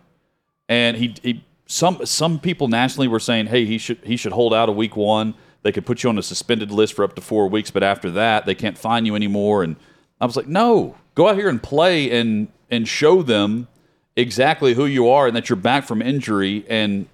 And 0.68 0.96
he, 0.98 1.14
he 1.22 1.44
some 1.68 2.04
some 2.04 2.40
people 2.40 2.66
nationally 2.66 3.06
were 3.08 3.20
saying, 3.20 3.46
"Hey, 3.46 3.64
he 3.64 3.78
should 3.78 3.98
he 4.02 4.16
should 4.16 4.32
hold 4.32 4.52
out 4.52 4.68
a 4.68 4.72
week 4.72 4.96
one. 4.96 5.34
They 5.62 5.70
could 5.70 5.84
put 5.86 6.02
you 6.02 6.08
on 6.08 6.18
a 6.18 6.22
suspended 6.22 6.70
list 6.70 6.94
for 6.94 7.04
up 7.04 7.14
to 7.14 7.20
four 7.20 7.46
weeks, 7.48 7.70
but 7.70 7.82
after 7.82 8.10
that, 8.12 8.46
they 8.46 8.54
can't 8.54 8.76
fine 8.76 9.06
you 9.06 9.14
anymore." 9.14 9.62
And 9.62 9.76
I 10.20 10.26
was 10.26 10.34
like, 10.34 10.48
"No, 10.48 10.96
go 11.14 11.28
out 11.28 11.36
here 11.36 11.48
and 11.48 11.62
play 11.62 12.10
and 12.10 12.48
and 12.70 12.88
show 12.88 13.22
them 13.22 13.68
exactly 14.16 14.74
who 14.74 14.86
you 14.86 15.08
are 15.08 15.26
and 15.26 15.36
that 15.36 15.48
you're 15.48 15.56
back 15.56 15.86
from 15.86 16.00
injury 16.02 16.64
and 16.68 17.06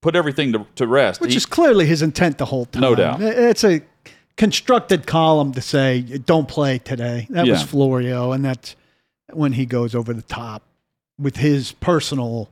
put 0.00 0.16
everything 0.16 0.52
to, 0.54 0.66
to 0.76 0.86
rest." 0.86 1.20
Which 1.20 1.32
He- 1.32 1.36
is 1.36 1.46
clearly 1.46 1.84
his 1.84 2.00
intent 2.00 2.38
the 2.38 2.46
whole 2.46 2.64
time. 2.64 2.80
No 2.80 2.94
doubt. 2.94 3.20
It's 3.20 3.64
a 3.64 3.82
constructed 4.38 5.06
column 5.06 5.52
to 5.52 5.60
say, 5.60 6.00
don't 6.00 6.48
play 6.48 6.78
today. 6.78 7.26
That 7.30 7.46
was 7.46 7.62
Florio, 7.62 8.32
and 8.32 8.44
that's 8.44 8.76
when 9.32 9.52
he 9.52 9.66
goes 9.66 9.94
over 9.94 10.14
the 10.14 10.22
top 10.22 10.62
with 11.18 11.36
his 11.36 11.72
personal 11.72 12.48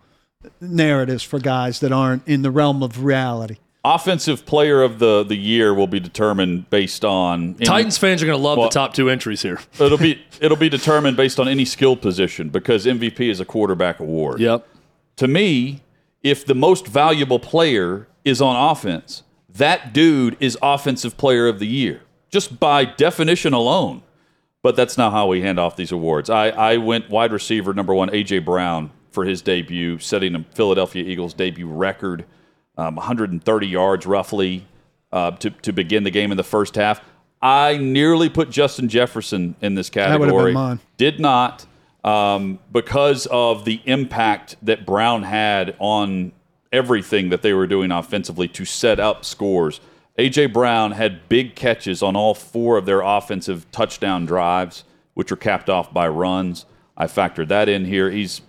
narratives 0.61 1.23
for 1.23 1.39
guys 1.39 1.81
that 1.81 1.93
aren't 1.93 2.27
in 2.27 2.43
the 2.43 2.51
realm 2.51 2.83
of 2.83 3.05
reality. 3.05 3.57
offensive 3.85 4.45
player 4.47 4.83
of 4.83 4.99
the 4.99 5.23
the 5.23 5.37
year 5.37 5.73
will 5.73 5.87
be 5.87 6.01
determined 6.01 6.69
based 6.71 7.05
on 7.05 7.55
any- 7.59 7.67
Titans 7.67 7.97
fans 7.99 8.21
are 8.23 8.27
going 8.27 8.37
to 8.39 8.43
love 8.43 8.59
Well- 8.59 8.69
the 8.69 8.75
top 8.75 8.95
two 8.95 9.09
entries 9.09 9.43
here. 9.43 9.61
It'll 9.81 9.97
be 9.99 10.21
it'll 10.41 10.57
be 10.57 10.69
determined 10.69 11.17
based 11.17 11.39
on 11.39 11.47
any 11.49 11.65
skill 11.65 11.95
position 11.97 12.49
because 12.49 12.85
MVP 12.87 13.21
is 13.31 13.39
a 13.41 13.45
quarterback 13.45 14.01
award. 14.01 14.41
Yep. 14.41 14.67
To 15.19 15.29
me, 15.29 15.83
if 16.23 16.45
the 16.45 16.55
most 16.55 16.87
valuable 16.89 17.39
player 17.39 18.09
is 18.25 18.41
on 18.43 18.57
offense, 18.71 19.23
that 19.49 19.93
dude 19.93 20.37
is 20.41 20.59
offensive 20.61 21.17
player 21.17 21.47
of 21.47 21.59
the 21.61 21.67
year 21.69 22.03
just 22.29 22.59
by 22.59 22.85
definition 22.85 23.53
alone. 23.55 24.03
But 24.63 24.75
that's 24.75 24.99
not 24.99 25.13
how 25.13 25.29
we 25.29 25.43
hand 25.43 25.61
off 25.61 25.77
these 25.77 25.93
awards. 25.93 26.29
I, 26.29 26.49
I 26.49 26.77
went 26.79 27.09
wide 27.09 27.31
receiver 27.31 27.73
number 27.73 27.95
one, 27.95 28.09
AJ 28.11 28.45
Brown, 28.45 28.91
for 29.17 29.25
his 29.25 29.41
debut, 29.41 29.99
setting 29.99 30.35
a 30.35 30.45
Philadelphia 30.53 31.03
Eagles 31.03 31.33
debut 31.33 31.67
record, 31.67 32.27
um, 32.77 32.97
130 32.97 33.67
yards 33.67 34.05
roughly 34.05 34.67
uh, 35.11 35.31
to, 35.31 35.49
to 35.49 35.73
begin 35.73 36.05
the 36.05 36.11
game 36.11 36.31
in 36.31 36.37
the 36.37 36.45
first 36.45 36.75
half. 36.75 37.01
I 37.41 37.79
nearly 37.79 38.29
put 38.29 38.51
Justin 38.51 38.91
Jefferson 38.91 39.57
in 39.63 39.75
this 39.75 39.89
category. 39.89 40.53
Did 40.99 41.19
not. 41.19 41.65
um, 42.05 42.59
because 42.71 43.25
of 43.31 43.65
the 43.65 43.81
impact 43.87 44.57
that 44.61 44.85
Brown 44.85 45.23
had 45.23 45.75
on 45.79 46.33
everything 46.71 47.31
that 47.31 47.41
they 47.41 47.55
were 47.55 47.67
doing 47.67 47.91
offensively 47.91 48.49
to 48.49 48.67
set 48.67 49.01
up 49.01 49.25
scores. 49.25 49.81
A.J. 50.19 50.49
Brown 50.49 50.93
had 50.93 51.27
big 51.31 51.55
catches 51.57 52.03
on 52.03 52.17
all 52.17 52.35
four 52.35 52.77
of 52.77 52.85
their 52.85 53.01
offensive 53.01 53.65
touchdown 53.73 54.27
drives, 54.27 54.85
which 55.15 55.31
were 55.31 55.39
capped 55.39 55.71
off 55.71 55.95
by 55.95 56.07
runs. 56.07 56.67
I 56.99 57.07
factored 57.07 57.49
that 57.49 57.69
in 57.71 57.87
here. 57.87 58.11
He's 58.11 58.43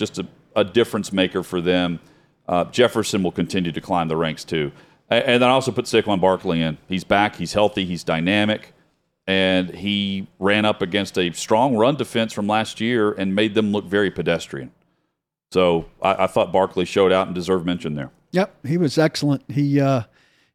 just 0.00 0.18
a, 0.18 0.26
a 0.56 0.64
difference 0.64 1.12
maker 1.12 1.44
for 1.44 1.60
them. 1.60 2.00
Uh, 2.48 2.64
Jefferson 2.64 3.22
will 3.22 3.30
continue 3.30 3.70
to 3.70 3.80
climb 3.80 4.08
the 4.08 4.16
ranks 4.16 4.42
too. 4.44 4.72
And, 5.08 5.24
and 5.24 5.42
then 5.42 5.48
I 5.48 5.52
also 5.52 5.70
put 5.70 5.84
Saquon 5.84 6.20
Barkley 6.20 6.60
in. 6.60 6.78
He's 6.88 7.04
back. 7.04 7.36
He's 7.36 7.52
healthy. 7.52 7.84
He's 7.84 8.02
dynamic. 8.02 8.72
And 9.28 9.72
he 9.72 10.26
ran 10.40 10.64
up 10.64 10.82
against 10.82 11.16
a 11.16 11.30
strong 11.32 11.76
run 11.76 11.94
defense 11.94 12.32
from 12.32 12.48
last 12.48 12.80
year 12.80 13.12
and 13.12 13.34
made 13.36 13.54
them 13.54 13.70
look 13.70 13.84
very 13.84 14.10
pedestrian. 14.10 14.72
So 15.52 15.86
I, 16.02 16.24
I 16.24 16.26
thought 16.26 16.50
Barkley 16.50 16.84
showed 16.84 17.12
out 17.12 17.28
and 17.28 17.34
deserved 17.34 17.66
mention 17.66 17.94
there. 17.94 18.10
Yep, 18.32 18.66
he 18.66 18.78
was 18.78 18.98
excellent. 18.98 19.42
He 19.48 19.80
uh, 19.80 20.02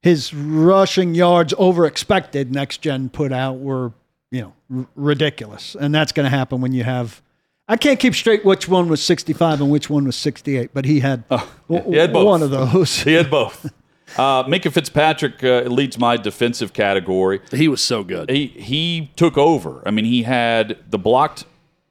his 0.02 0.34
rushing 0.34 1.14
yards 1.14 1.54
over 1.58 1.86
expected 1.86 2.54
next 2.54 2.82
gen 2.82 3.10
put 3.10 3.32
out 3.32 3.60
were 3.60 3.94
you 4.32 4.42
know 4.42 4.54
r- 4.74 4.88
ridiculous, 4.96 5.76
and 5.76 5.94
that's 5.94 6.12
going 6.12 6.26
to 6.26 6.30
happen 6.36 6.62
when 6.62 6.74
you 6.74 6.84
have. 6.84 7.22
I 7.68 7.78
can't 7.78 8.00
keep 8.00 8.14
straight 8.14 8.46
which 8.46 8.68
one 8.68 8.90
was 8.90 9.04
65 9.04 9.60
and 9.62 9.72
which 9.72 9.90
one 9.90 10.06
was 10.06 10.16
68, 10.16 10.70
but 10.74 10.86
he 10.86 11.00
had, 11.00 11.24
Oh, 11.32 11.52
w- 11.70 11.92
he 11.94 11.98
had 11.98 12.14
both. 12.14 12.26
one 12.26 12.44
of 12.44 12.52
those. 12.52 12.98
He 13.02 13.14
had 13.14 13.30
both. 13.30 13.72
Uh, 14.18 14.44
Minkah 14.44 14.72
Fitzpatrick 14.72 15.44
uh, 15.44 15.62
leads 15.64 15.98
my 15.98 16.16
defensive 16.16 16.74
category. 16.74 17.42
He 17.52 17.68
was 17.68 17.82
so 17.82 18.04
good. 18.04 18.30
He 18.30 18.46
he 18.48 19.12
took 19.16 19.36
over. 19.36 19.82
I 19.86 19.90
mean, 19.92 20.06
he 20.06 20.22
had 20.24 20.78
the 20.90 21.00
blocked 21.00 21.44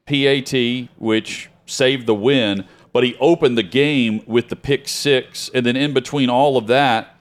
PAT, 0.07 0.53
which 0.97 1.49
saved 1.65 2.07
the 2.07 2.15
win, 2.15 2.65
but 2.93 3.03
he 3.03 3.15
opened 3.19 3.57
the 3.57 3.63
game 3.63 4.23
with 4.25 4.47
the 4.47 4.55
pick 4.55 4.87
six, 4.87 5.51
and 5.53 5.65
then 5.65 5.75
in 5.75 5.93
between 5.93 6.29
all 6.29 6.55
of 6.57 6.67
that, 6.67 7.15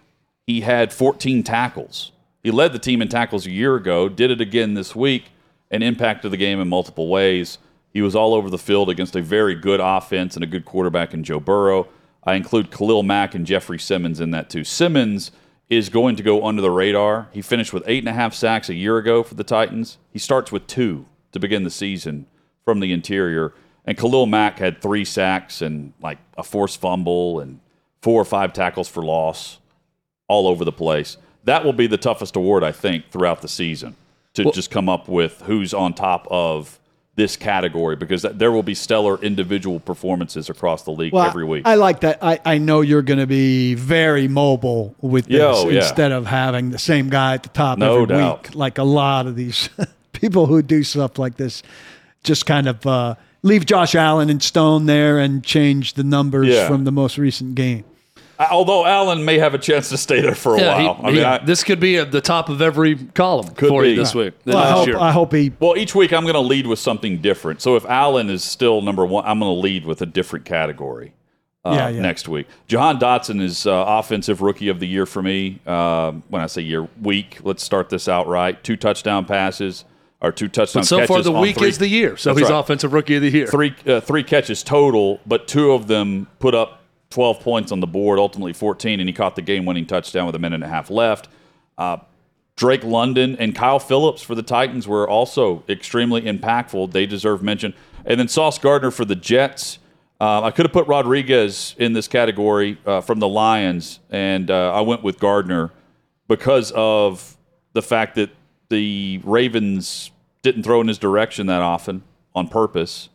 he 0.47 0.61
had 0.61 0.93
14 0.93 1.43
tackles. 1.43 2.13
He 2.45 2.53
led 2.53 2.73
the 2.73 2.79
team 2.79 3.03
in 3.03 3.09
tackles 3.09 3.47
a 3.47 3.51
year 3.51 3.75
ago, 3.75 4.09
did 4.09 4.31
it 4.31 4.41
again 4.41 4.75
this 4.75 4.95
week, 4.95 5.25
and 5.73 5.83
impacted 5.83 6.31
the 6.31 6.37
game 6.39 6.61
in 6.61 6.69
multiple 6.69 7.09
ways. 7.09 7.59
He 7.95 8.03
was 8.03 8.17
all 8.17 8.35
over 8.35 8.51
the 8.51 8.59
field 8.59 8.91
against 8.91 9.15
a 9.15 9.23
very 9.23 9.55
good 9.55 9.81
offense 9.81 10.35
and 10.35 10.43
a 10.43 10.49
good 10.49 10.65
quarterback 10.65 11.15
in 11.15 11.23
Joe 11.23 11.39
Burrow. 11.39 11.89
I 12.25 12.35
include 12.35 12.73
Khalil 12.73 13.05
Mack 13.05 13.37
and 13.37 13.47
Jeffrey 13.47 13.79
Simmons 13.79 14.21
in 14.21 14.33
that 14.33 14.51
too. 14.51 14.65
Simmons 14.65 15.31
is 15.71 15.89
going 15.89 16.17
to 16.17 16.23
go 16.23 16.45
under 16.45 16.61
the 16.61 16.73
radar. 16.73 17.29
He 17.33 17.41
finished 17.41 17.73
with 17.73 17.85
eight 17.87 18.01
and 18.01 18.09
a 18.09 18.13
half 18.13 18.35
sacks 18.35 18.69
a 18.69 18.75
year 18.75 18.99
ago 18.99 19.23
for 19.23 19.35
the 19.35 19.45
Titans. 19.45 19.99
He 20.11 20.19
starts 20.19 20.51
with 20.51 20.67
two 20.67 21.07
to 21.33 21.39
begin 21.39 21.63
the 21.63 21.71
season 21.71 22.27
from 22.65 22.81
the 22.81 22.93
interior. 22.93 23.55
And 23.85 23.97
Khalil 23.97 24.27
Mack 24.27 24.59
had 24.59 24.83
three 24.83 25.05
sacks 25.05 25.63
and 25.63 25.93
like 26.01 26.19
a 26.37 26.43
forced 26.43 26.81
fumble 26.81 27.39
and 27.39 27.61
four 28.03 28.21
or 28.21 28.25
five 28.25 28.53
tackles 28.53 28.89
for 28.89 29.05
loss 29.05 29.59
all 30.27 30.49
over 30.49 30.65
the 30.65 30.73
place. 30.73 31.17
That 31.45 31.65
will 31.65 31.73
be 31.73 31.87
the 31.87 31.99
toughest 31.99 32.35
award, 32.35 32.65
I 32.65 32.73
think, 32.73 33.11
throughout 33.11 33.41
the 33.41 33.49
season 33.49 33.95
to 34.33 34.51
just 34.51 34.71
come 34.71 34.89
up 34.89 35.09
with 35.09 35.43
who's 35.43 35.73
on 35.73 35.95
top 35.95 36.27
of 36.29 36.81
this 37.17 37.37
category 37.37 37.95
because 37.95 38.23
there 38.23 38.51
will 38.51 38.65
be 38.65 38.75
stellar 38.75 39.17
individual 39.23 39.79
performances 39.79 40.51
across 40.51 40.83
the 40.83 40.91
league 40.91 41.13
Well, 41.13 41.27
every 41.27 41.45
week. 41.45 41.63
I 41.65 41.77
like 41.77 42.01
that. 42.01 42.19
I, 42.23 42.41
I 42.45 42.59
know 42.59 42.81
you're 42.81 43.03
going 43.03 43.21
to 43.21 43.27
be 43.27 43.75
very 43.75 44.27
mobile 44.27 44.97
with 45.01 45.27
this 45.27 45.37
Yo, 45.39 45.69
yeah. 45.69 45.81
instead 45.81 46.11
of 46.11 46.27
having 46.27 46.71
the 46.71 46.79
same 46.79 47.11
guy 47.11 47.35
at 47.35 47.45
the 47.45 47.51
top 47.51 47.79
No 47.79 47.95
every 48.03 48.07
doubt. 48.17 48.49
week. 48.49 48.55
Like 48.57 48.79
a 48.79 48.83
lot 48.85 49.29
of 49.29 49.37
these 49.37 49.69
people 50.13 50.47
who 50.47 50.61
do 50.61 50.83
stuff 50.83 51.17
like 51.19 51.37
this, 51.37 51.63
just 52.25 52.47
kind 52.47 52.67
of 52.67 52.85
uh, 52.85 53.15
leave 53.43 53.65
Josh 53.65 53.95
Allen 53.95 54.29
and 54.29 54.43
stone 54.43 54.87
there 54.87 55.19
and 55.21 55.45
change 55.45 55.95
the 55.95 56.03
numbers 56.03 56.49
Yeah. 56.49 56.67
from 56.67 56.83
the 56.83 56.93
most 56.93 57.17
recent 57.17 57.55
game. 57.55 57.85
Although 58.39 58.85
Allen 58.87 59.25
may 59.25 59.39
have 59.39 59.55
a 59.55 59.59
chance 59.59 59.89
to 59.91 59.97
stay 59.97 60.21
there 60.21 60.35
for 60.35 60.57
a 60.57 60.61
Yeah, 60.61 60.79
he- 60.81 60.87
while. 60.87 61.01
I 61.03 61.11
he- 61.11 61.17
mean, 61.17 61.25
I, 61.25 61.39
this 61.39 61.63
could 61.63 61.79
be 61.81 61.99
at 61.99 62.11
the 62.13 62.21
top 62.21 62.49
of 62.49 62.61
every 62.61 62.97
column 62.97 63.49
Could 63.49 63.69
for 63.69 63.83
be. 63.83 63.91
you 63.91 63.97
this 63.97 64.15
week. 64.15 64.35
Well, 64.45 64.57
I 64.59 64.71
hope, 64.73 64.87
year. 64.89 64.99
I 64.99 65.13
hope 65.13 65.33
he. 65.33 65.53
well, 65.61 65.77
each 65.77 65.95
week 65.95 66.13
I'm 66.13 66.23
going 66.25 66.35
to 66.35 66.41
lead 66.41 66.67
with 66.67 66.79
something 66.79 67.19
different. 67.19 67.61
So 67.63 67.77
if 67.77 67.85
Allen 67.87 68.31
is 68.31 68.43
still 68.43 68.83
number 68.83 69.05
one, 69.07 69.25
I'm 69.25 69.39
going 69.39 69.55
to 69.55 69.61
lead 69.61 69.85
with 69.87 70.03
a 70.03 70.07
different 70.07 70.45
category. 70.45 71.13
Uh, 71.65 71.73
Yeah, 71.77 71.89
yeah. 71.89 72.01
Next 72.03 72.29
week, 72.29 72.47
Jahan 72.67 72.99
Dotson 72.99 73.41
is 73.41 73.67
uh, 73.67 73.85
offensive 73.87 74.43
rookie 74.43 74.69
of 74.69 74.81
the 74.81 74.87
year 74.87 75.07
for 75.07 75.23
me. 75.23 75.61
Uh, 75.67 76.13
when 76.29 76.43
I 76.43 76.47
say 76.47 76.61
year, 76.63 76.89
week. 77.01 77.39
Let's 77.43 77.63
start 77.63 77.89
this 77.89 78.07
out 78.09 78.27
right. 78.27 78.63
Two 78.63 78.77
touchdown 78.77 79.25
passes 79.25 79.85
or 80.21 80.31
two 80.33 80.49
touchdown. 80.49 80.83
but 80.83 80.87
so 80.87 81.07
far, 81.07 81.23
the 81.23 81.33
week 81.33 81.57
three- 81.57 81.69
is 81.69 81.79
the 81.79 81.89
year. 81.89 82.17
So 82.19 82.31
That's 82.31 82.41
he's 82.41 82.51
right. 82.51 82.59
offensive 82.59 82.93
rookie 82.93 83.17
of 83.17 83.23
the 83.23 83.31
year. 83.31 83.47
three 83.47 83.75
uh, 83.87 84.01
three 84.01 84.23
catches 84.25 84.63
total, 84.63 85.21
but 85.27 85.49
two 85.49 85.73
of 85.73 85.87
them 85.87 86.27
put 86.39 86.55
up 86.55 86.81
12 87.15 87.39
points 87.41 87.71
on 87.71 87.79
the 87.79 87.87
board, 87.87 88.19
ultimately 88.19 88.53
14, 88.53 88.99
and 88.99 89.09
he 89.09 89.13
caught 89.13 89.37
the 89.37 89.43
game-winning 89.43 89.87
touchdown 89.87 90.27
with 90.27 90.35
a 90.35 90.39
minute 90.41 90.57
and 90.57 90.65
a 90.65 90.69
half 90.69 90.91
left. 90.91 91.29
Uh, 91.79 91.99
Drake 92.57 92.83
London 92.83 93.37
and 93.39 93.55
Kyle 93.55 93.79
Philips 93.79 94.21
for 94.21 94.35
the 94.35 94.43
Titans 94.43 94.89
were 94.89 95.09
also 95.09 95.63
extremely 95.69 96.23
impactful. 96.23 96.91
They 96.91 97.07
deserve 97.07 97.41
mention. 97.41 97.73
And 98.05 98.19
then 98.19 98.27
Sauce 98.27 98.59
Gardner 98.59 98.91
for 98.91 99.05
the 99.05 99.15
Jets. 99.15 99.79
Uh, 100.21 100.43
I 100.43 100.51
could 100.51 100.67
have 100.67 100.73
put 100.73 100.89
Rodriguez 100.89 101.77
in 101.79 101.93
this 101.93 102.09
category 102.09 102.79
uh, 102.85 103.01
from 103.01 103.21
the 103.21 103.29
Lions, 103.29 104.01
and 104.11 104.51
uh, 104.51 104.73
I 104.73 104.81
went 104.81 105.05
with 105.05 105.21
Gardner 105.21 105.71
because 106.27 106.73
of 106.75 107.37
the 107.75 107.83
fact 107.83 108.17
that 108.17 108.31
the 108.71 109.21
Ravens 109.23 110.11
didn't 110.43 110.65
throw 110.65 110.81
in 110.81 110.89
his 110.89 110.99
direction 110.99 111.47
that 111.47 111.63
often 111.63 112.03
on 112.35 112.49
purpose, 112.49 113.09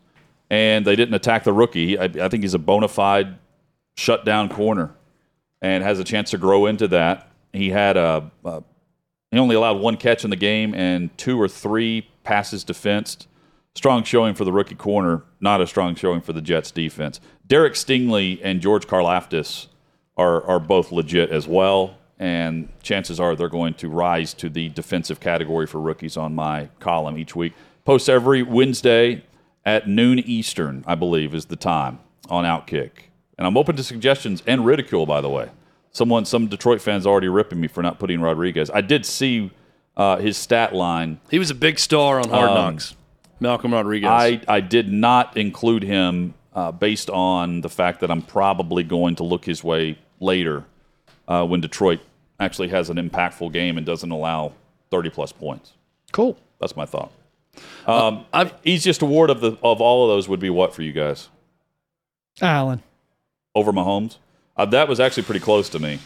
and 0.49 0.85
they 0.87 0.95
didn't 0.95 1.15
attack 1.15 1.43
the 1.43 1.53
rookie. 1.53 1.99
I, 1.99 2.05
I 2.05 2.29
think 2.29 2.43
he's 2.43 2.53
a 2.53 2.59
bona 2.59 2.87
fide 2.87 3.35
shutdown 3.95 4.49
corner 4.49 4.95
and 5.61 5.83
has 5.83 5.99
a 5.99 6.03
chance 6.03 6.31
to 6.31 6.37
grow 6.37 6.65
into 6.65 6.87
that. 6.87 7.31
He 7.53 7.69
had 7.69 7.97
a, 7.97 8.31
a 8.45 8.63
he 9.31 9.37
only 9.37 9.55
allowed 9.55 9.79
one 9.79 9.97
catch 9.97 10.23
in 10.23 10.29
the 10.29 10.35
game 10.35 10.73
and 10.73 11.15
two 11.17 11.39
or 11.39 11.47
three 11.47 12.09
passes 12.23 12.63
defensed. 12.63 13.27
Strong 13.75 14.03
showing 14.03 14.33
for 14.33 14.43
the 14.43 14.51
rookie 14.51 14.75
corner, 14.75 15.23
not 15.39 15.61
a 15.61 15.67
strong 15.67 15.95
showing 15.95 16.21
for 16.21 16.33
the 16.33 16.41
Jets 16.41 16.71
defense. 16.71 17.19
Derek 17.45 17.73
Stingley 17.73 18.39
and 18.43 18.61
George 18.61 18.87
Karlaftis 18.87 19.67
are 20.17 20.43
are 20.43 20.59
both 20.59 20.91
legit 20.91 21.29
as 21.29 21.47
well, 21.47 21.97
and 22.17 22.67
chances 22.81 23.19
are 23.19 23.35
they're 23.35 23.47
going 23.47 23.75
to 23.75 23.89
rise 23.89 24.33
to 24.35 24.49
the 24.49 24.69
defensive 24.69 25.19
category 25.19 25.67
for 25.67 25.79
rookies 25.79 26.17
on 26.17 26.33
my 26.33 26.69
column 26.79 27.17
each 27.17 27.35
week. 27.35 27.53
Post 27.85 28.09
every 28.09 28.43
Wednesday 28.43 29.23
at 29.65 29.87
noon 29.87 30.19
Eastern, 30.19 30.83
I 30.87 30.95
believe, 30.95 31.33
is 31.33 31.45
the 31.45 31.55
time 31.55 31.99
on 32.29 32.43
Outkick. 32.43 33.08
And 33.39 33.47
I'm 33.47 33.55
open 33.55 33.77
to 33.77 33.83
suggestions 33.83 34.43
and 34.45 34.65
ridicule, 34.65 35.05
by 35.05 35.21
the 35.21 35.29
way. 35.29 35.49
Someone, 35.91 36.25
some 36.25 36.47
Detroit 36.47 36.81
fans 36.81 37.07
already 37.07 37.29
ripping 37.29 37.61
me 37.61 37.69
for 37.69 37.81
not 37.81 37.97
putting 37.97 38.19
Rodriguez. 38.19 38.69
I 38.69 38.81
did 38.81 39.05
see 39.05 39.49
uh, 39.95 40.17
his 40.17 40.35
stat 40.35 40.75
line. 40.75 41.21
He 41.31 41.39
was 41.39 41.49
a 41.49 41.55
big 41.55 41.79
star 41.79 42.19
on 42.19 42.29
Hard 42.29 42.49
Um, 42.49 42.55
Knocks. 42.55 42.95
Malcolm 43.39 43.73
Rodriguez. 43.73 44.09
I, 44.09 44.41
I 44.45 44.59
did 44.59 44.91
not 44.91 45.37
include 45.37 45.83
him 45.83 46.33
uh, 46.53 46.73
based 46.73 47.09
on 47.09 47.61
the 47.61 47.69
fact 47.69 48.01
that 48.01 48.11
I'm 48.11 48.21
probably 48.21 48.83
going 48.83 49.15
to 49.15 49.23
look 49.23 49.45
his 49.45 49.63
way 49.63 49.97
later 50.19 50.65
uh, 51.29 51.45
when 51.45 51.61
Detroit 51.61 52.01
actually 52.41 52.67
has 52.67 52.89
an 52.89 52.97
impactful 52.97 53.53
game 53.53 53.77
and 53.77 53.85
doesn't 53.85 54.11
allow 54.11 54.51
30 54.91 55.11
plus 55.11 55.31
points. 55.31 55.71
Cool. 56.11 56.37
That's 56.59 56.75
my 56.75 56.85
thought. 56.85 57.13
Um, 57.87 58.25
easiest 58.65 59.01
award 59.01 59.29
of 59.29 59.39
the 59.39 59.57
of 59.63 59.79
all 59.79 60.03
of 60.03 60.09
those 60.09 60.27
would 60.27 60.41
be 60.41 60.49
what 60.49 60.73
for 60.73 60.81
you 60.81 60.91
guys? 60.91 61.29
Allen. 62.41 62.83
Over 63.55 63.71
Mahomes? 63.71 64.17
Uh, 64.55 64.65
that 64.65 64.87
was 64.87 64.99
actually 64.99 65.23
pretty 65.23 65.39
close 65.39 65.69
to 65.69 65.79
me. 65.79 65.99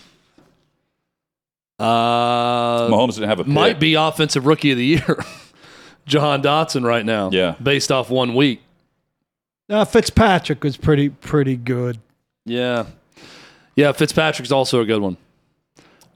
Uh, 1.79 2.87
Mahomes 2.89 3.15
didn't 3.15 3.29
have 3.29 3.39
a 3.39 3.43
pick. 3.43 3.53
might 3.53 3.79
be 3.79 3.95
offensive 3.95 4.45
rookie 4.45 4.71
of 4.71 4.77
the 4.77 4.85
year. 4.85 5.23
Jahan 6.05 6.41
Dotson 6.41 6.83
right 6.85 7.05
now. 7.05 7.29
Yeah. 7.31 7.55
Based 7.61 7.91
off 7.91 8.09
one 8.09 8.35
week. 8.35 8.61
Uh, 9.69 9.85
Fitzpatrick 9.85 10.63
was 10.63 10.77
pretty 10.77 11.09
pretty 11.09 11.55
good. 11.55 11.99
Yeah. 12.45 12.85
Yeah, 13.75 13.91
Fitzpatrick's 13.91 14.51
also 14.51 14.81
a 14.81 14.85
good 14.85 15.01
one. 15.01 15.17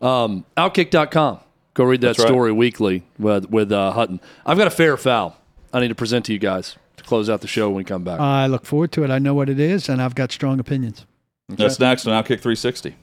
Um, 0.01 0.45
Outkick.com. 0.57 1.39
Go 1.73 1.83
read 1.85 2.01
that 2.01 2.07
That's 2.07 2.19
right. 2.19 2.27
story 2.27 2.51
weekly 2.51 3.03
with, 3.17 3.49
with 3.49 3.71
uh, 3.71 3.91
Hutton. 3.91 4.19
I've 4.45 4.57
got 4.57 4.67
a 4.67 4.71
fair 4.71 4.97
foul 4.97 5.37
I 5.73 5.79
need 5.79 5.87
to 5.89 5.95
present 5.95 6.25
to 6.25 6.33
you 6.33 6.39
guys 6.39 6.75
to 6.97 7.03
close 7.03 7.29
out 7.29 7.41
the 7.41 7.47
show 7.47 7.67
when 7.69 7.77
we 7.77 7.83
come 7.83 8.03
back. 8.03 8.19
I 8.19 8.47
look 8.47 8.65
forward 8.65 8.91
to 8.93 9.03
it. 9.03 9.09
I 9.09 9.19
know 9.19 9.33
what 9.33 9.49
it 9.49 9.59
is, 9.59 9.89
and 9.89 10.01
I've 10.01 10.15
got 10.15 10.31
strong 10.31 10.59
opinions. 10.59 11.05
That's 11.49 11.79
next 11.79 12.05
on 12.07 12.13
Outkick 12.13 12.41
360. 12.41 12.95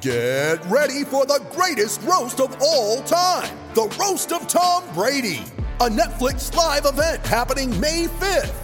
Get 0.00 0.64
ready 0.66 1.04
for 1.04 1.24
the 1.24 1.42
greatest 1.52 2.02
roast 2.02 2.40
of 2.40 2.56
all 2.60 3.02
time 3.02 3.56
the 3.74 3.92
Roast 3.98 4.32
of 4.32 4.46
Tom 4.46 4.84
Brady, 4.94 5.42
a 5.80 5.88
Netflix 5.88 6.54
live 6.54 6.86
event 6.86 7.26
happening 7.26 7.78
May 7.80 8.06
5th. 8.06 8.63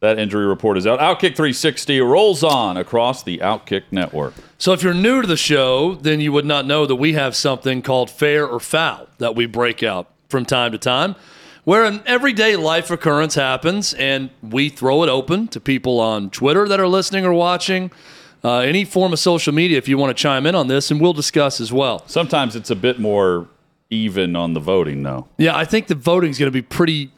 That 0.00 0.18
injury 0.18 0.46
report 0.46 0.78
is 0.78 0.86
out. 0.86 0.98
Outkick 0.98 1.36
360 1.36 2.00
rolls 2.00 2.42
on 2.42 2.78
across 2.78 3.22
the 3.22 3.38
Outkick 3.38 3.82
network. 3.90 4.32
So 4.56 4.72
if 4.72 4.82
you're 4.82 4.94
new 4.94 5.20
to 5.20 5.28
the 5.28 5.36
show, 5.36 5.94
then 5.94 6.20
you 6.20 6.32
would 6.32 6.46
not 6.46 6.64
know 6.64 6.86
that 6.86 6.96
we 6.96 7.12
have 7.12 7.36
something 7.36 7.82
called 7.82 8.08
fair 8.08 8.46
or 8.46 8.60
foul 8.60 9.08
that 9.18 9.36
we 9.36 9.44
break 9.44 9.82
out 9.82 10.10
from 10.30 10.46
time 10.46 10.72
to 10.72 10.78
time, 10.78 11.16
where 11.64 11.84
an 11.84 12.02
everyday 12.06 12.56
life 12.56 12.90
occurrence 12.90 13.34
happens 13.34 13.92
and 13.92 14.30
we 14.42 14.70
throw 14.70 15.02
it 15.02 15.10
open 15.10 15.48
to 15.48 15.60
people 15.60 16.00
on 16.00 16.30
Twitter 16.30 16.66
that 16.66 16.80
are 16.80 16.88
listening 16.88 17.26
or 17.26 17.34
watching, 17.34 17.90
uh, 18.42 18.58
any 18.60 18.86
form 18.86 19.12
of 19.12 19.18
social 19.18 19.52
media 19.52 19.76
if 19.76 19.86
you 19.86 19.98
want 19.98 20.16
to 20.16 20.22
chime 20.22 20.46
in 20.46 20.54
on 20.54 20.66
this, 20.68 20.90
and 20.90 20.98
we'll 20.98 21.12
discuss 21.12 21.60
as 21.60 21.70
well. 21.74 22.02
Sometimes 22.06 22.56
it's 22.56 22.70
a 22.70 22.76
bit 22.76 22.98
more 22.98 23.48
even 23.90 24.34
on 24.34 24.54
the 24.54 24.60
voting, 24.60 25.02
though. 25.02 25.28
Yeah, 25.36 25.54
I 25.54 25.66
think 25.66 25.88
the 25.88 25.94
voting 25.94 26.30
is 26.30 26.38
going 26.38 26.46
to 26.46 26.52
be 26.52 26.62
pretty, 26.62 27.10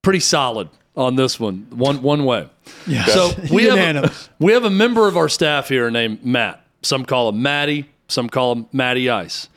pretty 0.00 0.20
solid 0.20 0.70
on 0.96 1.16
this 1.16 1.40
one, 1.40 1.66
one 1.70 2.02
one 2.02 2.24
way. 2.24 2.48
Yeah. 2.86 3.04
So 3.06 3.30
we 3.52 3.64
have, 3.64 3.96
a, 3.96 4.12
we 4.38 4.52
have 4.52 4.64
a 4.64 4.70
member 4.70 5.08
of 5.08 5.16
our 5.16 5.28
staff 5.28 5.68
here 5.68 5.90
named 5.90 6.24
Matt. 6.24 6.64
Some 6.82 7.04
call 7.04 7.28
him 7.30 7.40
Matty. 7.42 7.88
Some 8.08 8.28
call 8.28 8.52
him 8.52 8.66
Matty 8.72 9.08
Ice. 9.08 9.48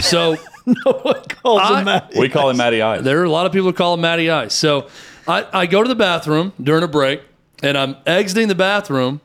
So 0.00 0.36
no 0.66 0.92
one 1.02 1.22
calls 1.24 1.60
I- 1.62 1.78
him 1.80 1.84
Matty. 1.86 2.20
We 2.20 2.28
call 2.28 2.50
him 2.50 2.56
Matty 2.58 2.82
Ice. 2.82 3.02
there 3.02 3.20
are 3.20 3.24
a 3.24 3.30
lot 3.30 3.46
of 3.46 3.52
people 3.52 3.68
who 3.68 3.72
call 3.72 3.94
him 3.94 4.00
Matty 4.00 4.30
Ice. 4.30 4.54
So 4.54 4.88
I, 5.26 5.46
I 5.52 5.66
go 5.66 5.82
to 5.82 5.88
the 5.88 5.94
bathroom 5.96 6.52
during 6.62 6.84
a 6.84 6.88
break, 6.88 7.22
and 7.62 7.76
I'm 7.76 7.96
exiting 8.06 8.48
the 8.48 8.54
bathroom, 8.54 9.20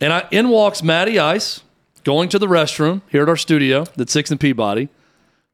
and 0.00 0.12
I 0.12 0.28
in 0.30 0.48
walks 0.48 0.82
Matty 0.82 1.18
Ice, 1.18 1.62
going 2.04 2.28
to 2.28 2.38
the 2.38 2.46
restroom 2.46 3.02
here 3.08 3.22
at 3.22 3.28
our 3.28 3.36
studio, 3.36 3.84
that's 3.96 4.12
Sixth 4.12 4.30
and 4.30 4.40
Peabody, 4.40 4.88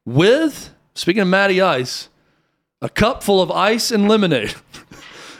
with 0.05 0.69
speaking 0.93 1.21
of 1.21 1.27
Matty 1.27 1.61
Ice, 1.61 2.09
a 2.81 2.89
cup 2.89 3.23
full 3.23 3.41
of 3.41 3.49
ice 3.49 3.89
and 3.91 4.07
lemonade 4.07 4.53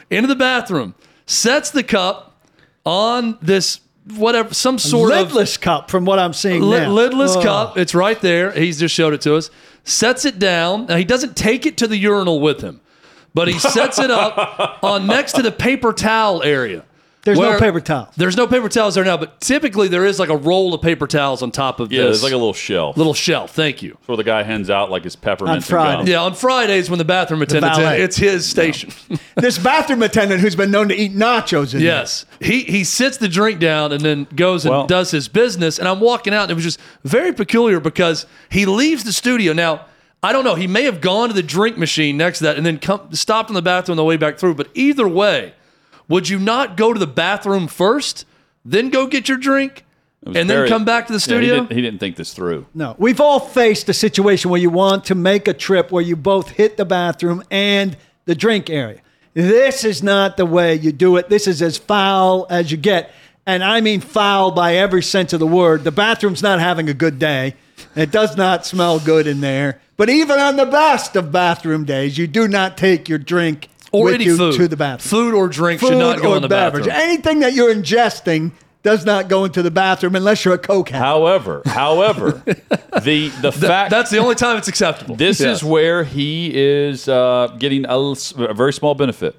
into 0.09 0.27
the 0.27 0.35
bathroom, 0.35 0.95
sets 1.25 1.69
the 1.71 1.83
cup 1.83 2.39
on 2.85 3.37
this 3.41 3.79
whatever 4.15 4.53
some 4.53 4.77
sort 4.79 5.11
of 5.11 5.27
lidless 5.33 5.59
cup 5.59 5.91
from 5.91 6.05
what 6.05 6.17
I'm 6.17 6.31
seeing 6.31 6.61
Lid- 6.61 6.83
now. 6.83 6.89
lidless 6.95 7.35
Oh. 7.35 7.41
cup. 7.41 7.77
It's 7.77 7.93
right 7.93 8.19
there. 8.21 8.51
He's 8.51 8.79
just 8.79 8.95
showed 8.95 9.13
it 9.13 9.19
to 9.21 9.35
us. 9.35 9.49
Sets 9.83 10.23
it 10.25 10.39
down. 10.39 10.85
Now 10.85 10.95
he 10.95 11.03
doesn't 11.03 11.35
take 11.35 11.65
it 11.65 11.75
to 11.77 11.87
the 11.87 11.97
urinal 11.97 12.39
with 12.39 12.61
him, 12.61 12.79
but 13.33 13.47
he 13.49 13.59
sets 13.59 13.99
it 13.99 14.09
up 14.09 14.79
on 14.83 15.07
next 15.07 15.33
to 15.33 15.41
the 15.41 15.51
paper 15.51 15.91
towel 15.91 16.41
area. 16.43 16.85
There's 17.27 17.39
no 17.39 17.59
paper 17.59 17.79
towel. 17.79 18.09
There's 18.17 18.35
no 18.37 18.47
paper 18.47 18.69
towels 18.69 18.95
there 18.95 19.03
now, 19.05 19.17
but 19.17 19.39
typically 19.41 19.87
there 19.87 20.05
is 20.05 20.19
like 20.19 20.29
a 20.29 20.35
roll 20.37 20.73
of 20.73 20.81
paper 20.81 21.05
towels 21.07 21.41
on 21.43 21.51
top 21.51 21.79
of 21.79 21.89
this. 21.89 21.97
yeah, 21.97 22.03
this 22.05 22.21
there's 22.21 22.23
like 22.23 22.33
a 22.33 22.37
little 22.37 22.53
shelf. 22.53 22.97
little 22.97 23.13
shelf. 23.13 23.51
Thank 23.53 23.83
you. 23.83 23.97
where 24.05 24.15
the 24.17 24.23
guy 24.23 24.43
hands 24.43 24.69
out 24.69 24.89
like 24.89 25.03
his 25.03 25.15
peppermint 25.15 25.57
On 25.57 25.61
Friday. 25.61 25.99
and. 25.99 26.07
Yeah, 26.07 26.21
on 26.23 26.33
Fridays 26.33 26.89
when 26.89 26.97
the 26.99 27.05
bathroom 27.05 27.41
attendant, 27.41 27.73
in, 27.75 27.81
valet. 27.83 28.01
it's 28.01 28.17
his 28.17 28.45
station. 28.49 28.91
This 29.35 29.59
bathroom 29.59 30.01
attendant 30.01 30.41
who's 30.41 30.55
been 30.55 30.71
known 30.71 30.89
to 30.89 30.95
eat 30.95 31.13
nachos 31.15 31.75
in 31.75 31.81
Yes. 31.81 32.25
He 32.41 32.63
he 32.63 32.83
sits 32.83 33.17
the 33.17 33.27
drink 33.27 33.59
down 33.59 33.91
and 33.91 34.01
then 34.01 34.25
goes 34.35 34.65
and 34.65 34.71
Well- 34.71 34.87
does 34.87 35.11
his 35.11 35.27
business. 35.27 35.77
And 35.77 35.87
I'm 35.87 35.99
walking 35.99 36.33
out 36.33 36.43
and 36.43 36.51
it 36.51 36.55
was 36.55 36.63
just 36.63 36.79
very 37.03 37.31
peculiar 37.33 37.79
because 37.79 38.25
he 38.49 38.65
leaves 38.65 39.03
the 39.03 39.13
studio. 39.13 39.53
Now, 39.53 39.85
I 40.23 40.33
don't 40.33 40.43
know. 40.43 40.55
He 40.55 40.65
may 40.65 40.83
have 40.85 41.01
gone 41.01 41.27
to 41.29 41.35
the 41.35 41.43
drink 41.43 41.77
machine 41.77 42.17
next 42.17 42.39
to 42.39 42.45
that 42.45 42.57
and 42.57 42.65
then 42.65 42.79
come 42.79 43.13
stopped 43.13 43.49
in 43.51 43.53
the 43.53 43.61
bathroom 43.61 43.93
on 43.93 43.97
the 43.97 44.03
way 44.03 44.17
back 44.17 44.39
through. 44.39 44.55
But 44.55 44.69
either 44.73 45.07
way, 45.07 45.53
would 46.07 46.29
you 46.29 46.39
not 46.39 46.77
go 46.77 46.93
to 46.93 46.99
the 46.99 47.07
bathroom 47.07 47.67
first, 47.67 48.25
then 48.65 48.89
go 48.89 49.07
get 49.07 49.27
your 49.29 49.37
drink, 49.37 49.83
and 50.25 50.33
very- 50.33 50.45
then 50.45 50.67
come 50.69 50.85
back 50.85 51.07
to 51.07 51.13
the 51.13 51.17
Yeah, 51.19 51.23
studio? 51.23 51.53
he, 51.55 51.59
didn't, 51.61 51.73
he 51.73 51.81
didn't 51.81 51.99
think 51.99 52.15
this 52.15 52.33
through. 52.33 52.65
No, 52.73 52.95
we've 52.97 53.21
all 53.21 53.39
faced 53.39 53.87
a 53.89 53.93
situation 53.93 54.51
where 54.51 54.59
you 54.59 54.69
want 54.69 55.05
to 55.05 55.15
make 55.15 55.47
a 55.47 55.53
trip 55.53 55.91
where 55.91 56.03
you 56.03 56.15
both 56.15 56.49
hit 56.51 56.77
the 56.77 56.85
bathroom 56.85 57.43
and 57.51 57.95
the 58.25 58.35
drink 58.35 58.69
area. 58.69 58.99
This 59.33 59.83
is 59.83 60.01
not 60.01 60.35
the 60.35 60.45
way 60.45 60.75
you 60.75 60.91
do 60.91 61.15
it. 61.17 61.29
This 61.29 61.47
is 61.47 61.61
as 61.61 61.77
foul 61.77 62.47
as 62.49 62.71
you 62.71 62.77
get. 62.77 63.11
And 63.45 63.63
I 63.63 63.79
mean 63.81 64.01
foul 64.01 64.51
by 64.51 64.75
every 64.75 65.03
sense 65.03 65.31
of 65.31 65.39
the 65.39 65.47
word. 65.47 65.83
The 65.83 65.91
bathroom's 65.91 66.41
not 66.41 66.59
having 66.59 66.89
a 66.89 66.93
good 66.93 67.19
day. 67.19 67.53
It 67.95 68.11
does 68.11 68.35
not 68.35 68.65
smell 68.65 68.99
good 68.99 69.27
in 69.27 69.39
there. 69.39 69.79
But 69.95 70.09
even 70.09 70.39
on 70.39 70.57
the 70.57 70.65
best 70.65 71.15
of 71.15 71.31
bathroom 71.31 71.85
days, 71.85 72.17
you 72.17 72.27
do 72.27 72.47
not 72.47 72.77
take 72.77 73.07
your 73.07 73.19
drink 73.19 73.69
or 73.91 74.05
with 74.05 74.15
any 74.15 74.25
you 74.25 74.37
food. 74.37 74.55
to 74.55 74.67
the 74.67 74.77
bathroom. 74.77 75.09
Food 75.31 75.33
or 75.35 75.47
drink 75.47 75.79
Food 75.81 75.89
should 75.89 75.97
not 75.97 76.21
go 76.21 76.33
or 76.33 76.35
in 76.37 76.41
the 76.41 76.47
beverage. 76.47 76.85
bathroom. 76.85 77.09
Anything 77.09 77.39
that 77.39 77.53
you're 77.53 77.73
ingesting 77.73 78.51
does 78.83 79.05
not 79.05 79.27
go 79.27 79.43
into 79.43 79.61
the 79.61 79.71
bathroom 79.71 80.15
unless 80.15 80.45
you're 80.45 80.53
a 80.53 80.57
coke 80.59 80.89
addict. 80.91 81.03
However, 81.03 81.61
however, 81.65 82.43
the 83.03 83.29
the 83.41 83.51
fact 83.51 83.89
That's 83.91 84.09
the 84.11 84.17
only 84.19 84.35
time 84.35 84.57
it's 84.57 84.67
acceptable. 84.67 85.15
This 85.15 85.39
Yeah. 85.41 85.51
is 85.51 85.63
where 85.63 86.03
he 86.03 86.51
is 86.53 87.07
uh, 87.09 87.55
getting 87.59 87.85
a 87.87 88.13
very 88.53 88.71
small 88.73 88.95
benefit 88.95 89.35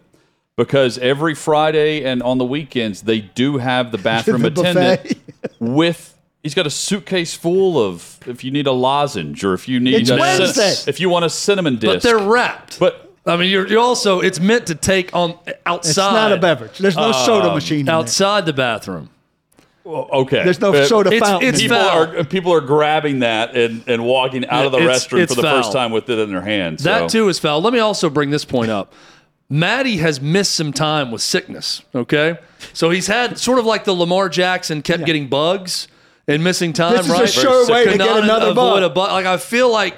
because 0.57 0.99
every 0.99 1.34
Friday 1.34 2.05
and 2.05 2.22
on 2.22 2.38
the 2.38 2.44
weekends 2.44 3.03
they 3.03 3.20
do 3.20 3.59
have 3.59 3.90
the 3.92 3.99
bathroom 4.11 4.42
The 4.42 4.49
attendant 4.49 5.14
with. 5.61 6.14
He's 6.42 6.55
got 6.55 6.66
a 6.66 6.70
suitcase 6.70 7.34
full 7.34 7.82
of 7.82 8.18
if 8.26 8.44
you 8.44 8.51
need 8.51 8.66
a 8.66 8.72
lozenge 8.72 9.44
or 9.44 9.55
if 9.55 9.68
you 9.68 9.80
need 9.80 9.94
It's 10.03 10.11
a 10.11 10.16
Wednesday. 10.16 10.74
if 10.90 11.01
you 11.01 11.09
want 11.11 11.24
a 11.24 11.30
cinnamon 11.30 11.76
disc. 11.76 11.94
but 11.94 12.03
they're 12.03 12.18
wrapped. 12.18 12.78
But 12.78 13.07
I 13.28 13.36
mean, 13.36 13.50
you're, 13.50 13.66
you're 13.68 13.80
also 13.80 14.20
it's 14.20 14.40
meant 14.40 14.66
to 14.68 14.74
take 14.74 15.14
on 15.14 15.38
outside. 15.66 15.88
It's 15.90 15.96
not 15.98 16.32
a 16.32 16.38
beverage. 16.38 16.78
There's 16.78 16.96
no 16.96 17.12
soda 17.12 17.52
machine 17.52 17.80
in 17.80 17.86
there. 17.86 17.94
outside 17.96 18.46
the 18.46 18.52
bathroom. 18.52 19.10
okay, 19.86 20.44
There's 20.44 20.60
no 20.60 20.72
Uh, 20.74 20.84
soda 20.86 21.10
it's- 21.12 21.28
fountain. 21.28 21.48
it's 21.48 21.60
People 21.62 21.78
foul. 21.78 21.98
are 22.18 22.24
people 22.24 22.52
are 22.52 22.60
grabbing 22.60 23.20
that 23.20 23.54
and, 23.56 23.82
and 23.86 24.04
walking 24.04 24.46
out 24.48 24.66
of 24.66 24.72
the 24.72 24.78
It's- 24.78 25.06
restroom 25.06 25.20
it's 25.20 25.34
for 25.34 25.40
the 25.40 25.48
first 25.48 25.66
foul. 25.66 25.72
time 25.72 25.92
with 25.92 26.08
it 26.10 26.18
in 26.18 26.30
their 26.30 26.42
hands. 26.42 26.82
That 26.84 27.08
too 27.08 27.28
is 27.28 27.38
foul. 27.38 27.60
Let 27.62 27.72
me 27.72 27.78
also 27.78 28.10
bring 28.10 28.30
this 28.30 28.44
point 28.44 28.70
up. 28.70 28.92
Maddie 29.50 29.96
has 29.98 30.20
missed 30.20 30.54
some 30.54 30.72
time 30.74 31.10
with 31.10 31.22
sickness. 31.22 31.80
Okay, 31.94 32.36
so 32.74 32.90
he's 32.90 33.06
had 33.06 33.38
sort 33.38 33.58
of 33.58 33.64
like 33.64 33.84
the 33.84 33.94
Lamar 33.94 34.28
Jackson 34.28 34.82
kept 34.82 35.06
getting 35.06 35.26
bugs 35.28 35.88
and 36.26 36.44
missing 36.44 36.74
time. 36.74 36.92
This 36.96 37.06
is 37.06 37.10
a 37.12 37.14
right? 37.14 37.28
sure 37.30 37.64
So 37.64 37.72
way 37.72 37.84
to 37.86 37.90
get 37.92 37.98
not 37.98 38.24
another 38.24 38.50
avoid 38.50 38.80
bug. 38.80 38.82
a 38.82 38.90
bug. 38.90 39.10
Like 39.12 39.24
I 39.26 39.38
feel 39.38 39.72
like 39.72 39.96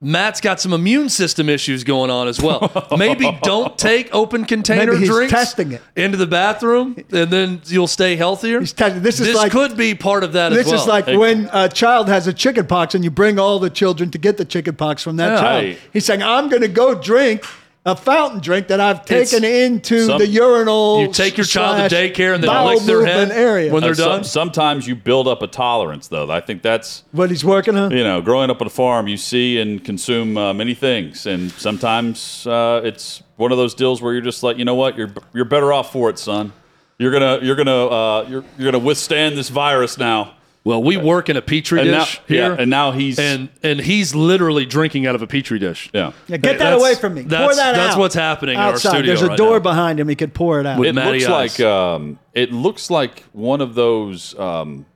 Matt's 0.00 0.42
got 0.42 0.60
some 0.60 0.74
immune 0.74 1.08
system 1.08 1.48
issues 1.48 1.82
going 1.82 2.10
on 2.10 2.28
as 2.28 2.40
well. 2.40 2.70
Maybe 2.98 3.36
don't 3.42 3.78
take 3.78 4.14
open 4.14 4.44
container 4.44 4.92
Maybe 4.92 4.98
he's 5.06 5.08
drinks 5.08 5.32
testing 5.32 5.72
it. 5.72 5.82
into 5.96 6.18
the 6.18 6.26
bathroom, 6.26 6.96
and 7.10 7.30
then 7.30 7.62
you'll 7.64 7.86
stay 7.86 8.14
healthier. 8.14 8.60
He's 8.60 8.74
testing- 8.74 9.02
this 9.02 9.20
is 9.20 9.34
like- 9.34 9.52
could 9.52 9.74
be 9.74 9.94
part 9.94 10.22
of 10.22 10.34
that 10.34 10.50
This 10.50 10.66
as 10.66 10.72
well. 10.72 10.80
is 10.82 10.86
like 10.86 11.06
Hey. 11.06 11.16
when 11.16 11.48
a 11.50 11.68
child 11.70 12.08
has 12.08 12.26
a 12.26 12.34
chicken 12.34 12.66
pox 12.66 12.94
and 12.94 13.04
you 13.04 13.10
bring 13.10 13.38
all 13.38 13.58
the 13.58 13.70
children 13.70 14.10
to 14.10 14.18
get 14.18 14.36
the 14.36 14.44
chicken 14.44 14.74
pox 14.76 15.02
from 15.02 15.16
that 15.16 15.32
Yeah. 15.32 15.40
child. 15.40 15.64
Hey. 15.64 15.78
He's 15.94 16.04
saying, 16.04 16.22
I'm 16.22 16.50
going 16.50 16.62
to 16.62 16.68
go 16.68 16.94
drink 16.94 17.42
a 17.86 17.94
fountain 17.96 18.40
drink 18.40 18.66
that 18.66 18.80
I've 18.80 19.00
It's- 19.08 19.30
taken 19.30 19.44
into 19.48 20.06
Some- 20.06 20.18
the 20.18 20.26
urinal. 20.26 21.00
you 21.02 21.08
take 21.12 21.36
your 21.36 21.46
child 21.46 21.88
to 21.88 21.94
daycare 21.96 22.34
and 22.34 22.42
they 22.42 22.48
bowel 22.48 22.74
lick 22.74 22.82
their 22.82 23.06
head 23.06 23.30
area. 23.30 23.72
when 23.72 23.80
they're 23.82 23.92
Uh, 23.92 23.94
some- 23.94 24.08
done. 24.08 24.24
sometimes 24.24 24.86
you 24.88 24.96
build 24.96 25.28
up 25.28 25.40
a 25.40 25.46
tolerance, 25.46 26.08
though. 26.08 26.28
I 26.30 26.40
think 26.40 26.62
that's 26.62 27.04
what 27.12 27.30
he's 27.30 27.44
working 27.44 27.76
on? 27.76 27.92
you 27.92 28.02
know, 28.02 28.20
growing 28.20 28.50
up 28.50 28.60
on 28.60 28.66
a 28.66 28.70
farm, 28.70 29.06
you 29.06 29.16
see 29.16 29.58
and 29.58 29.82
consume 29.84 30.36
uh, 30.36 30.52
many 30.52 30.74
things, 30.74 31.26
and 31.26 31.52
sometimes 31.52 32.46
uh, 32.46 32.80
it's 32.84 33.22
one 33.36 33.52
of 33.52 33.58
those 33.58 33.72
deals 33.74 34.02
where 34.02 34.12
you're 34.12 34.20
just 34.22 34.42
like, 34.42 34.58
you 34.58 34.64
know 34.64 34.74
what, 34.74 34.98
you're 34.98 35.10
you're 35.32 35.44
better 35.44 35.72
off 35.72 35.92
for 35.92 36.10
it, 36.10 36.18
son. 36.18 36.52
You're 36.98 37.12
gonna 37.12 37.38
you're 37.42 37.54
gonna 37.56 37.86
uh, 37.86 38.24
you're 38.28 38.44
you're 38.58 38.72
gonna 38.72 38.82
withstand 38.84 39.36
this 39.38 39.48
virus 39.48 39.96
now. 39.96 40.32
Well, 40.66 40.82
we 40.82 40.96
work 40.96 41.28
in 41.28 41.36
a 41.36 41.42
petri 41.42 41.80
And 41.80 41.92
now- 41.92 42.00
dish 42.00 42.20
here, 42.26 42.48
yeah, 42.54 42.56
and 42.58 42.68
now 42.68 42.90
he's- 42.90 43.20
and 43.20 43.50
and 43.62 43.78
he's 43.78 44.16
literally 44.16 44.66
drinking 44.66 45.06
out 45.06 45.14
of 45.14 45.22
a 45.22 45.26
petri 45.28 45.60
dish. 45.60 45.88
Yeah, 45.94 46.10
Yeah, 46.26 46.38
get 46.38 46.42
that 46.42 46.58
That's- 46.58 46.80
away 46.80 46.94
from 46.96 47.14
me. 47.14 47.20
Pour 47.22 47.28
that's- 47.30 47.56
that 47.56 47.76
that's 47.76 47.94
out. 47.94 48.00
what's 48.00 48.16
happening 48.16 48.56
in 48.56 48.60
our 48.60 48.72
Outside. 48.72 48.88
studio 48.90 49.06
There's 49.06 49.22
a 49.22 49.28
right 49.28 49.38
door 49.38 49.52
now. 49.58 49.58
behind 49.60 50.00
him. 50.00 50.08
He 50.08 50.16
could 50.16 50.34
pour 50.34 50.58
it 50.58 50.66
out. 50.66 50.80
With 50.80 50.88
it 50.88 50.94
Matty 50.94 51.20
looks 51.20 51.30
Ice. 51.30 51.58
like 51.60 51.66
um, 51.68 52.18
it 52.34 52.52
looks 52.52 52.90
like 52.90 53.22
one 53.32 53.60
of 53.60 53.76
those. 53.76 54.36
Um, 54.40 54.86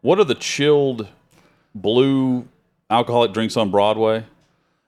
what 0.00 0.18
are 0.18 0.24
the 0.24 0.34
chilled 0.34 1.06
blue 1.74 2.46
alcoholic 2.88 3.32
drinks 3.34 3.58
on 3.58 3.70
Broadway? 3.70 4.24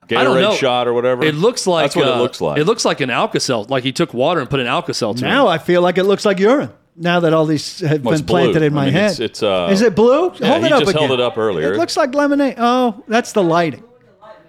I 0.04 0.24
don't 0.24 0.36
Gatorade 0.36 0.42
know. 0.42 0.54
shot 0.54 0.88
or 0.88 0.94
whatever. 0.94 1.24
It 1.24 1.34
looks 1.34 1.66
like 1.66 1.84
that's 1.84 1.96
what 1.96 2.08
uh, 2.08 2.12
it 2.12 2.16
looks 2.18 2.40
like. 2.40 2.58
It 2.58 2.64
looks 2.64 2.84
like 2.84 3.00
an 3.00 3.10
Alka 3.10 3.38
Seltzer. 3.38 3.70
Like 3.70 3.84
he 3.84 3.92
took 3.92 4.12
water 4.14 4.40
and 4.40 4.48
put 4.50 4.60
an 4.60 4.66
Alka 4.66 4.94
Seltzer. 4.94 5.26
now 5.26 5.48
in. 5.48 5.52
I 5.54 5.58
feel 5.58 5.80
like 5.82 5.96
it 5.98 6.04
looks 6.04 6.24
like 6.24 6.38
urine. 6.38 6.70
Now 6.94 7.20
that 7.20 7.32
all 7.32 7.46
these 7.46 7.80
have 7.80 8.04
Well, 8.04 8.16
been 8.16 8.26
planted 8.26 8.52
blue. 8.58 8.66
in 8.66 8.74
my 8.74 8.82
I 8.82 8.84
mean, 8.86 8.94
head. 8.94 9.12
it's- 9.12 9.20
it's, 9.20 9.42
uh, 9.42 9.68
Is 9.72 9.80
it 9.80 9.94
blue? 9.94 10.32
yeah, 10.38 10.48
hold 10.48 10.60
he 10.60 10.66
it 10.66 10.72
up 10.72 10.80
just 10.80 10.90
again. 10.90 11.08
held 11.08 11.18
it 11.18 11.24
up 11.24 11.38
earlier. 11.38 11.72
It 11.72 11.78
looks 11.78 11.96
like 11.96 12.14
lemonade. 12.14 12.56
Oh, 12.58 13.02
that's 13.08 13.32
the 13.32 13.42
lighting. 13.42 13.82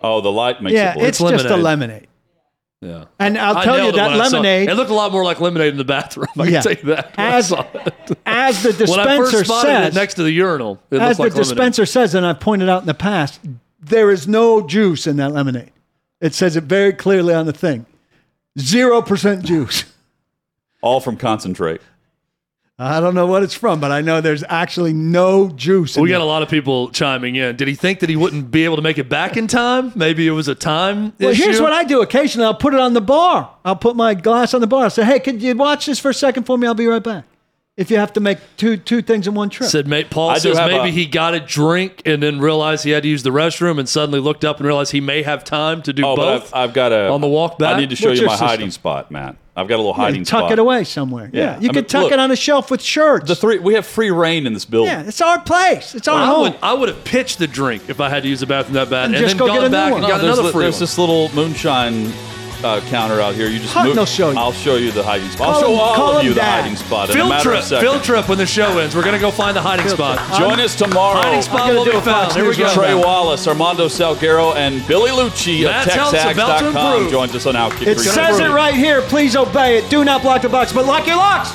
oh, 0.02 0.20
the 0.22 0.32
light 0.32 0.62
makes 0.62 0.74
yeah, 0.74 0.92
it 0.92 0.96
blue. 0.96 1.06
it's, 1.08 1.18
just 1.20 1.46
a 1.46 1.56
lemonade. 1.56 1.64
lemonade. 1.64 2.08
Yeah. 2.82 3.06
And 3.18 3.38
I'll 3.38 3.56
I 3.58 3.64
tell 3.64 3.76
you 3.78 3.84
nailed 3.84 3.94
it 3.96 3.98
that 3.98 4.12
when 4.12 4.20
I 4.20 4.24
saw 4.28 4.38
it. 4.38 4.40
lemonade. 4.42 4.70
It 4.70 4.76
looked 4.76 4.92
a 4.92 4.94
lot 4.94 5.14
more 5.14 5.24
like 5.24 5.40
lemonade 5.40 5.70
in 5.72 5.78
the 5.78 5.86
bathroom. 5.86 6.28
I 6.38 6.44
Yeah. 6.44 6.62
can 6.62 6.64
tell 6.64 6.72
you 6.74 6.96
that. 6.96 7.16
when 7.16 7.26
I 7.28 7.38
as 7.38 7.48
saw 7.48 7.66
it. 7.74 7.94
as 8.26 8.62
the 8.64 8.86
when 8.92 9.00
I 9.00 9.16
first 9.18 9.32
dispenser 9.32 9.46
spotted 9.46 9.68
says, 9.70 9.96
it 9.96 9.98
next 9.98 10.14
to 10.16 10.24
the 10.24 10.32
urinal, 10.32 10.80
it 10.92 11.00
as 11.00 11.18
looked 11.18 11.32
the 11.36 11.40
like 11.40 11.48
lemonade. 11.48 11.48
dispenser 11.48 11.86
says, 11.86 12.14
and 12.14 12.26
I've 12.26 12.42
pointed 12.42 12.68
out 12.68 12.82
in 12.82 12.88
the 12.88 12.94
past, 12.94 13.40
there 13.80 14.12
is 14.12 14.28
no 14.28 14.68
juice 14.68 15.08
in 15.08 15.16
that 15.16 15.32
lemonade. 15.32 15.72
It 16.20 16.34
says 16.34 16.58
it 16.58 16.66
very 16.66 16.92
clearly 16.92 17.34
on 17.34 17.46
the 17.46 17.54
thing. 17.54 17.86
Zero 18.60 19.02
percent 19.02 19.44
juice. 19.46 19.86
All 20.82 21.00
from 21.00 21.16
concentrate. 21.16 21.80
I 22.80 23.00
don't 23.00 23.14
know 23.14 23.28
what 23.28 23.44
it's 23.44 23.54
from, 23.54 23.80
but 23.80 23.92
I 23.92 24.02
know 24.02 24.20
there's 24.20 24.44
actually 24.50 24.94
no 24.94 25.50
juice. 25.50 25.96
We 25.96 26.04
in 26.04 26.08
got 26.10 26.22
it. 26.22 26.22
a 26.22 26.26
lot 26.26 26.42
of 26.42 26.50
people 26.50 26.90
chiming 26.90 27.36
in. 27.36 27.56
Did 27.56 27.68
he 27.68 27.76
think 27.76 28.00
that 28.00 28.10
he 28.10 28.16
wouldn't 28.16 28.50
be 28.50 28.66
able 28.66 28.78
to 28.78 28.82
make 28.82 28.98
it 28.98 29.08
back 29.08 29.38
in 29.38 29.46
time? 29.46 29.92
Maybe 29.96 30.26
it 30.28 30.32
was 30.32 30.48
a 30.48 30.56
time 30.56 31.14
Well, 31.20 31.30
issue. 31.30 31.44
here's 31.44 31.62
what 31.62 31.72
I 31.72 31.84
do 31.84 32.02
occasionally. 32.02 32.46
I'll 32.48 32.56
put 32.56 32.74
it 32.74 32.80
on 32.80 32.94
the 32.94 33.00
bar. 33.02 33.52
I'll 33.64 33.76
put 33.76 33.96
my 33.96 34.16
glass 34.16 34.56
on 34.56 34.62
the 34.62 34.66
bar. 34.68 34.86
I'll 34.86 34.90
say, 34.90 35.06
hey, 35.06 35.20
could 35.20 35.40
you 35.42 35.56
watch 35.56 35.86
this 35.86 36.00
for 36.00 36.10
a 36.10 36.14
second 36.16 36.44
for 36.46 36.58
me? 36.58 36.66
I'll 36.66 36.74
be 36.74 36.88
right 36.88 37.04
back. 37.04 37.26
If 37.78 37.90
you 37.92 37.98
have 37.98 38.14
to 38.14 38.20
make 38.20 38.38
two 38.58 38.78
two 38.78 39.02
things 39.02 39.28
in 39.28 39.34
one 39.34 39.50
trip. 39.50 39.68
said 39.70 39.88
mate 39.88 40.12
Paul 40.12 40.30
I 40.30 40.36
do 40.36 40.40
says 40.54 40.58
maybe 40.58 40.90
a- 40.90 40.92
he 40.92 41.08
got 41.08 41.34
a 41.34 41.40
drink 41.40 42.04
and 42.06 42.22
then 42.22 42.40
realized 42.40 42.84
he 42.84 42.92
had 42.92 43.02
to 43.02 43.10
use 43.10 43.24
the 43.24 43.32
restroom 43.32 43.80
and 43.80 43.90
suddenly 43.90 44.20
looked 44.20 44.46
up 44.46 44.58
and 44.58 44.68
realized 44.68 44.92
he 44.92 45.02
may 45.02 45.24
have 45.24 45.44
time 45.44 45.82
to 45.84 45.92
do 45.94 46.06
Oh, 46.06 46.16
but 46.16 46.40
both. 46.40 46.54
I've, 46.54 46.70
I've 46.70 46.74
got 46.76 46.92
a 46.92 47.08
On 47.10 47.20
the 47.22 47.28
walk 47.28 47.58
back? 47.58 47.76
I 47.76 47.80
need 47.80 47.90
to 47.90 47.96
show 47.96 48.10
What's 48.10 48.20
you 48.22 48.28
my 48.28 48.34
system? 48.34 48.48
hiding 48.48 48.70
spot, 48.72 49.10
Matt. 49.10 49.38
I've 49.56 49.68
got 49.68 49.76
a 49.76 49.78
little 49.78 49.94
Yeah, 49.96 50.04
hiding 50.06 50.24
tuck 50.24 50.40
spot. 50.40 50.52
it 50.54 50.60
away 50.60 50.84
somewhere. 50.84 51.30
Yeah, 51.32 51.42
Yeah. 51.42 51.60
you 51.60 51.70
I 51.70 51.74
could 51.74 51.76
mean, 51.76 51.86
tuck 51.86 52.04
look, 52.04 52.12
it 52.14 52.20
on 52.20 52.32
a 52.32 52.36
shelf 52.36 52.72
with 52.72 52.82
shirts. 52.82 53.28
The 53.28 53.36
three 53.36 53.60
we 53.60 53.76
have 53.76 53.86
free 53.86 54.10
reign 54.10 54.48
in 54.48 54.54
this 54.54 54.66
building. 54.66 54.92
yeah, 54.92 55.04
it's 55.08 55.22
our 55.22 55.40
place. 55.42 55.94
It's 55.94 56.08
our 56.08 56.20
I 56.22 56.26
home. 56.26 56.42
would, 56.42 56.56
I 56.64 56.74
would 56.74 56.90
have 56.90 57.04
pitched 57.04 57.38
the 57.38 57.46
drink 57.48 57.84
if 57.88 58.02
I 58.02 58.10
had 58.10 58.24
to 58.24 58.30
use 58.30 58.40
the 58.40 58.48
bathroom 58.48 58.74
that 58.74 58.90
bad, 58.90 59.06
And 59.06 59.16
and, 59.16 59.24
just 59.24 59.38
then 59.38 59.46
go 59.48 59.54
get 59.54 59.56
gone 59.58 59.66
a 59.66 59.70
new 59.70 59.72
back 59.74 59.92
one. 59.92 60.02
and 60.02 60.02
No, 60.04 60.08
got 60.10 60.20
oh, 60.22 60.24
there's, 60.24 60.34
another 60.38 60.48
li- 60.48 60.52
free 60.54 60.62
there's 60.64 60.76
one. 60.76 60.80
this 60.82 60.98
little 60.98 61.30
moonshine 61.36 62.12
uh, 62.64 62.82
counter 62.90 63.20
out 63.22 63.36
here. 63.36 63.48
You 63.48 63.60
just 63.60 63.74
Hutton 63.74 63.90
move. 63.90 63.98
will 63.98 64.06
show 64.06 64.32
you. 64.32 64.38
I'll 64.38 64.52
show 64.52 64.76
you 64.76 64.92
the 64.92 65.04
hiding 65.04 65.30
spot. 65.30 65.56
I'll 65.56 65.62
show 65.62 65.72
him- 65.74 65.80
all 65.80 66.12
of 66.16 66.22
him 66.22 66.28
you 66.28 66.34
the 66.34 66.40
Dad. 66.42 66.62
hiding 66.62 66.76
spot 66.78 67.10
in 67.10 67.16
a 67.16 67.18
Field 67.18 67.30
matter 67.30 67.44
trip, 67.50 67.60
of 67.60 67.66
seconds. 67.66 67.92
field 67.92 68.04
trip 68.04 68.30
when 68.30 68.38
the 68.38 68.46
show 68.46 68.78
ends. 68.80 68.96
We're 68.96 69.04
gonna 69.04 69.20
go 69.20 69.32
find 69.32 69.56
the 69.56 69.62
hiding 69.62 69.88
spot. 69.90 70.20
Join 70.40 70.60
us 70.60 70.76
tomorrow. 70.76 71.22
Hiding 71.22 71.42
spot 71.42 71.60
gonna 71.60 71.74
will 71.74 71.86
do 71.86 71.92
be 71.94 72.00
found. 72.02 72.34
Here 72.34 72.48
we 72.48 72.56
go. 72.56 72.74
Trey 72.74 72.94
Wallace, 72.96 73.48
Armando 73.48 73.88
Salguero, 73.88 74.56
and 74.56 74.86
Billy 74.88 75.12
Liucci 75.12 75.64
Matt 75.64 75.88
of 75.88 75.94
Townsend, 75.94 76.32
about 76.32 76.60
to 76.60 76.66
TexAgs.com 76.66 77.10
joins 77.10 77.36
us 77.36 77.46
on 77.46 77.56
Outkick 77.56 77.88
it 77.88 78.00
says 78.00 78.40
it 78.40 78.50
right 78.50 78.74
here. 78.76 79.02
Please 79.04 79.36
obey 79.36 79.78
it. 79.78 79.90
Do 79.90 80.04
not 80.06 80.22
block 80.22 80.42
the 80.42 80.50
box, 80.50 80.72
but 80.74 80.86
lock 80.86 81.06
your 81.08 81.18
locks. 81.18 81.52